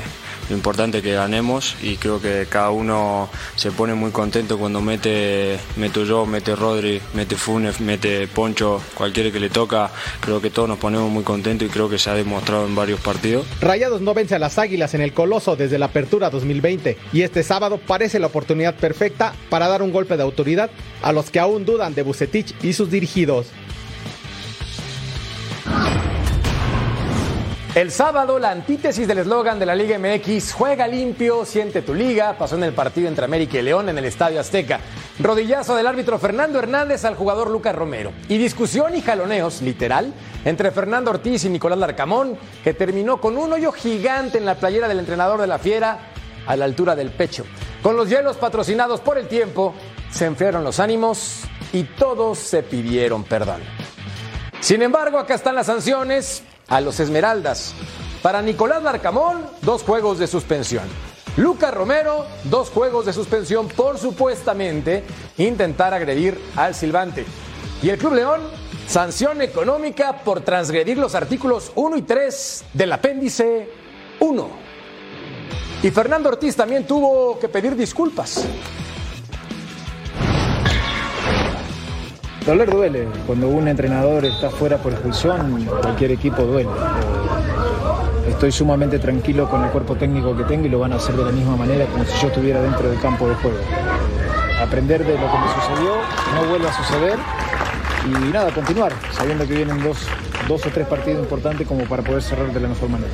lo 0.49 0.55
importante 0.55 0.97
es 0.97 1.03
que 1.03 1.13
ganemos 1.13 1.75
y 1.81 1.97
creo 1.97 2.21
que 2.21 2.45
cada 2.49 2.69
uno 2.69 3.29
se 3.55 3.71
pone 3.71 3.93
muy 3.95 4.11
contento 4.11 4.57
cuando 4.57 4.81
mete, 4.81 5.59
yo, 6.07 6.25
mete 6.25 6.55
Rodri, 6.55 7.01
mete 7.13 7.35
Funes, 7.35 7.81
mete 7.81 8.27
Poncho, 8.27 8.81
cualquiera 8.93 9.31
que 9.31 9.39
le 9.39 9.49
toca, 9.49 9.89
creo 10.19 10.41
que 10.41 10.49
todos 10.49 10.69
nos 10.69 10.77
ponemos 10.77 11.09
muy 11.09 11.23
contentos 11.23 11.67
y 11.67 11.71
creo 11.71 11.89
que 11.89 11.97
se 11.97 12.09
ha 12.09 12.13
demostrado 12.13 12.67
en 12.67 12.75
varios 12.75 12.99
partidos. 12.99 13.45
Rayados 13.61 14.01
no 14.01 14.13
vence 14.13 14.35
a 14.35 14.39
las 14.39 14.59
Águilas 14.59 14.93
en 14.93 15.01
el 15.01 15.13
Coloso 15.13 15.55
desde 15.55 15.79
la 15.79 15.87
apertura 15.87 16.29
2020 16.29 16.97
y 17.11 17.21
este 17.21 17.43
sábado 17.43 17.79
parece 17.79 18.19
la 18.19 18.27
oportunidad 18.27 18.75
perfecta 18.75 19.33
para 19.49 19.67
dar 19.67 19.81
un 19.81 19.91
golpe 19.91 20.17
de 20.17 20.23
autoridad 20.23 20.69
a 21.01 21.11
los 21.11 21.31
que 21.31 21.39
aún 21.39 21.65
dudan 21.65 21.95
de 21.95 22.03
Bucetich 22.03 22.53
y 22.61 22.73
sus 22.73 22.91
dirigidos. 22.91 23.47
El 27.75 27.91
sábado, 27.91 28.39
la 28.39 28.51
antítesis 28.51 29.05
del 29.05 29.17
eslogan 29.17 29.59
de 29.59 29.65
la 29.65 29.75
Liga 29.75 29.99
MX, 29.99 30.53
juega 30.53 30.87
limpio, 30.87 31.43
siente 31.43 31.81
tu 31.81 31.93
liga, 31.93 32.37
pasó 32.37 32.55
en 32.55 32.63
el 32.63 32.71
partido 32.71 33.09
entre 33.09 33.25
América 33.25 33.57
y 33.57 33.63
León 33.63 33.89
en 33.89 33.97
el 33.97 34.05
Estadio 34.05 34.39
Azteca. 34.39 34.79
Rodillazo 35.19 35.75
del 35.75 35.85
árbitro 35.85 36.17
Fernando 36.17 36.57
Hernández 36.57 37.03
al 37.03 37.15
jugador 37.15 37.51
Lucas 37.51 37.75
Romero. 37.75 38.13
Y 38.29 38.37
discusión 38.37 38.95
y 38.95 39.01
jaloneos, 39.01 39.61
literal, 39.61 40.13
entre 40.45 40.71
Fernando 40.71 41.11
Ortiz 41.11 41.43
y 41.43 41.49
Nicolás 41.49 41.77
Larcamón, 41.77 42.37
que 42.63 42.73
terminó 42.73 43.19
con 43.19 43.37
un 43.37 43.51
hoyo 43.51 43.73
gigante 43.73 44.37
en 44.37 44.45
la 44.45 44.55
playera 44.55 44.87
del 44.87 44.99
entrenador 44.99 45.41
de 45.41 45.47
la 45.47 45.59
Fiera 45.59 45.99
a 46.47 46.55
la 46.55 46.63
altura 46.63 46.95
del 46.95 47.09
pecho. 47.09 47.43
Con 47.83 47.97
los 47.97 48.07
hielos 48.07 48.37
patrocinados 48.37 49.01
por 49.01 49.17
el 49.17 49.27
tiempo, 49.27 49.75
se 50.11 50.27
enfriaron 50.27 50.63
los 50.63 50.79
ánimos 50.79 51.41
y 51.73 51.83
todos 51.83 52.39
se 52.39 52.63
pidieron 52.63 53.25
perdón. 53.25 53.59
Sin 54.61 54.81
embargo, 54.81 55.19
acá 55.19 55.35
están 55.35 55.55
las 55.55 55.65
sanciones 55.65 56.41
a 56.67 56.81
los 56.81 56.99
Esmeraldas. 56.99 57.73
Para 58.21 58.41
Nicolás 58.41 58.83
Larcamón, 58.83 59.45
dos 59.61 59.83
juegos 59.83 60.19
de 60.19 60.27
suspensión. 60.27 60.83
Lucas 61.37 61.73
Romero, 61.73 62.25
dos 62.45 62.69
juegos 62.69 63.05
de 63.05 63.13
suspensión 63.13 63.67
por 63.67 63.99
supuestamente 63.99 65.03
intentar 65.37 65.93
agredir 65.93 66.39
al 66.55 66.73
silbante. 66.73 67.25
Y 67.83 67.89
el 67.89 67.97
Club 67.97 68.13
León, 68.13 68.41
sanción 68.87 69.41
económica 69.41 70.19
por 70.23 70.41
transgredir 70.41 70.97
los 70.97 71.13
artículos 71.13 71.71
1 71.75 71.97
y 71.97 72.01
3 72.03 72.65
del 72.73 72.93
apéndice 72.93 73.69
1. 74.19 74.49
Y 75.83 75.91
Fernando 75.91 76.29
Ortiz 76.29 76.55
también 76.55 76.87
tuvo 76.87 77.37
que 77.37 77.49
pedir 77.49 77.75
disculpas. 77.75 78.45
Doler 82.45 82.69
duele. 82.69 83.07
Cuando 83.25 83.49
un 83.49 83.67
entrenador 83.67 84.23
está 84.23 84.51
fuera 84.51 84.77
por 84.77 84.91
expulsión, 84.91 85.65
cualquier 85.81 86.11
equipo 86.11 86.43
duele. 86.43 86.69
Estoy 88.27 88.51
sumamente 88.51 88.99
tranquilo 88.99 89.49
con 89.49 89.63
el 89.63 89.71
cuerpo 89.71 89.95
técnico 89.95 90.37
que 90.37 90.43
tengo 90.43 90.67
y 90.67 90.69
lo 90.69 90.77
van 90.77 90.93
a 90.93 90.97
hacer 90.97 91.15
de 91.15 91.25
la 91.25 91.31
misma 91.31 91.55
manera 91.55 91.85
como 91.87 92.05
si 92.05 92.21
yo 92.21 92.27
estuviera 92.27 92.61
dentro 92.61 92.87
del 92.87 92.99
campo 92.99 93.27
de 93.27 93.33
juego. 93.35 93.57
Aprender 94.61 95.03
de 95.03 95.13
lo 95.13 95.31
que 95.31 95.37
me 95.37 95.53
sucedió, 95.55 95.95
no 96.35 96.49
vuelva 96.49 96.69
a 96.69 96.73
suceder 96.73 97.17
y 98.05 98.31
nada, 98.31 98.51
continuar, 98.51 98.93
sabiendo 99.11 99.47
que 99.47 99.55
vienen 99.55 99.83
dos, 99.83 99.97
dos 100.47 100.63
o 100.67 100.69
tres 100.69 100.85
partidos 100.85 101.23
importantes 101.23 101.67
como 101.67 101.85
para 101.85 102.03
poder 102.03 102.21
cerrar 102.21 102.53
de 102.53 102.59
la 102.59 102.67
mejor 102.67 102.89
manera. 102.89 103.13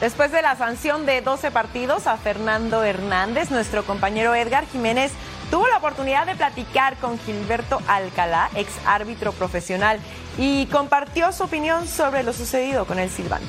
Después 0.00 0.32
de 0.32 0.42
la 0.42 0.56
sanción 0.56 1.06
de 1.06 1.20
12 1.20 1.52
partidos 1.52 2.08
a 2.08 2.16
Fernando 2.16 2.82
Hernández, 2.82 3.52
nuestro 3.52 3.84
compañero 3.84 4.34
Edgar 4.34 4.66
Jiménez 4.66 5.12
tuvo 5.54 5.68
la 5.68 5.76
oportunidad 5.76 6.26
de 6.26 6.34
platicar 6.34 6.96
con 6.98 7.16
Gilberto 7.16 7.80
Alcalá, 7.86 8.50
ex 8.56 8.72
árbitro 8.86 9.30
profesional, 9.30 10.00
y 10.36 10.66
compartió 10.66 11.30
su 11.30 11.44
opinión 11.44 11.86
sobre 11.86 12.24
lo 12.24 12.32
sucedido 12.32 12.86
con 12.86 12.98
el 12.98 13.08
silbante. 13.08 13.46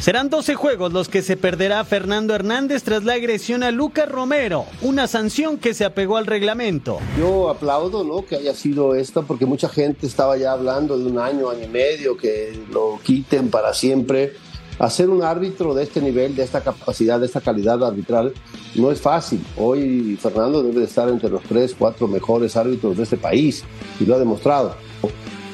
Serán 0.00 0.28
12 0.28 0.56
juegos 0.56 0.92
los 0.92 1.08
que 1.08 1.22
se 1.22 1.36
perderá 1.36 1.84
Fernando 1.84 2.34
Hernández 2.34 2.82
tras 2.82 3.04
la 3.04 3.12
agresión 3.12 3.62
a 3.62 3.70
Lucas 3.70 4.08
Romero, 4.08 4.64
una 4.80 5.06
sanción 5.06 5.56
que 5.56 5.72
se 5.72 5.84
apegó 5.84 6.16
al 6.16 6.26
reglamento. 6.26 6.98
Yo 7.16 7.48
aplaudo 7.48 8.02
¿no? 8.02 8.26
que 8.26 8.34
haya 8.34 8.54
sido 8.54 8.96
esta 8.96 9.22
porque 9.22 9.46
mucha 9.46 9.68
gente 9.68 10.08
estaba 10.08 10.36
ya 10.36 10.50
hablando 10.50 10.98
de 10.98 11.06
un 11.06 11.16
año, 11.16 11.48
año 11.48 11.64
y 11.64 11.68
medio, 11.68 12.16
que 12.16 12.60
lo 12.72 12.98
quiten 13.04 13.50
para 13.50 13.72
siempre. 13.72 14.32
Hacer 14.78 15.10
un 15.10 15.24
árbitro 15.24 15.74
de 15.74 15.82
este 15.82 16.00
nivel, 16.00 16.36
de 16.36 16.44
esta 16.44 16.60
capacidad, 16.60 17.18
de 17.18 17.26
esta 17.26 17.40
calidad 17.40 17.84
arbitral, 17.84 18.32
no 18.76 18.92
es 18.92 19.00
fácil. 19.00 19.44
Hoy 19.56 20.16
Fernando 20.20 20.62
debe 20.62 20.80
de 20.80 20.86
estar 20.86 21.08
entre 21.08 21.30
los 21.30 21.42
tres, 21.42 21.74
cuatro 21.76 22.06
mejores 22.06 22.56
árbitros 22.56 22.96
de 22.96 23.02
este 23.02 23.16
país 23.16 23.64
y 23.98 24.04
lo 24.04 24.14
ha 24.14 24.18
demostrado. 24.18 24.76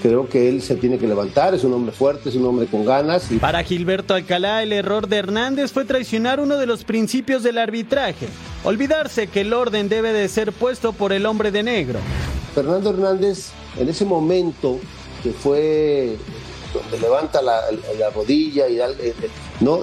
creo 0.02 0.28
que 0.28 0.50
él 0.50 0.60
se 0.60 0.76
tiene 0.76 0.98
que 0.98 1.06
levantar, 1.06 1.54
es 1.54 1.64
un 1.64 1.72
hombre 1.72 1.92
fuerte, 1.92 2.28
es 2.28 2.34
un 2.34 2.44
hombre 2.44 2.66
con 2.66 2.84
ganas. 2.84 3.32
Y... 3.32 3.38
Para 3.38 3.64
Gilberto 3.64 4.12
Alcalá, 4.12 4.62
el 4.62 4.74
error 4.74 5.08
de 5.08 5.16
Hernández 5.16 5.72
fue 5.72 5.87
traicionar 5.87 6.40
uno 6.40 6.58
de 6.58 6.66
los 6.66 6.84
principios 6.84 7.42
del 7.42 7.56
arbitraje, 7.56 8.28
olvidarse 8.64 9.28
que 9.28 9.40
el 9.40 9.54
orden 9.54 9.88
debe 9.88 10.12
de 10.12 10.28
ser 10.28 10.52
puesto 10.52 10.92
por 10.92 11.14
el 11.14 11.24
hombre 11.24 11.50
de 11.50 11.62
negro. 11.62 11.98
Fernando 12.54 12.90
Hernández, 12.90 13.52
en 13.78 13.88
ese 13.88 14.04
momento 14.04 14.78
que 15.22 15.32
fue 15.32 16.18
donde 16.74 16.98
levanta 16.98 17.40
la, 17.40 17.60
rodilla 18.14 18.68
y 18.68 18.78
no, 19.60 19.80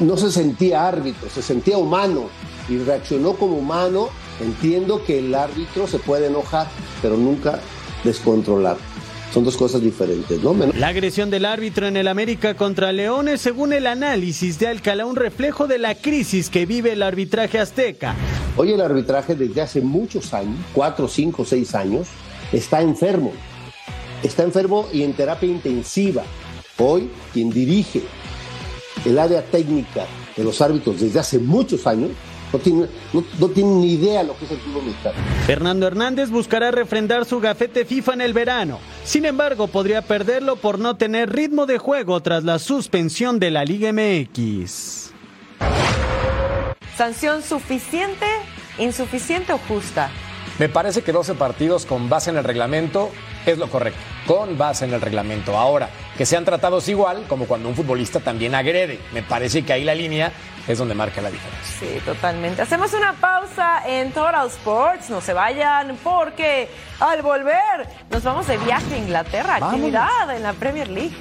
no 0.00 0.16
se 0.16 0.30
sentía 0.30 0.86
árbitro, 0.86 1.30
se 1.30 1.42
sentía 1.42 1.78
humano 1.78 2.28
y 2.68 2.78
reaccionó 2.78 3.34
como 3.34 3.56
humano. 3.56 4.08
Entiendo 4.40 5.04
que 5.04 5.20
el 5.20 5.34
árbitro 5.34 5.86
se 5.86 5.98
puede 6.00 6.26
enojar, 6.26 6.66
pero 7.00 7.16
nunca 7.16 7.60
descontrolar. 8.02 8.76
Son 9.32 9.44
dos 9.44 9.56
cosas 9.56 9.80
diferentes, 9.80 10.40
¿no? 10.42 10.54
La 10.76 10.88
agresión 10.88 11.30
del 11.30 11.44
árbitro 11.44 11.86
en 11.86 11.96
el 11.96 12.06
América 12.08 12.54
contra 12.54 12.92
Leones, 12.92 13.40
según 13.40 13.72
el 13.72 13.86
análisis 13.86 14.58
de 14.58 14.68
Alcalá, 14.68 15.06
un 15.06 15.16
reflejo 15.16 15.66
de 15.66 15.78
la 15.78 15.94
crisis 15.96 16.50
que 16.50 16.66
vive 16.66 16.92
el 16.92 17.02
arbitraje 17.02 17.58
azteca. 17.58 18.14
Hoy 18.56 18.72
el 18.72 18.80
arbitraje 18.80 19.34
desde 19.34 19.60
hace 19.60 19.80
muchos 19.80 20.32
años, 20.34 20.56
cuatro, 20.72 21.08
cinco, 21.08 21.44
seis 21.44 21.74
años, 21.74 22.08
está 22.52 22.80
enfermo. 22.80 23.32
Está 24.24 24.42
enfermo 24.42 24.88
y 24.90 25.02
en 25.02 25.12
terapia 25.12 25.50
intensiva. 25.50 26.22
Hoy 26.78 27.10
quien 27.34 27.50
dirige 27.50 28.02
el 29.04 29.18
área 29.18 29.42
técnica 29.42 30.06
de 30.34 30.42
los 30.42 30.62
árbitros 30.62 30.98
desde 30.98 31.20
hace 31.20 31.38
muchos 31.38 31.86
años 31.86 32.10
no 32.50 32.58
tienen, 32.58 32.88
no, 33.12 33.22
ni 33.80 33.92
idea 33.92 34.22
lo 34.22 34.36
que 34.38 34.46
es 34.46 34.52
el 34.52 34.58
fútbol 34.58 34.84
mexicano. 34.84 35.16
Fernando 35.46 35.86
Hernández 35.86 36.30
buscará 36.30 36.70
refrendar 36.70 37.26
su 37.26 37.38
gafete 37.38 37.84
FIFA 37.84 38.14
en 38.14 38.20
el 38.22 38.32
verano. 38.32 38.78
Sin 39.04 39.26
embargo, 39.26 39.66
podría 39.66 40.00
perderlo 40.00 40.56
por 40.56 40.78
no 40.78 40.96
tener 40.96 41.30
ritmo 41.30 41.66
de 41.66 41.76
juego 41.76 42.20
tras 42.22 42.44
la 42.44 42.58
suspensión 42.58 43.38
de 43.38 43.50
la 43.50 43.64
Liga 43.64 43.92
MX. 43.92 45.10
¿Sanción 46.96 47.42
suficiente, 47.42 48.26
insuficiente 48.78 49.52
o 49.52 49.58
justa? 49.58 50.10
Me 50.58 50.68
parece 50.68 51.02
que 51.02 51.12
12 51.12 51.34
partidos 51.34 51.84
con 51.84 52.08
base 52.08 52.30
en 52.30 52.38
el 52.38 52.44
reglamento 52.44 53.10
es 53.46 53.58
lo 53.58 53.68
correcto, 53.68 54.00
con 54.26 54.56
base 54.56 54.84
en 54.84 54.94
el 54.94 55.00
reglamento. 55.00 55.56
Ahora, 55.56 55.88
que 56.16 56.26
sean 56.26 56.44
tratados 56.44 56.88
igual 56.88 57.24
como 57.28 57.46
cuando 57.46 57.68
un 57.68 57.74
futbolista 57.74 58.20
también 58.20 58.54
agrede. 58.54 59.00
Me 59.12 59.22
parece 59.22 59.64
que 59.64 59.72
ahí 59.72 59.84
la 59.84 59.94
línea 59.94 60.32
es 60.66 60.78
donde 60.78 60.94
marca 60.94 61.20
la 61.20 61.30
diferencia. 61.30 61.78
Sí, 61.78 62.00
totalmente. 62.04 62.62
Hacemos 62.62 62.92
una 62.94 63.12
pausa 63.14 63.82
en 63.86 64.12
Total 64.12 64.46
Sports. 64.48 65.10
No 65.10 65.20
se 65.20 65.32
vayan 65.32 65.96
porque 66.02 66.68
al 67.00 67.22
volver 67.22 67.88
nos 68.10 68.22
vamos 68.22 68.46
de 68.46 68.56
viaje 68.58 68.94
a 68.94 68.98
Inglaterra. 68.98 69.56
Actividad 69.56 70.34
en 70.34 70.42
la 70.42 70.52
Premier 70.54 70.88
League. 70.88 71.14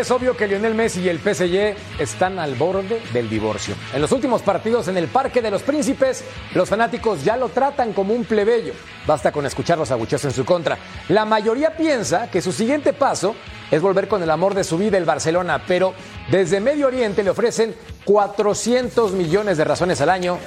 Es 0.00 0.10
obvio 0.10 0.34
que 0.34 0.48
Lionel 0.48 0.74
Messi 0.74 1.02
y 1.02 1.10
el 1.10 1.18
PSG 1.18 2.00
están 2.00 2.38
al 2.38 2.54
borde 2.54 3.02
del 3.12 3.28
divorcio. 3.28 3.74
En 3.92 4.00
los 4.00 4.10
últimos 4.12 4.40
partidos 4.40 4.88
en 4.88 4.96
el 4.96 5.08
Parque 5.08 5.42
de 5.42 5.50
los 5.50 5.60
Príncipes, 5.60 6.24
los 6.54 6.70
fanáticos 6.70 7.22
ya 7.22 7.36
lo 7.36 7.50
tratan 7.50 7.92
como 7.92 8.14
un 8.14 8.24
plebeyo. 8.24 8.72
Basta 9.06 9.30
con 9.30 9.44
escuchar 9.44 9.76
los 9.76 9.90
abucheos 9.90 10.24
en 10.24 10.30
su 10.30 10.46
contra. 10.46 10.78
La 11.10 11.26
mayoría 11.26 11.76
piensa 11.76 12.30
que 12.30 12.40
su 12.40 12.50
siguiente 12.50 12.94
paso 12.94 13.34
es 13.70 13.82
volver 13.82 14.08
con 14.08 14.22
el 14.22 14.30
amor 14.30 14.54
de 14.54 14.64
su 14.64 14.78
vida 14.78 14.96
el 14.96 15.04
Barcelona, 15.04 15.62
pero 15.68 15.92
desde 16.30 16.60
Medio 16.60 16.86
Oriente 16.86 17.22
le 17.22 17.28
ofrecen 17.28 17.74
400 18.06 19.12
millones 19.12 19.58
de 19.58 19.64
razones 19.64 20.00
al 20.00 20.08
año 20.08 20.38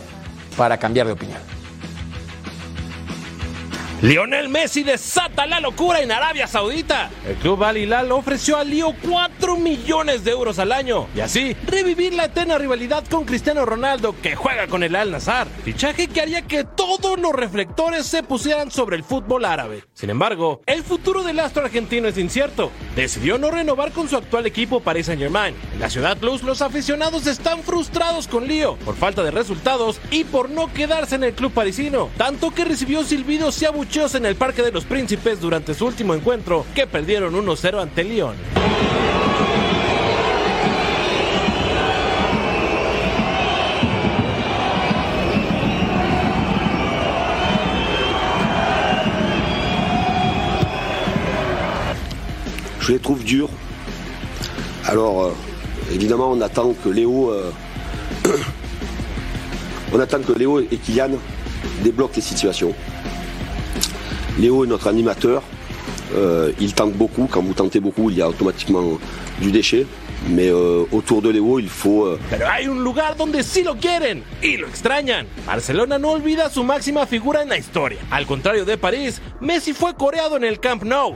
para 0.57 0.79
cambiar 0.79 1.05
de 1.05 1.13
opinión. 1.13 1.52
Lionel 4.03 4.49
Messi 4.49 4.83
desata 4.83 5.45
la 5.45 5.61
locura 5.61 6.01
en 6.01 6.11
Arabia 6.11 6.45
Saudita. 6.45 7.09
El 7.25 7.35
club 7.35 7.63
Al 7.63 7.77
Hilal 7.77 8.11
ofreció 8.11 8.57
a 8.57 8.65
Lío 8.65 8.93
4 9.01 9.55
millones 9.55 10.25
de 10.25 10.31
euros 10.31 10.59
al 10.59 10.73
año 10.73 11.07
y 11.15 11.21
así 11.21 11.55
revivir 11.65 12.13
la 12.13 12.25
eterna 12.25 12.57
rivalidad 12.57 13.05
con 13.07 13.23
Cristiano 13.23 13.65
Ronaldo 13.65 14.13
que 14.21 14.35
juega 14.35 14.67
con 14.67 14.83
el 14.83 14.97
Al 14.97 15.09
Nazar. 15.09 15.47
Fichaje 15.63 16.09
que 16.09 16.19
haría 16.19 16.41
que 16.41 16.65
todos 16.65 17.17
los 17.17 17.31
reflectores 17.31 18.05
se 18.05 18.23
pusieran 18.23 18.71
sobre 18.71 18.97
el 18.97 19.05
fútbol 19.05 19.45
árabe. 19.45 19.85
Sin 19.93 20.09
embargo, 20.09 20.59
el 20.65 20.83
futuro 20.83 21.23
del 21.23 21.39
astro 21.39 21.63
argentino 21.63 22.09
es 22.09 22.17
incierto. 22.17 22.71
Decidió 22.97 23.37
no 23.37 23.51
renovar 23.51 23.93
con 23.93 24.09
su 24.09 24.17
actual 24.17 24.45
equipo 24.45 24.81
Paris 24.81 25.05
Saint-Germain. 25.05 25.55
En 25.75 25.79
la 25.79 25.89
Ciudad 25.89 26.17
Plus 26.17 26.43
los 26.43 26.61
aficionados 26.61 27.25
están 27.25 27.63
frustrados 27.63 28.27
con 28.27 28.49
Lío 28.49 28.75
por 28.83 28.97
falta 28.97 29.23
de 29.23 29.31
resultados 29.31 30.01
y 30.11 30.25
por 30.25 30.49
no 30.49 30.73
quedarse 30.73 31.15
en 31.15 31.23
el 31.23 31.33
club 31.35 31.53
parisino, 31.53 32.09
tanto 32.17 32.51
que 32.51 32.65
recibió 32.65 33.05
silbidos 33.05 33.61
y 33.61 33.65
abucheos 33.65 33.92
en 33.93 34.25
el 34.25 34.35
Parque 34.35 34.63
de 34.63 34.71
los 34.71 34.85
Príncipes 34.85 35.39
durante 35.39 35.75
su 35.75 35.85
último 35.85 36.15
encuentro, 36.15 36.65
que 36.73 36.87
perdieron 36.87 37.35
1-0 37.35 37.79
ante 37.79 38.03
Lyon. 38.03 38.33
Je 52.79 52.93
les 52.93 52.99
trouve 52.99 53.23
durs. 53.23 53.49
Alors, 54.87 55.25
euh, 55.25 55.31
évidemment, 55.91 56.31
on 56.31 56.41
attend 56.41 56.73
que 56.83 56.89
Léo, 56.89 57.29
euh, 57.29 57.51
on 59.93 59.99
attend 59.99 60.21
que 60.21 60.33
Léo 60.33 60.61
et 60.61 60.77
Kylian 60.83 61.11
débloquent 61.83 62.15
les 62.15 62.23
situations. 62.23 62.73
Léo 64.39 64.63
est 64.63 64.67
notre 64.67 64.87
animateur. 64.87 65.43
Euh, 66.15 66.51
il 66.59 66.73
tente 66.73 66.93
beaucoup. 66.93 67.27
Quand 67.29 67.41
vous 67.41 67.53
tentez 67.53 67.79
beaucoup, 67.79 68.09
il 68.09 68.17
y 68.17 68.21
a 68.21 68.29
automatiquement 68.29 68.99
du 69.39 69.51
déchet. 69.51 69.85
Mais 70.29 70.47
euh, 70.47 70.85
autour 70.91 71.21
de 71.21 71.29
Léo, 71.29 71.59
il 71.59 71.69
faut. 71.69 72.05
Euh... 72.05 72.19
Pero 72.29 72.45
hay 72.47 72.65
un 72.65 72.81
lugar 72.81 73.15
donde 73.17 73.43
sí 73.43 73.61
lo 73.61 73.75
quieren 73.75 74.23
y 74.41 74.57
lo 74.57 74.67
extrañan. 74.67 75.27
Barcelona 75.45 75.99
no 75.99 76.11
olvida 76.11 76.49
su 76.49 76.63
máxima 76.63 77.05
figura 77.05 77.41
en 77.41 77.49
la 77.49 77.57
historia. 77.57 77.99
Al 78.09 78.25
contrario 78.25 78.63
de 78.63 78.77
París, 78.77 79.21
Messi 79.41 79.73
fue 79.73 79.95
coreado 79.95 80.37
en 80.37 80.45
el 80.45 80.59
Camp 80.59 80.83
Nou. 80.83 81.15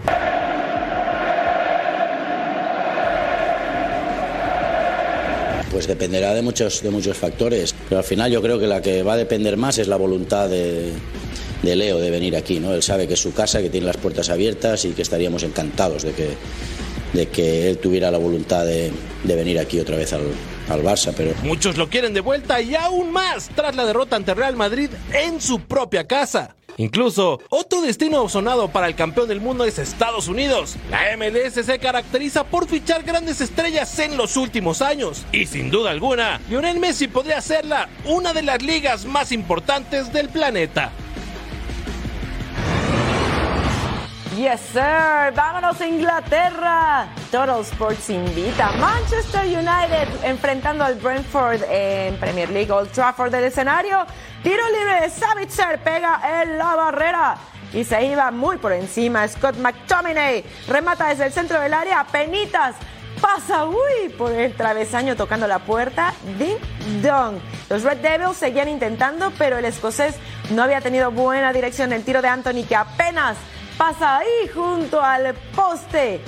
Pues 5.72 5.88
dependerá 5.88 6.34
de 6.34 6.42
muchos, 6.42 6.82
de 6.82 6.90
muchos 6.90 7.18
factores. 7.18 7.74
Pero 7.88 8.00
al 8.00 8.06
final 8.06 8.30
yo 8.32 8.42
creo 8.42 8.60
que 8.60 8.68
la 8.68 8.82
que 8.82 9.04
va 9.04 9.14
a 9.14 9.18
depender 9.18 9.56
más 9.56 9.78
es 9.78 9.88
la 9.88 9.96
voluntad 9.96 10.50
de, 10.50 10.92
de 11.62 11.76
Leo 11.76 12.00
de 12.00 12.12
venir 12.12 12.36
aquí. 12.36 12.60
¿no? 12.60 12.74
Él 12.74 12.84
sabe 12.84 13.08
que 13.08 13.16
es 13.16 13.20
su 13.20 13.34
casa, 13.34 13.62
que 13.62 13.70
tiene 13.70 13.86
las 13.86 13.98
puertas 13.98 14.30
abiertas 14.30 14.86
y 14.86 14.92
que 14.92 15.02
estaríamos 15.02 15.44
encantados 15.44 16.04
de 16.04 16.12
que, 16.14 16.30
de 17.14 17.28
que 17.28 17.70
él 17.70 17.78
tuviera 17.78 18.12
la 18.12 18.18
voluntad 18.18 18.66
de, 18.66 18.92
de 19.24 19.36
venir 19.36 19.60
aquí 19.60 19.80
otra 19.80 19.98
vez 19.98 20.14
al, 20.14 20.22
al 20.70 20.84
Barça. 20.84 21.14
Pero... 21.16 21.34
Muchos 21.44 21.78
lo 21.78 21.90
quieren 21.90 22.14
de 22.14 22.22
vuelta 22.22 22.62
y 22.62 22.76
aún 22.76 23.12
más 23.12 23.50
tras 23.56 23.76
la 23.76 23.86
derrota 23.86 24.16
ante 24.16 24.34
Real 24.34 24.56
Madrid 24.56 24.90
en 25.14 25.42
su 25.42 25.62
propia 25.62 26.06
casa. 26.08 26.56
Incluso, 26.80 27.42
otro 27.50 27.82
destino 27.82 28.30
sonado 28.30 28.68
para 28.70 28.86
el 28.86 28.94
campeón 28.94 29.28
del 29.28 29.42
mundo 29.42 29.66
es 29.66 29.80
Estados 29.80 30.28
Unidos. 30.28 30.76
La 30.92 31.18
MLS 31.18 31.66
se 31.66 31.80
caracteriza 31.80 32.44
por 32.44 32.68
fichar 32.68 33.02
grandes 33.02 33.42
estrellas 33.42 33.98
en 33.98 34.16
los 34.16 34.38
últimos 34.38 34.84
años. 34.84 35.26
Y 35.32 35.48
sin 35.48 35.72
duda 35.72 35.90
alguna, 35.90 36.40
Lionel 36.50 36.80
Messi 36.80 37.08
podría 37.08 37.42
serla 37.42 37.90
una 38.06 38.32
de 38.32 38.44
las 38.44 38.62
ligas 38.62 39.06
más 39.06 39.32
importantes 39.32 40.14
del 40.14 40.30
planeta. 40.30 40.92
Yes, 44.38 44.62
sir. 44.72 45.34
Vámonos 45.34 45.82
a 45.82 45.88
Inglaterra. 45.88 47.08
Total 47.32 47.60
Sports 47.62 48.12
invita. 48.12 48.72
Manchester 48.74 49.46
United 49.46 50.08
enfrentando 50.24 50.84
al 50.84 50.94
Brentford 50.94 51.64
en 51.68 52.16
Premier 52.18 52.48
League. 52.52 52.72
Old 52.72 52.92
Trafford 52.92 53.32
del 53.32 53.46
escenario. 53.46 54.06
Tiro 54.44 54.62
libre 54.70 55.02
de 55.02 55.10
Savitzer. 55.10 55.80
Pega 55.80 56.44
en 56.44 56.60
la 56.60 56.76
barrera. 56.76 57.38
Y 57.74 57.84
se 57.84 58.06
iba 58.06 58.30
muy 58.30 58.58
por 58.58 58.74
encima. 58.74 59.28
Scott 59.28 59.58
McTominay 59.58 60.46
remata 60.68 61.08
desde 61.08 61.26
el 61.26 61.34
centro 61.34 61.60
del 61.60 61.74
área. 61.74 62.04
Penitas. 62.04 62.76
Pasa, 63.20 63.66
uy, 63.66 64.10
por 64.16 64.32
el 64.32 64.54
travesaño 64.56 65.16
tocando 65.16 65.48
la 65.48 65.58
puerta. 65.58 66.14
Ding 66.38 66.60
dong. 67.02 67.40
Los 67.72 67.82
Red 67.82 67.98
Devils 67.98 68.38
seguían 68.38 68.70
intentando, 68.70 69.34
pero 69.40 69.58
el 69.58 69.66
escocés 69.66 70.14
no 70.52 70.62
había 70.62 70.80
tenido 70.80 71.10
buena 71.10 71.52
dirección. 71.54 71.92
El 71.92 72.04
tiro 72.04 72.22
de 72.22 72.28
Anthony 72.28 72.68
que 72.70 72.76
apenas 72.76 73.36
pasa 73.78 74.18
ahí 74.18 74.50
junto 74.54 75.02
al 75.02 75.34
poste. 75.56 76.22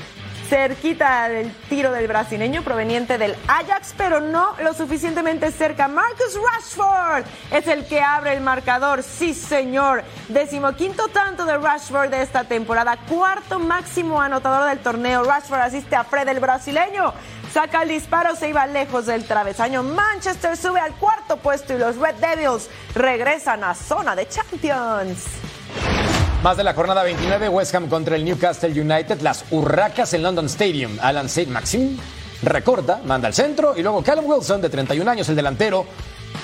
cerquita 0.50 1.30
del 1.30 1.54
tiro 1.70 1.92
del 1.92 2.08
brasileño 2.08 2.64
proveniente 2.64 3.20
del 3.20 3.36
Ajax, 3.48 3.94
pero 3.96 4.20
no 4.20 4.56
lo 4.64 4.74
suficientemente 4.74 5.52
cerca. 5.52 5.88
Marcus 5.88 6.40
Rashford 6.42 7.24
es 7.52 7.68
el 7.68 7.86
que 7.86 8.02
abre 8.02 8.34
el 8.34 8.42
marcador, 8.42 9.04
sí 9.04 9.36
señor. 9.36 10.04
Decimoquinto 10.28 11.08
tanto 11.10 11.46
de 11.46 11.56
Rashford 11.56 12.10
de 12.10 12.24
esta 12.24 12.46
temporada, 12.46 12.98
cuarto 13.08 13.60
máximo 13.60 14.20
anotador 14.20 14.70
del 14.70 14.80
torneo. 14.80 15.24
Rashford 15.24 15.62
asiste 15.62 15.96
a 15.96 16.04
Fred 16.04 16.28
el 16.28 16.40
brasileño. 16.40 17.14
Saca 17.54 17.84
el 17.84 17.90
disparo, 17.90 18.36
se 18.36 18.50
iba 18.50 18.66
lejos 18.66 19.06
del 19.06 19.26
travesaño. 19.26 19.84
Manchester 19.84 20.58
sube 20.58 20.80
al 20.80 20.96
cuarto 20.96 21.38
puesto 21.38 21.76
y 21.76 21.78
los 21.78 21.98
Red 21.98 22.16
Devils 22.16 22.70
regresan 22.96 23.64
a 23.64 23.76
zona 23.76 24.16
de 24.16 24.28
Champions. 24.28 25.26
Más 26.44 26.56
de 26.56 26.64
la 26.64 26.74
jornada 26.74 27.04
29, 27.04 27.50
West 27.50 27.76
Ham 27.76 27.90
contra 27.90 28.16
el 28.16 28.24
Newcastle 28.24 28.70
United, 28.70 29.20
las 29.20 29.44
Urracas 29.52 30.14
en 30.14 30.24
London 30.24 30.46
Stadium. 30.46 30.98
Alan 31.02 31.26
St. 31.26 31.52
Maxim 31.52 31.98
recorta, 32.42 33.02
manda 33.04 33.28
al 33.28 33.34
centro 33.34 33.74
y 33.76 33.82
luego 33.82 34.02
Callum 34.02 34.26
Wilson, 34.26 34.62
de 34.62 34.70
31 34.70 35.12
años, 35.12 35.28
el 35.28 35.36
delantero, 35.36 35.86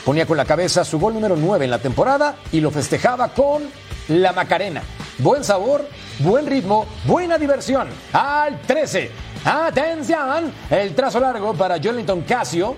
ponía 0.03 0.25
con 0.25 0.35
la 0.35 0.43
cabeza 0.43 0.83
su 0.83 0.99
gol 0.99 1.13
número 1.13 1.37
9 1.37 1.63
en 1.63 1.71
la 1.71 1.79
temporada 1.79 2.35
y 2.51 2.59
lo 2.59 2.71
festejaba 2.71 3.29
con 3.29 3.69
la 4.09 4.33
Macarena. 4.33 4.81
Buen 5.19 5.45
sabor, 5.45 5.87
buen 6.19 6.45
ritmo, 6.45 6.85
buena 7.05 7.37
diversión. 7.37 7.87
Al 8.11 8.59
13. 8.63 9.11
Atención, 9.45 10.51
el 10.71 10.93
trazo 10.93 11.21
largo 11.21 11.53
para 11.53 11.79
Jolinton 11.81 12.23
Casio 12.23 12.75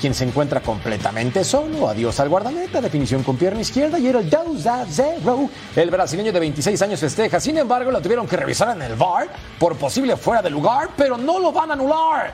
quien 0.00 0.14
se 0.14 0.24
encuentra 0.24 0.60
completamente 0.60 1.44
solo. 1.44 1.88
Adiós 1.88 2.18
al 2.18 2.28
guardameta, 2.28 2.80
definición 2.80 3.22
con 3.22 3.36
pierna 3.36 3.60
izquierda 3.60 3.98
y 3.98 4.06
era 4.06 4.18
el 4.18 4.30
2 4.30 4.66
a 4.66 4.86
0. 4.88 5.50
El 5.76 5.90
brasileño 5.90 6.32
de 6.32 6.40
26 6.40 6.80
años 6.82 6.98
festeja, 6.98 7.38
sin 7.38 7.58
embargo, 7.58 7.90
lo 7.90 8.00
tuvieron 8.00 8.26
que 8.26 8.36
revisar 8.36 8.74
en 8.74 8.82
el 8.82 8.96
VAR 8.96 9.28
por 9.58 9.76
posible 9.76 10.16
fuera 10.16 10.40
de 10.40 10.50
lugar, 10.50 10.90
pero 10.96 11.18
no 11.18 11.38
lo 11.38 11.52
van 11.52 11.70
a 11.70 11.74
anular. 11.74 12.32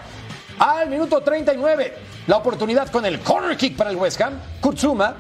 Al 0.59 0.89
minuto 0.89 1.21
39, 1.21 1.95
la 2.29 2.37
oportunidad 2.37 2.89
con 2.89 3.05
el 3.05 3.21
corner 3.21 3.57
kick 3.57 3.77
para 3.77 3.91
el 3.91 3.97
West 3.97 4.21
Ham. 4.21 4.35
Kutsuma 4.61 5.15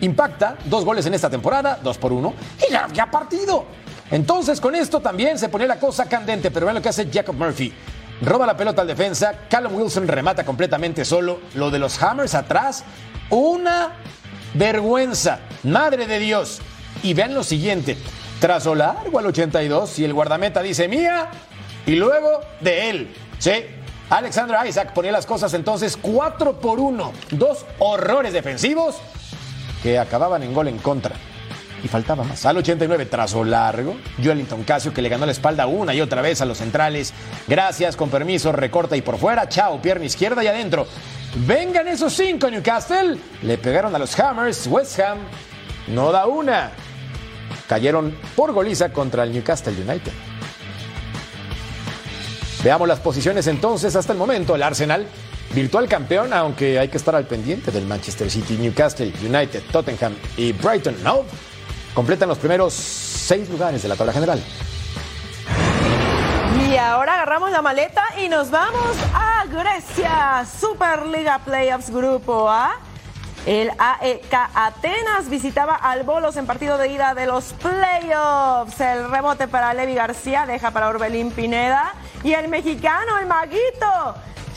impacta, 0.00 0.56
dos 0.64 0.84
goles 0.84 1.06
en 1.06 1.14
esta 1.14 1.30
temporada, 1.30 1.78
dos 1.82 1.96
por 1.96 2.12
uno, 2.12 2.34
y 2.66 2.72
ya 2.72 2.84
había 2.84 3.10
partido. 3.10 3.64
Entonces, 4.10 4.60
con 4.60 4.74
esto 4.74 5.00
también 5.00 5.38
se 5.38 5.48
pone 5.48 5.66
la 5.66 5.78
cosa 5.78 6.06
candente, 6.06 6.50
pero 6.50 6.66
vean 6.66 6.76
lo 6.76 6.82
que 6.82 6.88
hace 6.88 7.08
Jacob 7.10 7.34
Murphy. 7.34 7.72
Roba 8.22 8.46
la 8.46 8.56
pelota 8.56 8.82
al 8.82 8.88
defensa. 8.88 9.34
Callum 9.48 9.74
Wilson 9.74 10.08
remata 10.08 10.44
completamente 10.44 11.04
solo. 11.04 11.40
Lo 11.54 11.70
de 11.70 11.78
los 11.78 12.02
Hammers 12.02 12.34
atrás. 12.34 12.84
Una 13.30 13.92
vergüenza. 14.54 15.40
Madre 15.64 16.06
de 16.06 16.18
Dios. 16.18 16.60
Y 17.02 17.14
vean 17.14 17.34
lo 17.34 17.44
siguiente. 17.44 17.96
Trazo 18.40 18.74
largo 18.74 19.18
al 19.18 19.26
82 19.26 19.98
y 19.98 20.04
el 20.04 20.14
guardameta 20.14 20.62
dice 20.62 20.88
mía. 20.88 21.28
Y 21.86 21.96
luego 21.96 22.40
de 22.60 22.90
él. 22.90 23.14
Sí. 23.38 23.52
Alexander 24.08 24.56
Isaac 24.66 24.92
ponía 24.92 25.12
las 25.12 25.26
cosas 25.26 25.52
entonces 25.54 25.96
4 26.00 26.60
por 26.60 26.80
1. 26.80 27.12
Dos 27.32 27.66
horrores 27.78 28.32
defensivos 28.32 28.96
que 29.82 29.98
acababan 29.98 30.42
en 30.42 30.54
gol 30.54 30.68
en 30.68 30.78
contra 30.78 31.16
y 31.86 31.88
faltaba 31.88 32.24
más. 32.24 32.44
Al 32.44 32.58
89, 32.58 33.06
trazo 33.06 33.44
largo. 33.44 33.96
Joelinton 34.22 34.64
Casio 34.64 34.92
que 34.92 35.00
le 35.00 35.08
ganó 35.08 35.24
la 35.24 35.32
espalda 35.32 35.66
una 35.66 35.94
y 35.94 36.00
otra 36.00 36.20
vez 36.20 36.40
a 36.40 36.44
los 36.44 36.58
centrales. 36.58 37.14
Gracias, 37.48 37.96
con 37.96 38.10
permiso, 38.10 38.52
recorta 38.52 38.96
y 38.96 39.02
por 39.02 39.18
fuera. 39.18 39.48
Chao, 39.48 39.80
pierna 39.80 40.04
izquierda 40.04 40.44
y 40.44 40.48
adentro. 40.48 40.86
Vengan 41.46 41.88
esos 41.88 42.12
cinco, 42.12 42.50
Newcastle. 42.50 43.18
Le 43.42 43.58
pegaron 43.58 43.94
a 43.94 43.98
los 43.98 44.18
Hammers. 44.18 44.66
West 44.66 44.98
Ham 45.00 45.18
no 45.88 46.12
da 46.12 46.26
una. 46.26 46.72
Cayeron 47.68 48.16
por 48.34 48.52
goliza 48.52 48.92
contra 48.92 49.22
el 49.22 49.32
Newcastle 49.32 49.72
United. 49.72 50.12
Veamos 52.64 52.88
las 52.88 52.98
posiciones 52.98 53.46
entonces 53.46 53.94
hasta 53.94 54.12
el 54.12 54.18
momento. 54.18 54.54
El 54.54 54.62
Arsenal, 54.62 55.06
virtual 55.54 55.88
campeón, 55.88 56.32
aunque 56.32 56.78
hay 56.78 56.88
que 56.88 56.96
estar 56.96 57.14
al 57.14 57.26
pendiente 57.26 57.70
del 57.70 57.86
Manchester 57.86 58.30
City, 58.30 58.56
Newcastle, 58.56 59.12
United, 59.22 59.62
Tottenham 59.70 60.14
y 60.36 60.52
Brighton. 60.52 60.96
No, 61.04 61.24
completan 61.96 62.28
los 62.28 62.36
primeros 62.36 62.74
seis 62.74 63.48
lugares 63.48 63.82
de 63.82 63.88
la 63.88 63.96
tabla 63.96 64.12
general. 64.12 64.44
Y 66.68 66.76
ahora 66.76 67.14
agarramos 67.14 67.50
la 67.50 67.62
maleta 67.62 68.04
y 68.22 68.28
nos 68.28 68.50
vamos 68.50 68.94
a 69.14 69.46
Grecia, 69.46 70.44
Superliga 70.60 71.38
Playoffs 71.38 71.88
Grupo 71.88 72.50
A. 72.50 72.76
El 73.46 73.70
AEK 73.78 74.34
Atenas 74.54 75.30
visitaba 75.30 75.74
al 75.74 76.02
Bolos 76.02 76.36
en 76.36 76.46
partido 76.46 76.76
de 76.76 76.88
ida 76.88 77.14
de 77.14 77.26
los 77.26 77.54
playoffs. 77.54 78.78
El 78.78 79.10
rebote 79.10 79.48
para 79.48 79.72
Levi 79.72 79.94
García 79.94 80.44
deja 80.44 80.72
para 80.72 80.88
Orbelín 80.88 81.30
Pineda. 81.30 81.94
Y 82.22 82.34
el 82.34 82.48
mexicano, 82.48 83.18
el 83.18 83.26
Maguito, 83.26 84.16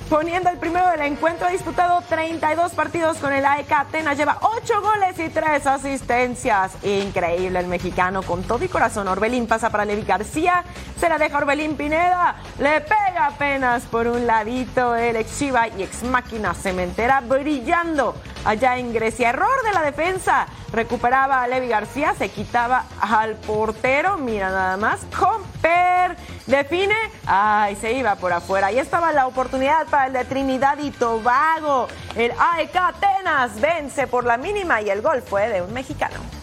poniendo 0.10 0.50
el 0.50 0.58
primero 0.58 0.90
del 0.90 1.02
encuentro. 1.02 1.48
Ha 1.48 1.52
disputado 1.52 2.02
32 2.10 2.74
partidos 2.74 3.18
con 3.18 3.32
el 3.32 3.46
AEK 3.46 3.72
Atenas. 3.72 4.18
Lleva 4.18 4.40
8 4.42 4.82
goles 4.82 5.20
y 5.20 5.30
3 5.30 5.68
asistencias. 5.68 6.72
Increíble 6.84 7.60
el 7.60 7.68
mexicano 7.68 8.24
con 8.24 8.44
todo 8.44 8.66
y 8.66 8.68
corazón. 8.68 9.08
Orbelín 9.08 9.48
pasa 9.48 9.70
para 9.70 9.86
Levi 9.86 10.04
García. 10.04 10.64
Se 11.00 11.08
la 11.08 11.18
deja 11.18 11.38
Orbelín 11.38 11.78
Pineda. 11.78 12.36
Le 12.58 12.82
pega 12.82 13.28
apenas 13.28 13.84
por 13.84 14.08
un 14.08 14.26
ladito 14.26 14.96
el 14.96 15.16
ex 15.16 15.38
Chiva 15.38 15.68
y 15.68 15.84
ex 15.84 16.04
máquina 16.04 16.54
cementera 16.54 17.22
brillando 17.22 18.16
allá 18.46 18.78
en 18.78 18.92
Grecia. 18.92 19.30
Error 19.30 19.64
de 19.64 19.74
la 19.74 19.84
defensa. 19.84 20.48
Recuperaba 20.72 21.44
a 21.44 21.48
Levi 21.48 21.68
García. 21.68 22.14
Se 22.18 22.30
quitaba 22.30 22.86
al 23.02 23.36
portero. 23.36 24.18
Mira 24.18 24.50
nada 24.50 24.78
más. 24.78 25.02
Comper 25.18 26.16
define. 26.46 26.96
Ay, 27.26 27.76
se 27.76 27.94
iba 27.94 28.16
por 28.16 28.34
afuera. 28.34 28.68
Ahí 28.68 28.80
estaba 28.80 29.12
la 29.12 29.28
oportunidad 29.28 29.88
para 29.88 30.08
el 30.08 30.14
de 30.14 30.26
Trinidad 30.26 30.78
y 30.80 30.92
Tobago. 30.92 31.88
El 32.16 32.32
AEK 32.32 32.76
Atenas 32.76 33.60
vence 33.60 34.08
por 34.08 34.26
la 34.26 34.38
mínima 34.38 34.82
y 34.82 34.90
el 34.90 35.02
gol 35.02 35.22
fue 35.22 35.50
de 35.50 35.62
un 35.62 35.74
mexicano. 35.74 36.39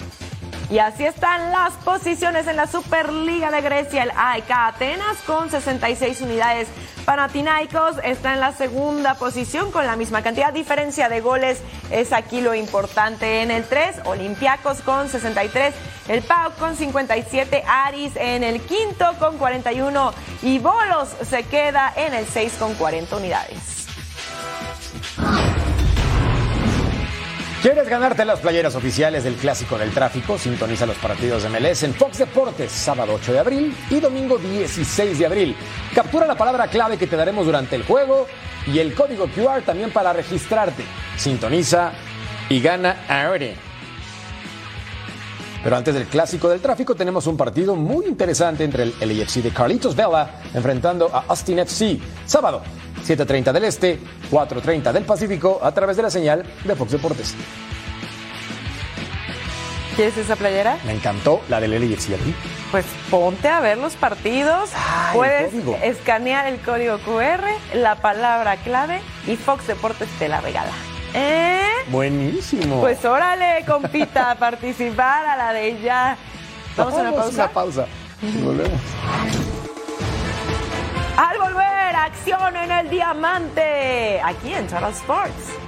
Y 0.69 0.81
así 0.81 1.05
están 1.05 1.53
las 1.53 1.75
posiciones 1.75 2.49
en 2.49 2.57
la 2.57 2.67
Superliga 2.67 3.53
de 3.53 3.61
Grecia. 3.61 4.03
El 4.03 4.11
AEK 4.11 4.51
Atenas 4.51 5.19
con 5.25 5.49
66 5.49 6.21
unidades. 6.23 6.69
Panathinaikos 7.05 7.99
está 8.03 8.35
en 8.35 8.41
la 8.41 8.53
segunda 8.53 9.15
posición 9.15 9.71
con 9.71 9.87
la 9.87 9.95
misma 9.95 10.23
cantidad. 10.23 10.53
Diferencia 10.53 11.09
de 11.09 11.21
goles 11.21 11.61
es 11.93 12.13
aquí 12.13 12.41
lo 12.41 12.53
importante 12.53 13.43
en 13.43 13.53
el 13.53 13.65
3. 13.65 14.01
Olympiacos 14.07 14.81
con 14.81 15.09
63. 15.09 15.73
El 16.09 16.23
PAOK 16.23 16.57
con 16.59 16.77
57. 16.77 17.63
Aris 17.65 18.17
en 18.17 18.43
el 18.43 18.61
quinto 18.61 19.15
con 19.21 19.39
41. 19.39 20.13
Y 20.43 20.59
Bolos 20.59 21.11
se 21.31 21.45
queda 21.45 21.93
en 21.95 22.13
el 22.13 22.27
6 22.27 22.55
con 22.59 22.75
40 22.75 23.17
unidades. 23.17 23.76
¿Quieres 27.67 27.89
ganarte 27.89 28.25
las 28.25 28.39
playeras 28.39 28.77
oficiales 28.77 29.25
del 29.25 29.35
Clásico 29.35 29.77
del 29.77 29.91
Tráfico? 29.91 30.39
Sintoniza 30.39 30.87
los 30.87 30.97
partidos 30.99 31.43
de 31.43 31.49
MLS 31.49 31.83
en 31.83 31.95
Fox 31.95 32.19
Deportes, 32.19 32.71
sábado 32.71 33.15
8 33.15 33.33
de 33.33 33.39
abril 33.41 33.77
y 33.91 33.99
domingo 33.99 34.39
16 34.39 35.19
de 35.19 35.27
abril. 35.27 35.57
Captura 35.93 36.29
la 36.29 36.37
palabra 36.37 36.69
clave 36.69 36.97
que 36.97 37.09
te 37.09 37.17
daremos 37.17 37.45
durante 37.45 37.75
el 37.75 37.83
juego 37.83 38.29
y 38.73 38.79
el 38.79 38.95
código 38.95 39.27
QR 39.27 39.63
también 39.63 39.91
para 39.91 40.13
registrarte. 40.13 40.85
Sintoniza 41.17 41.91
y 42.49 42.61
gana 42.61 43.05
ahora. 43.09 43.49
Pero 45.65 45.77
antes 45.77 45.93
del 45.93 46.05
Clásico 46.05 46.49
del 46.49 46.61
Tráfico 46.61 46.95
tenemos 46.95 47.27
un 47.27 47.37
partido 47.37 47.75
muy 47.75 48.07
interesante 48.07 48.63
entre 48.63 48.85
el 48.85 48.95
LAFC 49.01 49.43
de 49.43 49.51
Carlitos 49.51 49.97
Vela 49.97 50.41
enfrentando 50.55 51.11
a 51.13 51.25
Austin 51.27 51.59
FC. 51.59 51.99
Sábado, 52.27 52.63
7.30 53.07 53.53
del 53.53 53.65
Este, 53.65 54.01
4.30 54.31 54.93
del 54.93 55.05
Pacífico, 55.05 55.61
a 55.63 55.73
través 55.73 55.97
de 55.97 56.03
la 56.03 56.11
señal 56.11 56.45
de 56.65 56.75
Fox 56.75 56.93
Deportes. 56.93 57.35
¿Quieres 59.95 60.17
esa 60.19 60.37
playera? 60.37 60.77
Me 60.85 60.93
encantó 60.93 61.41
la 61.49 61.59
del 61.59 61.71
LAFC 61.71 62.13
aquí. 62.15 62.35
Pues 62.71 62.85
ponte 63.11 63.49
a 63.49 63.61
ver 63.61 63.79
los 63.79 63.95
partidos. 63.95 64.69
Puedes 65.15 65.55
escanear 65.83 66.47
el 66.49 66.59
código 66.61 66.99
QR, 66.99 67.45
la 67.75 67.95
palabra 67.95 68.57
clave 68.59 69.01
y 69.27 69.37
Fox 69.37 69.67
Deportes 69.67 70.09
te 70.19 70.29
la 70.29 70.43
regala. 70.43 70.73
¿Eh? 71.15 71.63
Buenísimo. 71.89 72.81
Pues 72.81 73.03
órale, 73.07 73.65
compita, 73.67 74.33
a 74.33 74.35
participar 74.39 75.25
a 75.25 75.37
la 75.37 75.53
de 75.55 75.81
ya. 75.81 76.19
¿Vamos 76.77 76.93
a 76.93 77.01
una 77.01 77.13
pausa? 77.13 77.45
una 77.45 77.49
pausa. 77.49 77.87
Y 78.21 78.43
volvemos. 78.43 78.81
Al 81.17 81.39
volver, 81.39 81.97
acción 81.97 82.57
en 82.57 82.71
el 82.71 82.91
diamante. 82.91 84.21
Aquí 84.23 84.53
en 84.53 84.67
Total 84.67 84.93
Sports. 84.93 85.66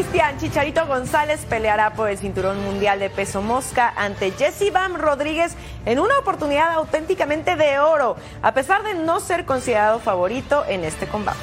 Cristian 0.00 0.38
Chicharito 0.38 0.86
González 0.86 1.44
peleará 1.46 1.92
por 1.92 2.08
el 2.08 2.16
cinturón 2.16 2.64
mundial 2.64 3.00
de 3.00 3.10
peso 3.10 3.42
mosca 3.42 3.92
ante 3.94 4.30
Jesse 4.30 4.72
Bam 4.72 4.94
Rodríguez 4.94 5.52
en 5.84 5.98
una 5.98 6.18
oportunidad 6.18 6.72
auténticamente 6.72 7.54
de 7.54 7.80
oro, 7.80 8.16
a 8.40 8.54
pesar 8.54 8.82
de 8.82 8.94
no 8.94 9.20
ser 9.20 9.44
considerado 9.44 9.98
favorito 9.98 10.64
en 10.66 10.84
este 10.84 11.06
combate. 11.06 11.38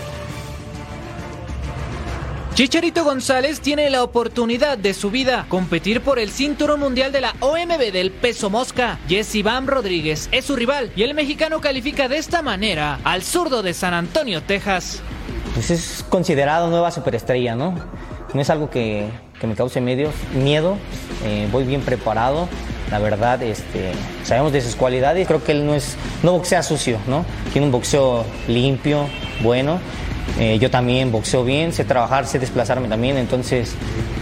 Chicharito 2.56 3.04
González 3.04 3.62
tiene 3.62 3.92
la 3.92 4.02
oportunidad 4.02 4.80
de 4.80 4.96
su 4.96 5.12
vida 5.12 5.46
competir 5.50 6.02
por 6.02 6.18
el 6.18 6.32
cinturón 6.32 6.80
mundial 6.80 7.12
de 7.12 7.22
la 7.22 7.36
OMB 7.42 7.92
del 7.92 8.10
peso 8.10 8.50
mosca. 8.50 8.98
Jesse 9.08 9.44
Bam 9.44 9.68
Rodríguez 9.68 10.30
es 10.32 10.46
su 10.46 10.56
rival 10.56 10.92
y 10.96 11.04
el 11.04 11.14
mexicano 11.14 11.62
califica 11.62 12.08
de 12.08 12.18
esta 12.18 12.42
manera 12.42 12.98
al 13.04 13.22
zurdo 13.22 13.62
de 13.62 13.76
San 13.76 13.94
Antonio, 13.94 14.42
Texas. 14.42 15.04
Pues 15.54 15.70
es 15.70 16.04
considerado 16.10 16.72
nueva 16.72 16.90
superestrella, 16.90 17.54
¿no? 17.56 17.76
No 18.34 18.42
es 18.42 18.50
algo 18.50 18.70
que, 18.70 19.08
que 19.40 19.48
me 19.48 19.56
cause 19.56 19.82
medios, 19.82 20.14
miedo, 20.34 20.78
eh, 21.26 21.48
voy 21.52 21.64
bien 21.64 21.82
preparado. 21.82 22.48
La 22.92 23.00
verdad, 23.00 23.42
este, 23.44 23.92
sabemos 24.24 24.54
de 24.54 24.62
sus 24.62 24.76
cualidades. 24.76 25.28
Creo 25.28 25.44
que 25.44 25.52
él 25.52 25.66
no 25.66 25.76
es, 25.76 25.98
no 26.24 26.32
boxea 26.34 26.64
sucio, 26.64 27.00
¿no? 27.08 27.26
Tiene 27.52 27.66
un 27.66 27.72
boxeo 27.72 28.24
limpio, 28.48 29.08
bueno. 29.42 29.80
Eh, 30.40 30.60
yo 30.60 30.70
también 30.70 31.12
boxeo 31.12 31.44
bien, 31.44 31.74
sé 31.74 31.84
trabajar, 31.84 32.28
sé 32.28 32.38
desplazarme 32.38 32.88
también, 32.88 33.18
entonces 33.18 33.74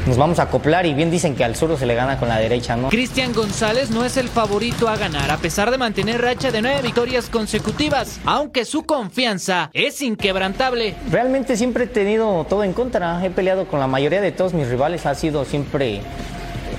nos 0.08 0.16
vamos 0.16 0.40
a 0.40 0.44
acoplar 0.44 0.86
y 0.86 0.94
bien 0.94 1.12
dicen 1.12 1.36
que 1.36 1.44
al 1.44 1.58
zurdo 1.58 1.78
se 1.78 1.86
le 1.86 1.94
gana 1.94 2.18
con 2.18 2.30
la 2.30 2.38
derecha, 2.38 2.78
¿no? 2.78 2.88
Cristian 2.88 3.34
González 3.34 3.90
no 3.90 4.06
es 4.06 4.16
el 4.16 4.30
favorito 4.30 4.88
a 4.88 4.96
ganar, 4.96 5.30
a 5.30 5.38
pesar 5.38 5.72
de 5.72 5.78
mantener 5.78 6.22
racha 6.22 6.52
de 6.52 6.62
nueve 6.62 6.82
victorias 6.84 7.28
consecutivas, 7.30 8.20
aunque 8.24 8.64
su 8.64 8.86
confianza 8.86 9.70
es 9.74 10.02
inquebrantable. 10.02 10.96
Realmente 11.12 11.58
siempre 11.58 11.84
he 11.84 11.88
tenido 11.88 12.46
todo 12.48 12.64
en 12.64 12.72
contra, 12.72 13.26
he 13.26 13.30
peleado 13.30 13.68
con 13.68 13.82
la 13.82 13.88
mayoría 13.88 14.22
de 14.22 14.32
todos 14.32 14.54
mis 14.54 14.70
rivales, 14.70 15.06
ha 15.06 15.16
sido 15.16 15.44
siempre 15.44 16.00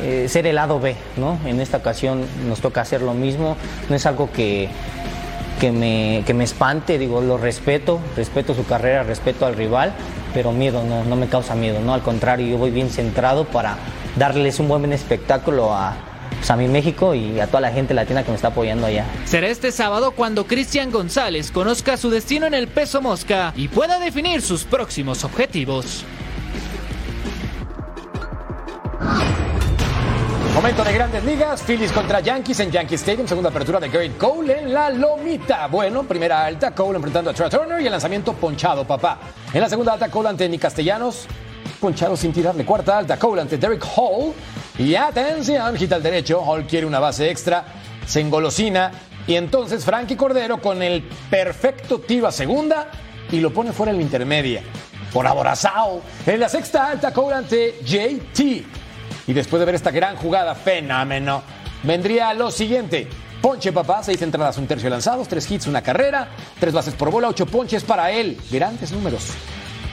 eh, 0.00 0.26
ser 0.30 0.46
el 0.46 0.54
lado 0.54 0.80
B, 0.80 0.96
¿no? 1.18 1.38
En 1.44 1.60
esta 1.60 1.76
ocasión 1.76 2.24
nos 2.48 2.60
toca 2.60 2.80
hacer 2.80 3.02
lo 3.02 3.12
mismo, 3.12 3.58
no 3.90 3.96
es 3.96 4.06
algo 4.06 4.30
que 4.32 4.68
que 5.60 5.72
me, 5.72 6.22
que 6.26 6.34
me 6.34 6.44
espante, 6.44 6.98
digo, 6.98 7.20
lo 7.20 7.38
respeto, 7.38 8.00
respeto 8.16 8.54
su 8.54 8.66
carrera, 8.66 9.02
respeto 9.02 9.46
al 9.46 9.54
rival, 9.54 9.94
pero 10.34 10.52
miedo 10.52 10.82
no, 10.84 11.04
no 11.04 11.16
me 11.16 11.28
causa 11.28 11.54
miedo, 11.54 11.80
no, 11.80 11.94
al 11.94 12.02
contrario, 12.02 12.46
yo 12.46 12.58
voy 12.58 12.70
bien 12.70 12.90
centrado 12.90 13.44
para 13.44 13.76
darles 14.16 14.60
un 14.60 14.68
buen 14.68 14.92
espectáculo 14.92 15.74
a, 15.74 15.96
pues, 16.36 16.50
a 16.50 16.56
mi 16.56 16.68
México 16.68 17.14
y 17.14 17.40
a 17.40 17.46
toda 17.46 17.60
la 17.62 17.70
gente 17.70 17.94
latina 17.94 18.22
que 18.22 18.30
me 18.30 18.36
está 18.36 18.48
apoyando 18.48 18.86
allá. 18.86 19.04
Será 19.24 19.48
este 19.48 19.72
sábado 19.72 20.12
cuando 20.12 20.46
Cristian 20.46 20.90
González 20.90 21.50
conozca 21.50 21.96
su 21.96 22.10
destino 22.10 22.46
en 22.46 22.54
el 22.54 22.68
peso 22.68 23.00
mosca 23.00 23.52
y 23.56 23.68
pueda 23.68 23.98
definir 23.98 24.42
sus 24.42 24.64
próximos 24.64 25.24
objetivos. 25.24 26.04
Momento 30.66 30.82
de 30.82 30.94
grandes 30.94 31.24
ligas, 31.24 31.62
Phillies 31.62 31.92
contra 31.92 32.18
Yankees 32.18 32.58
en 32.58 32.72
Yankee 32.72 32.96
Stadium, 32.96 33.28
segunda 33.28 33.50
apertura 33.50 33.78
de 33.78 33.88
Garrett 33.88 34.18
Cole 34.18 34.62
en 34.62 34.74
la 34.74 34.90
lomita. 34.90 35.68
Bueno, 35.68 36.02
primera 36.02 36.44
alta, 36.44 36.74
Cole 36.74 36.96
enfrentando 36.96 37.30
a 37.30 37.34
Trey 37.34 37.48
Turner 37.48 37.80
y 37.80 37.86
el 37.86 37.92
lanzamiento 37.92 38.32
ponchado, 38.32 38.84
papá. 38.84 39.20
En 39.54 39.60
la 39.60 39.68
segunda 39.68 39.92
alta, 39.92 40.10
Cole 40.10 40.30
ante 40.30 40.48
Nick 40.48 40.62
Castellanos, 40.62 41.28
ponchado 41.78 42.16
sin 42.16 42.32
tirarle. 42.32 42.64
Cuarta 42.64 42.98
alta, 42.98 43.16
Cole 43.16 43.42
ante 43.42 43.58
Derek 43.58 43.84
Hall. 43.94 44.34
Y 44.76 44.96
atención, 44.96 45.76
quita 45.76 45.94
el 45.94 46.02
derecho, 46.02 46.42
Hall 46.44 46.66
quiere 46.66 46.84
una 46.84 46.98
base 46.98 47.30
extra, 47.30 47.64
se 48.04 48.22
engolosina. 48.22 48.90
Y 49.28 49.36
entonces 49.36 49.84
Frankie 49.84 50.16
Cordero 50.16 50.60
con 50.60 50.82
el 50.82 51.04
perfecto 51.30 52.00
tiro 52.00 52.26
a 52.26 52.32
segunda 52.32 52.88
y 53.30 53.38
lo 53.38 53.52
pone 53.52 53.72
fuera 53.72 53.92
en 53.92 53.98
la 53.98 54.02
intermedia. 54.02 54.64
Por 55.12 55.28
aborazao. 55.28 56.02
En 56.26 56.40
la 56.40 56.48
sexta 56.48 56.90
alta, 56.90 57.12
Cole 57.12 57.36
ante 57.36 57.78
JT. 57.84 58.85
Y 59.26 59.32
después 59.32 59.60
de 59.60 59.66
ver 59.66 59.74
esta 59.74 59.90
gran 59.90 60.16
jugada, 60.16 60.54
fenómeno, 60.54 61.42
vendría 61.82 62.32
lo 62.34 62.50
siguiente. 62.50 63.08
Ponche, 63.42 63.72
papá, 63.72 64.02
seis 64.02 64.20
entradas, 64.22 64.56
un 64.58 64.66
tercio 64.66 64.88
lanzados, 64.88 65.28
tres 65.28 65.50
hits, 65.50 65.66
una 65.66 65.82
carrera, 65.82 66.28
tres 66.58 66.72
bases 66.72 66.94
por 66.94 67.10
bola, 67.10 67.28
ocho 67.28 67.46
ponches 67.46 67.84
para 67.84 68.10
él. 68.10 68.38
Grandes 68.50 68.92
números. 68.92 69.30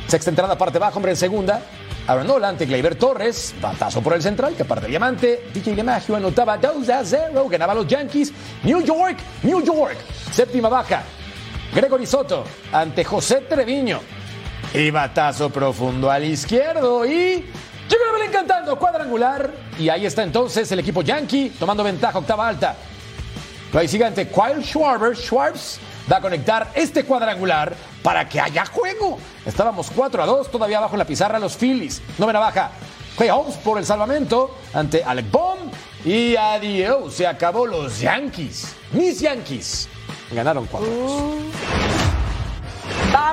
Sexta 0.07 0.29
entrada, 0.29 0.57
parte 0.57 0.79
baja, 0.79 0.95
hombre 0.95 1.11
en 1.11 1.17
segunda. 1.17 1.61
Aaron 2.05 2.43
ante 2.43 2.65
Gleyber 2.65 2.95
Torres, 2.95 3.55
batazo 3.61 4.01
por 4.01 4.13
el 4.13 4.21
central, 4.21 4.55
que 4.55 4.65
parte 4.65 4.87
diamante. 4.87 5.47
DJ 5.53 5.75
LeMahieu 5.75 6.15
anotaba 6.15 6.57
2 6.57 6.89
a 6.89 7.05
0, 7.05 7.47
ganaba 7.49 7.73
los 7.73 7.87
Yankees. 7.87 8.33
New 8.63 8.81
York, 8.81 9.17
New 9.43 9.63
York. 9.63 9.97
Séptima 10.31 10.67
baja. 10.67 11.03
Gregory 11.73 12.05
Soto 12.05 12.43
ante 12.71 13.03
José 13.03 13.41
Treviño. 13.41 14.01
Y 14.73 14.91
batazo 14.91 15.49
profundo 15.49 16.11
al 16.11 16.25
izquierdo 16.25 17.05
y 17.05 17.45
Llega 17.89 18.25
encantando, 18.25 18.77
cuadrangular. 18.77 19.51
Y 19.77 19.89
ahí 19.89 20.05
está 20.05 20.23
entonces 20.23 20.71
el 20.71 20.79
equipo 20.79 21.01
Yankee 21.01 21.51
tomando 21.59 21.83
ventaja, 21.83 22.17
octava 22.17 22.47
alta. 22.47 22.75
Ahí 23.73 23.87
siguiente, 23.87 24.27
Kyle 24.27 24.63
Schwarber, 24.63 25.15
Schwarbs 25.15 25.79
va 26.11 26.17
a 26.17 26.21
conectar 26.21 26.71
este 26.75 27.05
cuadrangular 27.05 27.73
para 28.03 28.27
que 28.29 28.39
haya 28.39 28.65
juego. 28.65 29.17
Estábamos 29.45 29.89
4 29.95 30.21
a 30.21 30.25
2, 30.25 30.51
todavía 30.51 30.77
abajo 30.77 30.93
en 30.93 30.99
la 30.99 31.05
pizarra 31.05 31.39
los 31.39 31.55
Phillies. 31.57 32.01
Novena 32.17 32.39
baja. 32.39 32.71
Clay 33.17 33.29
Holmes 33.29 33.55
por 33.57 33.77
el 33.77 33.85
salvamento 33.85 34.55
ante 34.73 35.03
Alec 35.03 35.29
Baum. 35.31 35.71
Y 36.05 36.35
adiós, 36.35 37.13
se 37.13 37.25
acabó 37.25 37.65
los 37.65 37.99
Yankees. 37.99 38.75
Mis 38.91 39.21
Yankees 39.21 39.87
ganaron 40.31 40.67
4 40.67 40.87
a 40.87 40.95
2. 40.95 41.92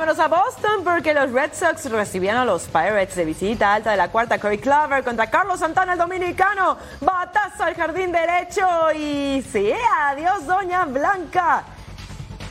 Vámonos 0.01 0.19
a 0.19 0.29
Boston 0.29 0.83
porque 0.83 1.13
los 1.13 1.31
Red 1.31 1.51
Sox 1.53 1.91
recibían 1.91 2.39
a 2.39 2.47
los 2.47 2.63
Pirates 2.63 3.17
de 3.17 3.27
visita 3.27 3.75
alta 3.75 3.91
de 3.91 3.99
la 3.99 4.09
cuarta. 4.09 4.39
Corey 4.39 4.57
Clover 4.57 5.05
contra 5.05 5.29
Carlos 5.29 5.61
Santana, 5.61 5.93
el 5.93 5.99
dominicano. 5.99 6.79
Batazo 7.03 7.65
al 7.65 7.75
jardín 7.75 8.11
derecho 8.11 8.67
y 8.97 9.45
sí, 9.53 9.71
adiós, 10.07 10.47
Doña 10.47 10.87
Blanca. 10.87 11.65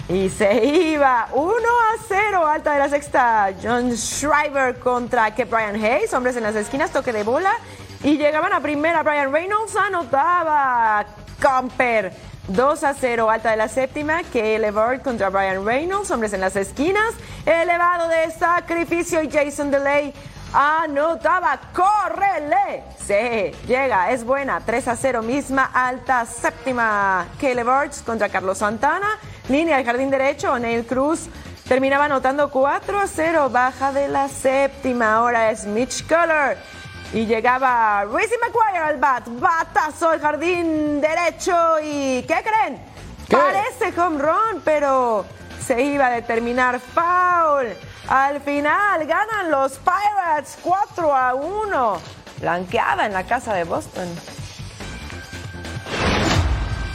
Y 0.07 0.29
se 0.29 0.63
iba 0.63 1.27
1 1.31 1.51
a 1.55 2.03
0, 2.07 2.45
alta 2.45 2.73
de 2.73 2.79
la 2.81 2.89
sexta. 2.89 3.49
John 3.59 3.97
Schreiber 3.97 4.77
contra 4.77 5.33
que 5.33 5.45
Brian 5.45 5.73
Hayes, 5.73 6.13
hombres 6.13 6.37
en 6.37 6.43
las 6.43 6.55
esquinas, 6.55 6.91
toque 6.91 7.11
de 7.11 7.23
bola. 7.23 7.53
Y 8.03 8.19
llegaban 8.19 8.53
a 8.53 8.59
primera. 8.59 9.01
Brian 9.01 9.33
Reynolds 9.33 9.75
anotaba. 9.75 11.03
Camper 11.39 12.28
2 12.49 12.83
a 12.83 12.93
0, 12.93 13.29
alta 13.29 13.51
de 13.51 13.57
la 13.57 13.67
séptima, 13.67 14.23
que 14.23 14.57
Levert 14.57 15.03
contra 15.03 15.29
Brian 15.29 15.63
Reynolds, 15.63 16.09
hombres 16.09 16.33
en 16.33 16.41
las 16.41 16.55
esquinas, 16.55 17.13
elevado 17.45 18.07
de 18.07 18.31
sacrificio 18.31 19.21
y 19.21 19.29
Jason 19.29 19.69
Delay 19.69 20.13
anotaba, 20.51 21.59
córrele, 21.73 22.83
sí, 22.97 23.51
llega, 23.67 24.09
es 24.11 24.23
buena, 24.23 24.61
3 24.61 24.87
a 24.87 24.95
0, 24.95 25.21
misma 25.21 25.65
alta 25.65 26.25
séptima, 26.25 27.27
que 27.39 27.53
Levert 27.53 28.03
contra 28.03 28.29
Carlos 28.29 28.57
Santana, 28.57 29.19
línea 29.47 29.77
del 29.77 29.85
jardín 29.85 30.09
derecho, 30.09 30.57
Neil 30.57 30.87
Cruz 30.87 31.29
terminaba 31.67 32.05
anotando 32.05 32.49
4 32.49 32.99
a 32.99 33.05
0, 33.05 33.49
baja 33.51 33.91
de 33.91 34.07
la 34.07 34.27
séptima, 34.27 35.13
ahora 35.13 35.51
es 35.51 35.65
Mitch 35.65 36.03
Keller. 36.07 36.57
Y 37.11 37.25
llegaba 37.25 38.05
Rizzy 38.05 38.35
McGuire 38.39 38.77
al 38.77 38.97
bat, 38.97 39.27
batazo 39.27 40.09
al 40.09 40.19
jardín 40.19 41.01
derecho 41.01 41.79
y 41.83 42.21
¿qué 42.23 42.43
creen? 42.43 42.79
Parece 43.29 43.99
home 43.99 44.21
run, 44.21 44.61
pero 44.63 45.25
se 45.59 45.81
iba 45.81 46.07
a 46.07 46.09
determinar 46.11 46.79
foul. 46.79 47.67
Al 48.07 48.41
final 48.41 49.05
ganan 49.05 49.49
los 49.49 49.79
Pirates 49.79 50.57
4 50.61 51.15
a 51.15 51.33
1. 51.33 52.01
Blanqueada 52.41 53.05
en 53.05 53.13
la 53.13 53.23
casa 53.23 53.53
de 53.53 53.63
Boston. 53.63 54.07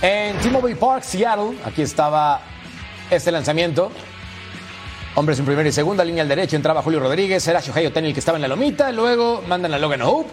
En 0.01 0.39
T-Mobile 0.39 0.77
Park, 0.77 1.03
Seattle, 1.03 1.59
aquí 1.65 1.83
estaba 1.83 2.41
este 3.11 3.33
lanzamiento. 3.33 3.91
Hombres 5.17 5.39
en 5.39 5.45
primera 5.45 5.69
y 5.69 5.73
segunda, 5.73 6.05
línea 6.05 6.23
al 6.23 6.29
derecho, 6.29 6.57
entraba 6.57 6.83
Julio 6.83 6.99
Rodríguez, 6.99 7.47
era 7.47 7.61
Shohei 7.61 7.87
Otani 7.87 8.09
el 8.09 8.15
que 8.15 8.19
estaba 8.19 8.37
en 8.37 8.43
la 8.43 8.49
lomita, 8.49 8.91
luego 8.91 9.43
mandan 9.47 9.73
a 9.73 9.79
Logan 9.79 10.03
Hope. 10.03 10.31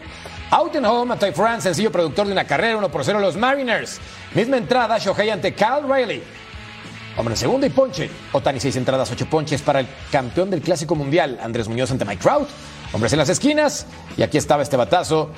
Out 0.49 0.75
and 0.75 0.85
home 0.87 1.13
a 1.13 1.19
Ty 1.19 1.33
France, 1.33 1.63
sencillo 1.63 1.91
productor 1.91 2.25
de 2.25 2.33
una 2.33 2.45
carrera, 2.45 2.77
1 2.77 2.89
por 2.89 3.05
0 3.05 3.19
los 3.19 3.37
Mariners. 3.37 3.99
Misma 4.33 4.57
entrada, 4.57 4.97
Shohei 4.97 5.29
ante 5.29 5.53
Kyle 5.53 5.83
Riley. 5.87 6.23
Hombre 7.15 7.33
en 7.33 7.37
segunda 7.37 7.67
y 7.67 7.69
ponche. 7.69 8.09
Otani 8.31 8.59
seis 8.59 8.75
entradas, 8.75 9.11
ocho 9.11 9.27
ponches 9.27 9.61
para 9.61 9.81
el 9.81 9.87
campeón 10.11 10.49
del 10.49 10.61
Clásico 10.61 10.95
Mundial, 10.95 11.39
Andrés 11.43 11.67
Muñoz 11.67 11.91
ante 11.91 12.03
Mike 12.03 12.21
Trout. 12.23 12.49
Hombres 12.93 13.13
en 13.13 13.19
las 13.19 13.29
esquinas. 13.29 13.85
Y 14.17 14.23
aquí 14.23 14.37
estaba 14.37 14.63
este 14.63 14.77
batazo. 14.77 15.29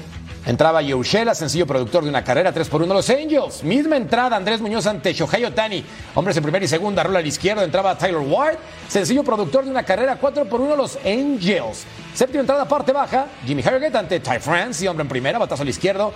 Entraba 0.45 0.81
Yoshela, 0.81 1.33
sencillo 1.33 1.65
productor 1.65 2.03
de 2.03 2.09
una 2.09 2.21
carrera, 2.21 2.51
3 2.51 2.67
por 2.67 2.81
1 2.81 2.93
los 2.93 3.09
Angels. 3.09 3.63
Misma 3.63 3.95
entrada, 3.95 4.35
Andrés 4.35 4.59
Muñoz 4.59 4.85
ante 4.87 5.13
Shohei 5.13 5.45
Otani. 5.45 5.85
Hombres 6.15 6.35
en 6.35 6.43
primera 6.43 6.65
y 6.65 6.67
segunda, 6.67 7.01
rola 7.01 7.19
al 7.19 7.27
izquierdo, 7.27 7.63
entraba 7.63 7.97
Tyler 7.97 8.17
Ward. 8.17 8.57
Sencillo 8.89 9.23
productor 9.23 9.63
de 9.63 9.71
una 9.71 9.83
carrera, 9.83 10.17
4 10.17 10.45
por 10.45 10.59
1 10.59 10.75
los 10.75 10.97
Angels. 11.05 11.85
Séptima 12.13 12.41
entrada, 12.41 12.67
parte 12.67 12.91
baja, 12.91 13.27
Jimmy 13.45 13.63
Harrogate 13.65 13.97
ante 13.97 14.19
Ty 14.19 14.39
France 14.39 14.83
y 14.83 14.87
hombre 14.89 15.03
en 15.03 15.09
primera, 15.09 15.39
batazo 15.39 15.63
al 15.63 15.69
izquierdo. 15.69 16.13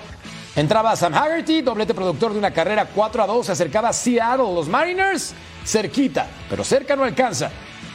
Entraba 0.58 0.94
Sam 0.98 1.14
Haggerty, 1.14 1.62
doblete 1.62 1.94
productor 1.94 2.34
de 2.34 2.40
una 2.40 2.52
carrera 2.52 2.86
4 2.94 3.24
a 3.24 3.28
2, 3.28 3.46
se 3.46 3.52
acercaba 3.54 3.94
Seattle, 3.94 4.54
los 4.54 4.68
Mariners, 4.68 5.34
cerquita, 5.64 6.28
pero 6.50 6.66
cerca 6.66 6.98
no 6.98 7.06
alcanza. 7.06 7.50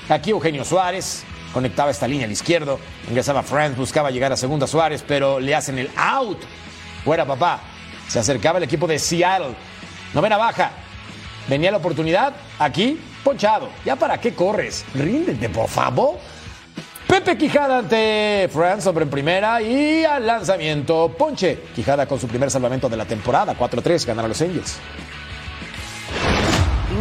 Aquí 0.09 0.31
Eugenio 0.31 0.65
Suárez, 0.65 1.25
conectaba 1.53 1.91
esta 1.91 2.09
línea 2.09 2.27
al 2.27 2.33
izquierdo, 2.33 2.79
ingresaba 3.09 3.43
Franz, 3.43 3.77
buscaba 3.77 4.11
llegar 4.11 4.33
a 4.33 4.37
segunda 4.37 4.67
Suárez, 4.67 5.05
pero 5.07 5.41
le 5.41 5.55
hacen 5.55 5.79
el 5.79 5.91
out. 5.97 6.39
Fuera 7.05 7.27
papá, 7.27 7.61
se 8.09 8.19
acercaba 8.19 8.59
el 8.59 8.65
equipo 8.65 8.87
de 8.87 8.99
Seattle. 8.99 9.55
Novena 10.15 10.37
baja, 10.37 10.71
venía 11.49 11.71
la 11.71 11.79
oportunidad, 11.79 12.35
aquí, 12.59 13.01
ponchado. 13.25 13.69
¿Ya 13.85 13.97
para 13.97 14.21
qué 14.21 14.35
corres? 14.35 14.85
Ríndete, 14.95 15.49
por 15.49 15.69
favor. 15.69 16.19
Pepe 17.13 17.37
Quijada 17.37 17.81
ante 17.81 18.49
Franz, 18.51 18.87
hombre 18.87 19.05
en 19.05 19.11
primera 19.11 19.61
y 19.61 20.03
al 20.03 20.27
lanzamiento 20.27 21.15
Ponche. 21.19 21.59
Quijada 21.75 22.07
con 22.07 22.19
su 22.19 22.27
primer 22.27 22.51
salvamento 22.51 22.89
de 22.89 22.97
la 22.97 23.05
temporada, 23.05 23.55
4-3, 23.55 24.07
ganaron 24.07 24.31
los 24.31 24.41
Angels. 24.41 24.79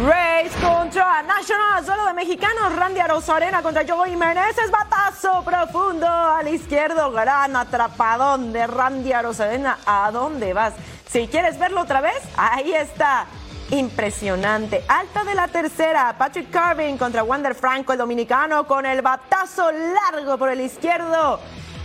Race 0.00 0.58
contra 0.62 1.22
National, 1.22 1.84
solo 1.84 2.06
de 2.06 2.14
mexicanos. 2.14 2.74
Randy 2.74 3.00
Arozarena 3.00 3.60
contra 3.62 3.84
Joey 3.86 4.16
Meneses. 4.16 4.70
Batazo 4.70 5.44
profundo 5.44 6.06
al 6.06 6.48
izquierdo. 6.48 7.10
Gran 7.10 7.54
atrapadón 7.54 8.52
de 8.54 8.66
Randy 8.66 9.12
Arozarena. 9.12 9.78
¿A 9.84 10.10
dónde 10.10 10.54
vas? 10.54 10.72
Si 11.10 11.28
quieres 11.28 11.58
verlo 11.58 11.82
otra 11.82 12.00
vez, 12.00 12.22
ahí 12.38 12.72
está. 12.72 13.26
Impresionante. 13.70 14.82
Alta 14.88 15.24
de 15.24 15.34
la 15.34 15.48
tercera. 15.48 16.16
Patrick 16.16 16.50
Carvin 16.50 16.96
contra 16.96 17.22
Wander 17.22 17.54
Franco, 17.54 17.92
el 17.92 17.98
dominicano, 17.98 18.66
con 18.66 18.86
el 18.86 19.02
batazo 19.02 19.70
largo 19.70 20.38
por 20.38 20.48
el 20.48 20.62
izquierdo. 20.62 21.38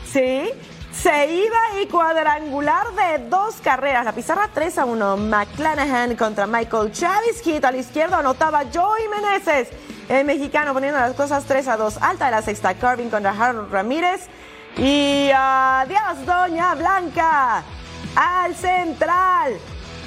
Sí. 0.06 0.50
Se 1.02 1.32
iba 1.32 1.82
y 1.82 1.86
cuadrangular 1.86 2.88
de 2.94 3.30
dos 3.30 3.56
carreras. 3.64 4.04
La 4.04 4.14
pizarra 4.14 4.50
3 4.52 4.80
a 4.80 4.86
1. 4.86 5.18
McClanahan 5.18 6.16
contra 6.16 6.48
Michael 6.48 6.92
Chavis. 6.92 7.42
Hit 7.44 7.64
al 7.66 7.76
izquierdo 7.76 8.16
anotaba 8.16 8.64
Joey 8.74 9.08
Meneses. 9.08 9.70
El 10.10 10.26
mexicano 10.26 10.74
poniendo 10.74 11.00
las 11.00 11.14
cosas 11.14 11.46
3 11.46 11.68
a 11.68 11.78
2. 11.78 11.98
Alta 12.02 12.26
de 12.26 12.32
la 12.32 12.42
sexta. 12.42 12.74
Carvin 12.74 13.12
contra 13.12 13.32
Harold 13.32 13.72
Ramírez. 13.72 14.28
Y 14.76 15.30
adiós, 15.36 16.26
Doña 16.26 16.74
Blanca. 16.74 17.64
Al 18.16 18.56
central. 18.56 19.54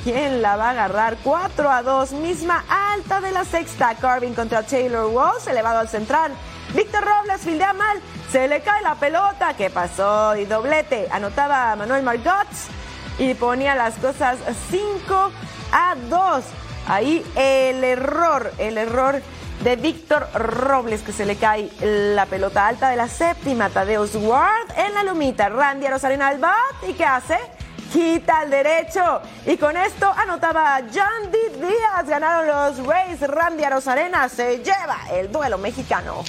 ¿Quién 0.02 0.42
la 0.42 0.56
va 0.56 0.68
a 0.68 0.70
agarrar? 0.70 1.18
4 1.22 1.70
a 1.70 1.82
2. 1.82 2.12
Misma 2.14 2.64
alta 2.68 3.20
de 3.20 3.30
la 3.30 3.44
sexta. 3.44 3.94
Carvin 3.94 4.34
contra 4.34 4.64
Taylor 4.64 5.06
Walls. 5.06 5.46
Elevado 5.46 5.78
al 5.78 5.88
central. 5.88 6.32
Víctor 6.74 7.04
Robles 7.04 7.42
fildea 7.42 7.72
mal. 7.74 8.00
Se 8.30 8.46
le 8.46 8.60
cae 8.60 8.80
la 8.82 8.94
pelota. 8.94 9.54
¿Qué 9.54 9.70
pasó? 9.70 10.36
Y 10.36 10.44
doblete. 10.44 11.08
Anotaba 11.10 11.74
Manuel 11.74 12.04
Margot. 12.04 12.46
Y 13.18 13.34
ponía 13.34 13.74
las 13.74 13.96
cosas 13.96 14.38
5 14.70 15.32
a 15.72 15.96
2. 16.08 16.44
Ahí 16.86 17.26
el 17.34 17.82
error. 17.82 18.52
El 18.58 18.78
error 18.78 19.20
de 19.64 19.76
Víctor 19.76 20.28
Robles 20.32 21.02
que 21.02 21.12
se 21.12 21.26
le 21.26 21.36
cae 21.36 21.70
la 21.80 22.26
pelota 22.26 22.68
alta 22.68 22.88
de 22.90 22.96
la 22.96 23.08
séptima. 23.08 23.68
Tadeus 23.68 24.14
Ward 24.14 24.76
en 24.76 24.94
la 24.94 25.02
lumita. 25.02 25.48
Randy 25.48 25.88
Rosarena 25.88 26.28
al 26.28 26.38
bat. 26.38 26.54
¿Y 26.88 26.92
qué 26.92 27.04
hace? 27.04 27.38
quita 27.92 28.38
al 28.38 28.50
derecho. 28.50 29.20
Y 29.44 29.56
con 29.56 29.76
esto 29.76 30.08
anotaba 30.16 30.80
John 30.94 31.32
D. 31.32 31.66
Díaz. 31.66 32.06
Ganaron 32.06 32.46
los 32.46 32.86
Rays. 32.86 33.20
Randy 33.20 33.64
Arozarena 33.64 34.28
se 34.28 34.58
lleva 34.58 34.98
el 35.12 35.32
duelo 35.32 35.58
mexicano. 35.58 36.22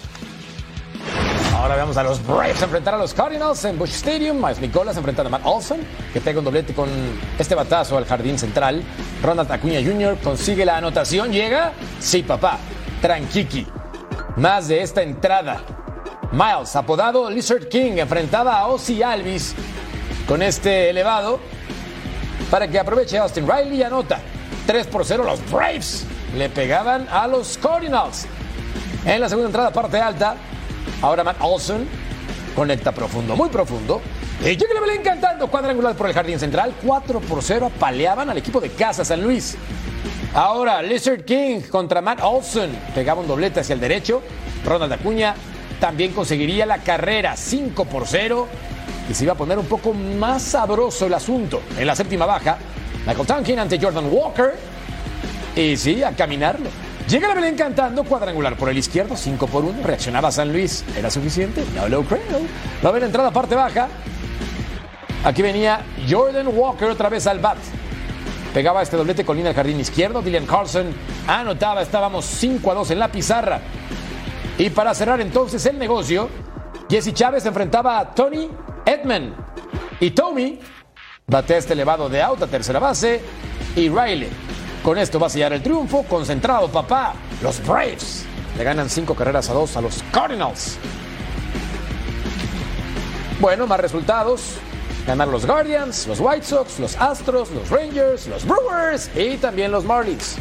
Ahora 1.54 1.76
vemos 1.76 1.98
a 1.98 2.04
los 2.04 2.26
Braves 2.26 2.62
enfrentar 2.62 2.96
a 2.96 2.98
los 2.98 3.14
Cardinals 3.14 3.64
en 3.66 3.78
Bush 3.78 3.92
Stadium. 3.92 4.38
Miles 4.38 4.60
Nicolas 4.60 4.96
enfrentando 4.98 5.28
a 5.28 5.32
Matt 5.32 5.46
Olson, 5.46 5.80
que 6.14 6.22
pega 6.22 6.40
un 6.40 6.46
doblete 6.46 6.74
con 6.74 6.90
este 7.38 7.56
batazo 7.56 7.98
al 7.98 8.06
jardín 8.06 8.40
central. 8.40 8.82
Ronald 9.22 9.52
Acuña 9.52 9.80
Jr. 9.84 10.18
consigue 10.24 10.66
la 10.66 10.78
anotación. 10.78 11.32
Llega. 11.32 11.74
Sí, 12.00 12.24
papá. 12.24 12.58
Tranquiqui. 13.02 13.68
Más 14.38 14.70
de 14.70 14.82
esta 14.82 15.04
entrada. 15.04 15.62
Miles, 16.32 16.76
apodado 16.76 17.30
Lizard 17.30 17.68
King, 17.68 17.98
enfrentaba 17.98 18.58
a 18.58 18.68
Ozzy 18.68 19.04
Alvis 19.04 19.54
con 20.28 20.42
este 20.42 20.90
elevado 20.90 21.40
para 22.50 22.68
que 22.68 22.80
aproveche 22.80 23.18
Austin 23.18 23.46
Riley 23.46 23.80
y 23.80 23.84
anota 23.84 24.20
3 24.66 24.88
por 24.88 25.06
0 25.06 25.24
los 25.26 25.52
Braves 25.52 26.06
le 26.38 26.50
pegaban 26.50 27.08
a 27.12 27.28
los 27.28 27.58
Cardinals 27.58 28.28
en 29.06 29.20
la 29.20 29.28
segunda 29.28 29.48
entrada 29.48 29.72
parte 29.72 30.00
alta 30.00 30.36
ahora 31.02 31.24
Matt 31.24 31.38
Olson 31.42 31.88
conecta 32.56 32.92
profundo 32.92 33.36
muy 33.36 33.50
profundo 33.50 34.02
y 34.42 34.58
llega 34.58 34.86
le 34.86 34.96
encantando 34.96 35.48
cuadrangular 35.48 35.96
por 35.96 36.08
el 36.08 36.14
jardín 36.14 36.40
central 36.40 36.74
4 36.84 37.20
por 37.22 37.42
0 37.42 37.72
apaleaban 37.76 38.30
al 38.30 38.38
equipo 38.38 38.60
de 38.60 38.70
casa 38.70 39.06
San 39.06 39.22
Luis 39.22 39.58
ahora 40.34 40.82
Lizard 40.82 41.24
King 41.24 41.62
contra 41.70 42.02
Matt 42.02 42.22
Olson 42.22 42.72
pegaba 42.94 43.22
un 43.22 43.28
doblete 43.28 43.60
hacia 43.60 43.74
el 43.74 43.80
derecho 43.80 44.22
Ronald 44.66 44.94
Acuña 44.94 45.36
también 45.80 46.14
conseguiría 46.14 46.66
la 46.66 46.78
carrera 46.78 47.36
5 47.36 47.86
por 47.86 48.08
0 48.08 48.48
y 49.10 49.14
se 49.14 49.24
iba 49.24 49.34
a 49.34 49.36
poner 49.36 49.58
un 49.58 49.66
poco 49.66 49.94
más 49.94 50.42
sabroso 50.44 51.08
el 51.08 51.14
asunto. 51.14 51.62
En 51.78 51.88
la 51.88 51.96
séptima 51.96 52.26
baja, 52.26 52.58
Michael 53.06 53.28
Tonkin 53.28 53.60
ante 53.60 53.80
Jordan 53.80 54.08
Walker. 54.10 54.54
Y 55.56 55.76
sí, 55.76 56.04
a 56.04 56.16
caminarlo. 56.16 56.70
Llega 57.08 57.28
la 57.28 57.34
Belén 57.34 57.56
cantando 57.56 58.04
cuadrangular 58.04 58.56
por 58.56 58.70
el 58.70 58.78
izquierdo, 58.78 59.18
5 59.18 59.48
por 59.48 59.66
1. 59.66 59.84
Reaccionaba 59.84 60.32
San 60.32 60.52
Luis. 60.52 60.86
¿Era 60.98 61.10
suficiente? 61.10 61.64
No 61.76 61.88
lo 61.90 62.04
creo. 62.04 62.22
Va 62.84 62.90
a 62.90 62.92
ver 62.92 63.04
entrada 63.04 63.32
parte 63.32 63.56
baja. 63.56 63.90
Aquí 65.24 65.42
venía 65.42 65.82
Jordan 66.10 66.48
Walker 66.48 66.90
otra 66.90 67.10
vez 67.10 67.28
al 67.28 67.40
bat. 67.40 67.58
Pegaba 68.54 68.82
este 68.82 68.98
doblete 68.98 69.26
con 69.26 69.36
línea 69.36 69.50
al 69.52 69.56
jardín 69.56 69.80
izquierdo. 69.80 70.22
Dylan 70.22 70.46
Carlson 70.46 70.94
anotaba. 71.28 71.82
Estábamos 71.82 72.26
5 72.26 72.72
a 72.72 72.76
2 72.76 72.92
en 72.92 73.00
la 73.00 73.12
pizarra. 73.12 73.60
Y 74.58 74.70
para 74.70 74.94
cerrar 74.94 75.20
entonces 75.22 75.66
el 75.66 75.78
negocio, 75.78 76.30
Jesse 76.90 77.14
Chávez 77.14 77.46
enfrentaba 77.46 78.00
a 78.00 78.14
Tony 78.14 78.50
Edman 78.86 79.34
y 80.00 80.12
Tommy 80.12 80.60
bate 81.28 81.58
este 81.58 81.74
elevado 81.74 82.10
de 82.10 82.22
auto 82.22 82.46
a 82.46 82.48
tercera 82.48 82.80
base 82.80 83.22
y 83.76 83.90
Riley. 83.90 84.51
Con 84.84 84.98
esto 84.98 85.20
va 85.20 85.28
a 85.28 85.30
sellar 85.30 85.54
el 85.54 85.62
triunfo. 85.62 86.04
Concentrado, 86.04 86.68
papá. 86.68 87.14
Los 87.44 87.66
Braves 87.66 88.26
le 88.58 88.64
ganan 88.64 88.90
cinco 88.90 89.14
carreras 89.14 89.50
a 89.50 89.54
dos 89.54 89.78
a 89.78 89.82
los 89.82 90.04
Cardinals. 90.12 90.78
Bueno, 93.40 93.68
más 93.68 93.80
resultados. 93.80 94.56
Ganaron 95.06 95.34
los 95.34 95.46
Guardians, 95.46 96.08
los 96.08 96.20
White 96.20 96.46
Sox, 96.46 96.80
los 96.80 96.96
Astros, 96.96 97.50
los 97.52 97.70
Rangers, 97.70 98.28
los 98.28 98.46
Brewers 98.46 99.10
y 99.16 99.38
también 99.38 99.72
los 99.72 99.84
Marlins. 99.84 100.38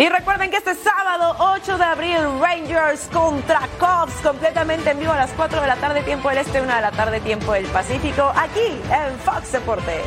Y 0.00 0.08
recuerden 0.08 0.50
que 0.50 0.56
este 0.56 0.74
sábado 0.76 1.36
8 1.38 1.76
de 1.76 1.84
abril 1.84 2.16
Rangers 2.40 3.06
contra 3.12 3.60
Cubs 3.78 4.14
completamente 4.22 4.92
en 4.92 4.98
vivo 4.98 5.12
a 5.12 5.16
las 5.18 5.30
4 5.32 5.60
de 5.60 5.66
la 5.66 5.76
tarde 5.76 6.02
tiempo 6.02 6.30
del 6.30 6.38
Este, 6.38 6.62
1 6.62 6.74
de 6.74 6.80
la 6.80 6.90
tarde 6.90 7.20
tiempo 7.20 7.52
del 7.52 7.66
Pacífico, 7.66 8.32
aquí 8.34 8.80
en 8.90 9.18
Fox 9.18 9.52
Deportes. 9.52 10.06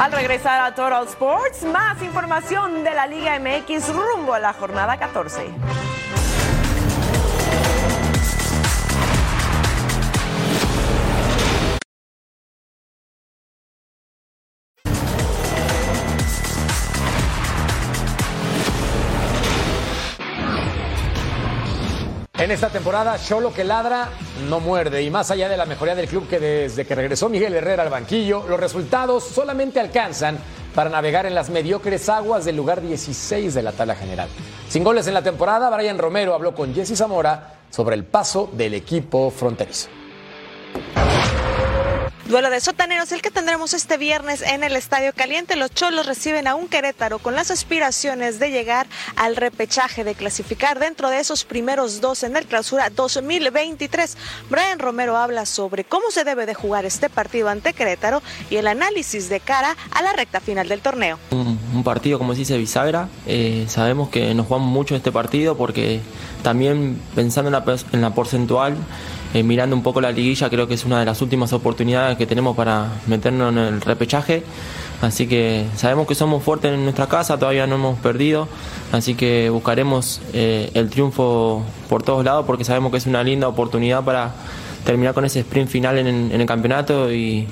Al 0.00 0.10
regresar 0.10 0.60
a 0.60 0.74
Total 0.74 1.06
Sports, 1.06 1.62
más 1.62 2.02
información 2.02 2.82
de 2.82 2.92
la 2.92 3.06
Liga 3.06 3.38
MX 3.38 3.94
rumbo 3.94 4.34
a 4.34 4.40
la 4.40 4.52
jornada 4.54 4.98
14. 4.98 5.54
En 22.50 22.54
esta 22.54 22.68
temporada, 22.68 23.16
Cholo 23.16 23.54
que 23.54 23.62
ladra 23.62 24.08
no 24.48 24.58
muerde. 24.58 25.00
Y 25.04 25.08
más 25.08 25.30
allá 25.30 25.48
de 25.48 25.56
la 25.56 25.66
mejoría 25.66 25.94
del 25.94 26.08
club 26.08 26.26
que 26.28 26.40
desde 26.40 26.84
que 26.84 26.96
regresó 26.96 27.28
Miguel 27.28 27.54
Herrera 27.54 27.84
al 27.84 27.90
banquillo, 27.90 28.44
los 28.48 28.58
resultados 28.58 29.22
solamente 29.22 29.78
alcanzan 29.78 30.36
para 30.74 30.90
navegar 30.90 31.26
en 31.26 31.36
las 31.36 31.48
mediocres 31.48 32.08
aguas 32.08 32.44
del 32.44 32.56
lugar 32.56 32.80
16 32.80 33.54
de 33.54 33.62
la 33.62 33.70
tabla 33.70 33.94
general. 33.94 34.28
Sin 34.68 34.82
goles 34.82 35.06
en 35.06 35.14
la 35.14 35.22
temporada, 35.22 35.70
Brian 35.70 35.96
Romero 35.96 36.34
habló 36.34 36.52
con 36.52 36.74
Jesse 36.74 36.98
Zamora 36.98 37.54
sobre 37.70 37.94
el 37.94 38.02
paso 38.02 38.50
del 38.52 38.74
equipo 38.74 39.30
fronterizo. 39.30 39.99
Duelo 42.30 42.48
de 42.48 42.60
sotaneros, 42.60 43.10
el 43.10 43.22
que 43.22 43.32
tendremos 43.32 43.74
este 43.74 43.96
viernes 43.96 44.42
en 44.42 44.62
el 44.62 44.76
Estadio 44.76 45.12
Caliente. 45.12 45.56
Los 45.56 45.74
Cholos 45.74 46.06
reciben 46.06 46.46
a 46.46 46.54
un 46.54 46.68
Querétaro 46.68 47.18
con 47.18 47.34
las 47.34 47.50
aspiraciones 47.50 48.38
de 48.38 48.52
llegar 48.52 48.86
al 49.16 49.34
repechaje, 49.34 50.04
de 50.04 50.14
clasificar 50.14 50.78
dentro 50.78 51.10
de 51.10 51.18
esos 51.18 51.44
primeros 51.44 52.00
dos 52.00 52.22
en 52.22 52.36
el 52.36 52.46
clausura 52.46 52.88
2023. 52.88 54.16
Brian 54.48 54.78
Romero 54.78 55.16
habla 55.16 55.44
sobre 55.44 55.82
cómo 55.82 56.12
se 56.12 56.22
debe 56.22 56.46
de 56.46 56.54
jugar 56.54 56.84
este 56.84 57.10
partido 57.10 57.48
ante 57.48 57.72
Querétaro 57.72 58.22
y 58.48 58.58
el 58.58 58.68
análisis 58.68 59.28
de 59.28 59.40
cara 59.40 59.76
a 59.90 60.00
la 60.00 60.12
recta 60.12 60.38
final 60.38 60.68
del 60.68 60.82
torneo. 60.82 61.18
Un, 61.32 61.82
partido, 61.82 62.18
como 62.18 62.32
dice, 62.32 62.56
bisagra. 62.58 63.08
Eh, 63.26 63.64
sabemos 63.68 64.08
que 64.08 64.34
nos 64.34 64.46
jugamos 64.46 64.68
mucho 64.68 64.94
este 64.94 65.10
partido 65.10 65.56
porque 65.56 66.00
también 66.44 67.02
pensando 67.16 67.48
en 67.48 68.00
la 68.00 68.14
porcentual 68.14 68.76
eh, 69.32 69.42
mirando 69.42 69.76
un 69.76 69.82
poco 69.82 70.00
la 70.00 70.10
liguilla, 70.10 70.50
creo 70.50 70.66
que 70.66 70.74
es 70.74 70.84
una 70.84 70.98
de 70.98 71.06
las 71.06 71.22
últimas 71.22 71.52
oportunidades 71.52 72.18
que 72.18 72.26
tenemos 72.26 72.56
para 72.56 72.88
meternos 73.06 73.52
en 73.52 73.58
el 73.58 73.80
repechaje. 73.80 74.42
Así 75.02 75.26
que 75.26 75.66
sabemos 75.76 76.06
que 76.06 76.14
somos 76.14 76.42
fuertes 76.42 76.74
en 76.74 76.82
nuestra 76.82 77.06
casa, 77.06 77.38
todavía 77.38 77.66
no 77.66 77.76
hemos 77.76 77.98
perdido, 78.00 78.48
así 78.92 79.14
que 79.14 79.48
buscaremos 79.48 80.20
eh, 80.34 80.70
el 80.74 80.90
triunfo 80.90 81.64
por 81.88 82.02
todos 82.02 82.22
lados 82.22 82.44
porque 82.44 82.64
sabemos 82.64 82.90
que 82.90 82.98
es 82.98 83.06
una 83.06 83.22
linda 83.22 83.48
oportunidad 83.48 84.04
para 84.04 84.32
terminar 84.84 85.14
con 85.14 85.24
ese 85.24 85.40
sprint 85.40 85.70
final 85.70 85.96
en, 85.98 86.32
el 86.32 86.46
campeonato 86.46 87.12
y, 87.12 87.48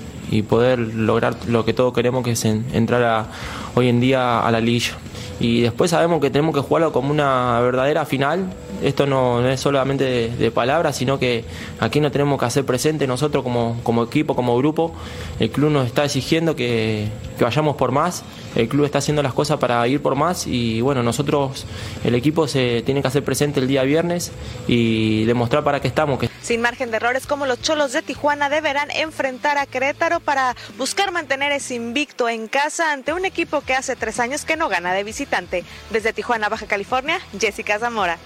poder 0.47 0.79
lograr 0.79 1.37
lo 1.47 1.65
que 1.65 1.73
todos 1.73 1.95
queremos, 1.95 2.23
que 2.23 2.33
es 2.33 2.45
entrar 2.45 3.29
hoy 3.75 3.89
en 3.89 3.99
día 3.99 4.41
a 4.41 4.51
la 4.51 4.61
liguilla. 4.61 4.93
Y 5.41 5.61
después 5.63 5.91
sabemos 5.91 6.21
que 6.21 6.31
tenemos 6.31 6.55
que 6.55 6.61
jugarlo 6.61 6.93
como 6.93 7.11
una 7.11 7.61
verdadera 7.61 8.05
final 8.05 8.49
esto 8.83 9.07
no, 9.07 9.47
es 9.49 9.61
solamente 9.61 10.31
de, 10.31 10.51
palabras, 10.51 10.97
sino 10.97 11.19
que 11.19 11.45
aquí 11.81 12.01
nos 12.01 12.13
tenemos 12.13 12.39
que 12.39 12.45
hacer 12.45 12.65
presente 12.65 13.07
nosotros 13.07 13.43
como, 13.43 13.81
como 13.83 14.05
equipo, 14.05 14.37
como 14.37 14.57
grupo. 14.57 14.95
El 15.41 15.51
club 15.51 15.71
nos 15.71 15.87
está 15.87 16.05
exigiendo 16.05 16.55
que, 16.55 17.09
que, 17.37 17.45
vayamos 17.45 17.77
por 17.77 17.91
más, 17.91 18.23
el 18.55 18.69
club 18.69 18.85
está 18.85 18.99
haciendo 18.99 19.23
las 19.23 19.33
cosas 19.33 19.59
para 19.59 19.87
ir 19.89 20.01
por 20.01 20.15
más 20.15 20.47
y 20.47 20.81
bueno, 20.81 21.03
nosotros, 21.03 21.67
el 22.05 22.15
equipo 22.15 22.47
se 22.47 22.83
tiene 22.83 23.03
que 23.03 23.09
hacer 23.09 23.25
presente 23.25 23.61
el 23.61 23.67
día 23.67 23.83
viernes 23.83 24.33
y 24.69 25.25
demostrar 25.25 25.65
para 25.65 25.81
qué 25.81 25.89
estamos. 25.89 26.19
Sin 26.49 26.63
margen 26.63 26.91
de 26.91 26.97
errores, 26.97 27.27
como 27.27 27.45
los 27.45 27.61
Cholos 27.61 27.93
de 27.93 28.01
Tijuana 28.01 28.49
deberán 28.49 28.91
enfrentar 28.91 29.59
a 29.59 29.67
Querétaro 29.67 30.19
para 30.19 30.57
buscar 30.79 31.13
mantener 31.13 31.53
ese 31.53 31.75
invicto 31.75 32.27
en 32.27 32.49
casa 32.49 32.91
ante 32.91 33.13
un 33.13 33.27
equipo 33.27 33.61
que 33.61 33.75
hace 33.75 33.97
tres 33.97 34.19
años 34.19 34.47
que 34.47 34.57
no 34.57 34.71
gana 34.71 34.95
de 34.95 35.05
visitante. 35.05 35.63
Desde 35.91 36.15
Tijuana, 36.15 36.49
Baja 36.49 36.65
California, 36.65 37.21
Jessica 37.39 37.79
Zamora. 37.79 38.17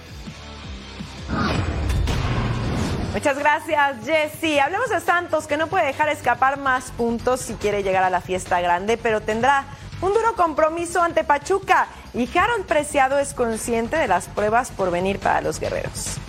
Muchas 3.11 3.37
gracias, 3.37 4.05
Jessy. 4.05 4.57
Hablemos 4.57 4.89
de 4.89 5.01
Santos, 5.01 5.45
que 5.45 5.57
no 5.57 5.67
puede 5.67 5.87
dejar 5.87 6.07
escapar 6.07 6.57
más 6.57 6.91
puntos 6.91 7.41
si 7.41 7.55
quiere 7.55 7.83
llegar 7.83 8.05
a 8.05 8.09
la 8.09 8.21
fiesta 8.21 8.61
grande, 8.61 8.95
pero 8.95 9.19
tendrá 9.19 9.65
un 9.99 10.13
duro 10.13 10.33
compromiso 10.37 11.01
ante 11.01 11.25
Pachuca. 11.25 11.87
Y 12.13 12.29
Harold 12.37 12.67
Preciado 12.67 13.19
es 13.19 13.33
consciente 13.33 13.97
de 13.97 14.07
las 14.07 14.29
pruebas 14.29 14.71
por 14.71 14.91
venir 14.91 15.19
para 15.19 15.41
los 15.41 15.59
guerreros. 15.59 16.21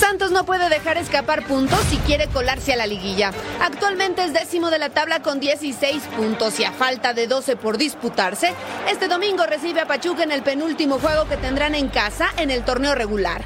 Santos 0.00 0.32
no 0.32 0.46
puede 0.46 0.70
dejar 0.70 0.96
escapar 0.96 1.44
puntos 1.46 1.78
si 1.90 1.98
quiere 1.98 2.26
colarse 2.28 2.72
a 2.72 2.76
la 2.76 2.86
liguilla. 2.86 3.32
Actualmente 3.60 4.24
es 4.24 4.32
décimo 4.32 4.70
de 4.70 4.78
la 4.78 4.88
tabla 4.88 5.20
con 5.20 5.40
16 5.40 6.02
puntos 6.16 6.58
y 6.58 6.64
a 6.64 6.72
falta 6.72 7.12
de 7.12 7.26
12 7.26 7.56
por 7.56 7.76
disputarse, 7.76 8.54
este 8.90 9.08
domingo 9.08 9.44
recibe 9.44 9.80
a 9.80 9.86
Pachuca 9.86 10.22
en 10.22 10.32
el 10.32 10.42
penúltimo 10.42 10.98
juego 10.98 11.28
que 11.28 11.36
tendrán 11.36 11.74
en 11.74 11.88
casa 11.88 12.28
en 12.38 12.50
el 12.50 12.64
torneo 12.64 12.94
regular. 12.94 13.44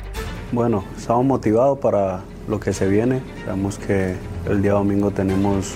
Bueno, 0.53 0.85
estamos 0.97 1.25
motivados 1.25 1.81
para 1.81 2.21
lo 2.47 2.61
que 2.61 2.73
se 2.73 2.87
viene. 2.87 3.21
Sabemos 3.45 3.77
que 3.77 4.15
el 4.49 4.63
día 4.63 4.75
domingo 4.75 5.11
tenemos 5.11 5.73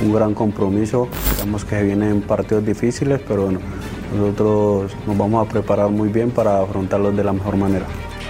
un 0.00 0.10
gran 0.10 0.32
compromiso. 0.32 1.06
Sabemos 1.36 1.66
que 1.66 1.82
vienen 1.82 2.22
partidos 2.22 2.64
difíciles, 2.64 3.20
pero 3.28 3.42
bueno, 3.42 3.60
nosotros 4.16 4.90
nos 5.06 5.18
vamos 5.18 5.46
a 5.46 5.50
preparar 5.50 5.90
muy 5.90 6.08
bien 6.08 6.30
para 6.30 6.62
afrontarlos 6.62 7.14
de 7.14 7.24
la 7.24 7.34
mejor 7.34 7.58
manera. 7.58 7.84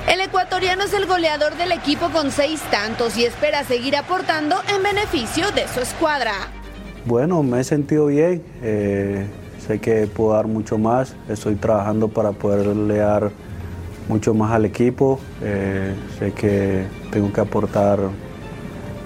El 0.08 0.20
ecuatoriano 0.62 0.84
es 0.84 0.94
el 0.94 1.08
goleador 1.08 1.56
del 1.56 1.72
equipo 1.72 2.10
con 2.10 2.30
seis 2.30 2.60
tantos 2.70 3.16
y 3.16 3.24
espera 3.24 3.64
seguir 3.64 3.96
aportando 3.96 4.54
en 4.72 4.80
beneficio 4.80 5.50
de 5.50 5.66
su 5.66 5.80
escuadra. 5.80 6.34
Bueno, 7.04 7.42
me 7.42 7.60
he 7.60 7.64
sentido 7.64 8.06
bien. 8.06 8.44
Eh, 8.62 9.26
sé 9.66 9.80
que 9.80 10.06
puedo 10.06 10.34
dar 10.34 10.46
mucho 10.46 10.78
más. 10.78 11.16
Estoy 11.28 11.56
trabajando 11.56 12.06
para 12.06 12.30
poder 12.30 12.96
dar 12.96 13.32
mucho 14.08 14.34
más 14.34 14.52
al 14.52 14.64
equipo. 14.64 15.18
Eh, 15.42 15.96
sé 16.20 16.30
que 16.30 16.84
tengo 17.10 17.32
que 17.32 17.40
aportar 17.40 17.98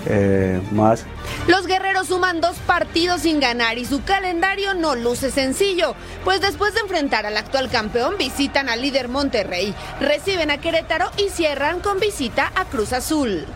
eh, 0.07 0.61
más. 0.73 1.05
Los 1.47 1.67
guerreros 1.67 2.09
suman 2.09 2.41
dos 2.41 2.57
partidos 2.67 3.23
sin 3.23 3.41
ganar 3.41 3.79
y 3.79 3.85
su 3.85 4.03
calendario 4.03 4.75
no 4.75 4.95
luce 4.95 5.31
sencillo, 5.31 5.95
pues 6.25 6.41
después 6.41 6.75
de 6.75 6.81
enfrentar 6.81 7.27
al 7.27 7.37
actual 7.37 7.71
campeón 7.71 8.15
visitan 8.19 8.69
al 8.69 8.83
líder 8.83 9.09
Monterrey, 9.09 9.75
reciben 10.01 10.51
a 10.51 10.59
Querétaro 10.59 11.11
y 11.17 11.31
cierran 11.31 11.81
con 11.81 12.01
visita 12.01 12.53
a 12.55 12.65
Cruz 12.65 12.93
Azul. 12.93 13.47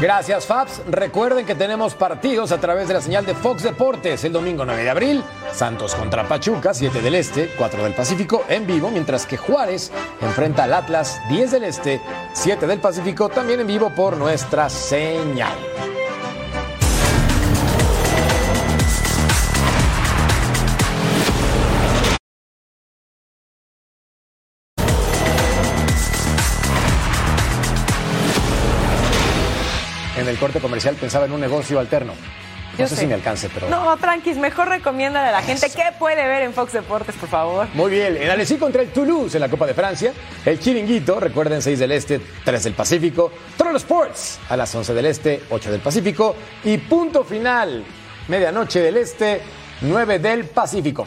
Gracias, 0.00 0.44
Fabs. 0.44 0.82
Recuerden 0.90 1.46
que 1.46 1.54
tenemos 1.54 1.94
partidos 1.94 2.52
a 2.52 2.60
través 2.60 2.86
de 2.86 2.94
la 2.94 3.00
señal 3.00 3.24
de 3.24 3.34
Fox 3.34 3.62
Deportes 3.62 4.24
el 4.24 4.32
domingo 4.32 4.66
9 4.66 4.82
de 4.82 4.90
abril. 4.90 5.24
Santos 5.52 5.94
contra 5.94 6.28
Pachuca, 6.28 6.74
7 6.74 7.00
del 7.00 7.14
Este, 7.14 7.50
4 7.56 7.82
del 7.82 7.94
Pacífico 7.94 8.44
en 8.48 8.66
vivo, 8.66 8.90
mientras 8.90 9.24
que 9.24 9.38
Juárez 9.38 9.90
enfrenta 10.20 10.64
al 10.64 10.74
Atlas, 10.74 11.18
10 11.30 11.50
del 11.50 11.64
Este, 11.64 12.02
7 12.34 12.66
del 12.66 12.78
Pacífico, 12.78 13.30
también 13.30 13.60
en 13.60 13.66
vivo 13.66 13.88
por 13.88 14.18
nuestra 14.18 14.68
señal. 14.68 15.56
El 30.36 30.40
corte 30.40 30.60
comercial 30.60 30.94
pensaba 30.96 31.24
en 31.24 31.32
un 31.32 31.40
negocio 31.40 31.80
alterno. 31.80 32.12
No 32.78 32.86
sé, 32.86 32.94
si 32.94 33.06
me 33.06 33.14
alcance, 33.14 33.48
pero. 33.54 33.70
No, 33.70 33.96
tranquis, 33.96 34.36
mejor 34.36 34.68
recomiéndale 34.68 35.28
a 35.28 35.32
la 35.32 35.40
gente 35.40 35.70
qué 35.74 35.84
puede 35.98 36.26
ver 36.28 36.42
en 36.42 36.52
Fox 36.52 36.74
Deportes, 36.74 37.14
por 37.14 37.30
favor. 37.30 37.66
Muy 37.72 37.90
bien, 37.90 38.18
el 38.18 38.30
Alessi 38.30 38.58
contra 38.58 38.82
el 38.82 38.90
Toulouse 38.90 39.34
en 39.34 39.40
la 39.40 39.48
Copa 39.48 39.66
de 39.66 39.72
Francia. 39.72 40.12
El 40.44 40.60
Chiringuito, 40.60 41.18
recuerden, 41.18 41.62
6 41.62 41.78
del 41.78 41.92
Este, 41.92 42.20
3 42.44 42.64
del 42.64 42.74
Pacífico. 42.74 43.32
Troll 43.56 43.76
Sports 43.76 44.38
a 44.50 44.58
las 44.58 44.74
11 44.74 44.92
del 44.92 45.06
Este, 45.06 45.42
8 45.48 45.72
del 45.72 45.80
Pacífico. 45.80 46.36
Y 46.64 46.76
punto 46.76 47.24
final, 47.24 47.82
medianoche 48.28 48.80
del 48.80 48.98
Este, 48.98 49.40
9 49.80 50.18
del 50.18 50.44
Pacífico. 50.44 51.06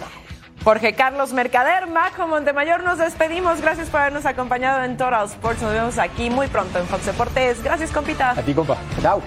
Jorge 0.64 0.93
Carlos 0.93 1.32
Mercader, 1.34 1.88
Majo 1.88 2.28
Montemayor, 2.28 2.84
nos 2.84 2.97
despedimos. 2.97 3.62
Gracias 3.62 3.89
por 3.89 4.01
habernos 4.01 4.26
acompañado 4.26 4.84
en 4.84 4.97
Total 4.97 5.26
Sports. 5.26 5.62
Nos 5.62 5.74
vemos 5.74 5.97
aquí 5.97 6.30
muy 6.30 6.47
pronto 6.47 6.80
en 6.80 6.86
Fox 6.86 7.05
Deportes. 7.05 7.64
Gracias, 7.64 7.91
compita. 7.91 8.32
A 8.32 8.41
ti, 8.41 8.53
compa. 8.53 8.78
Chao. 9.01 9.22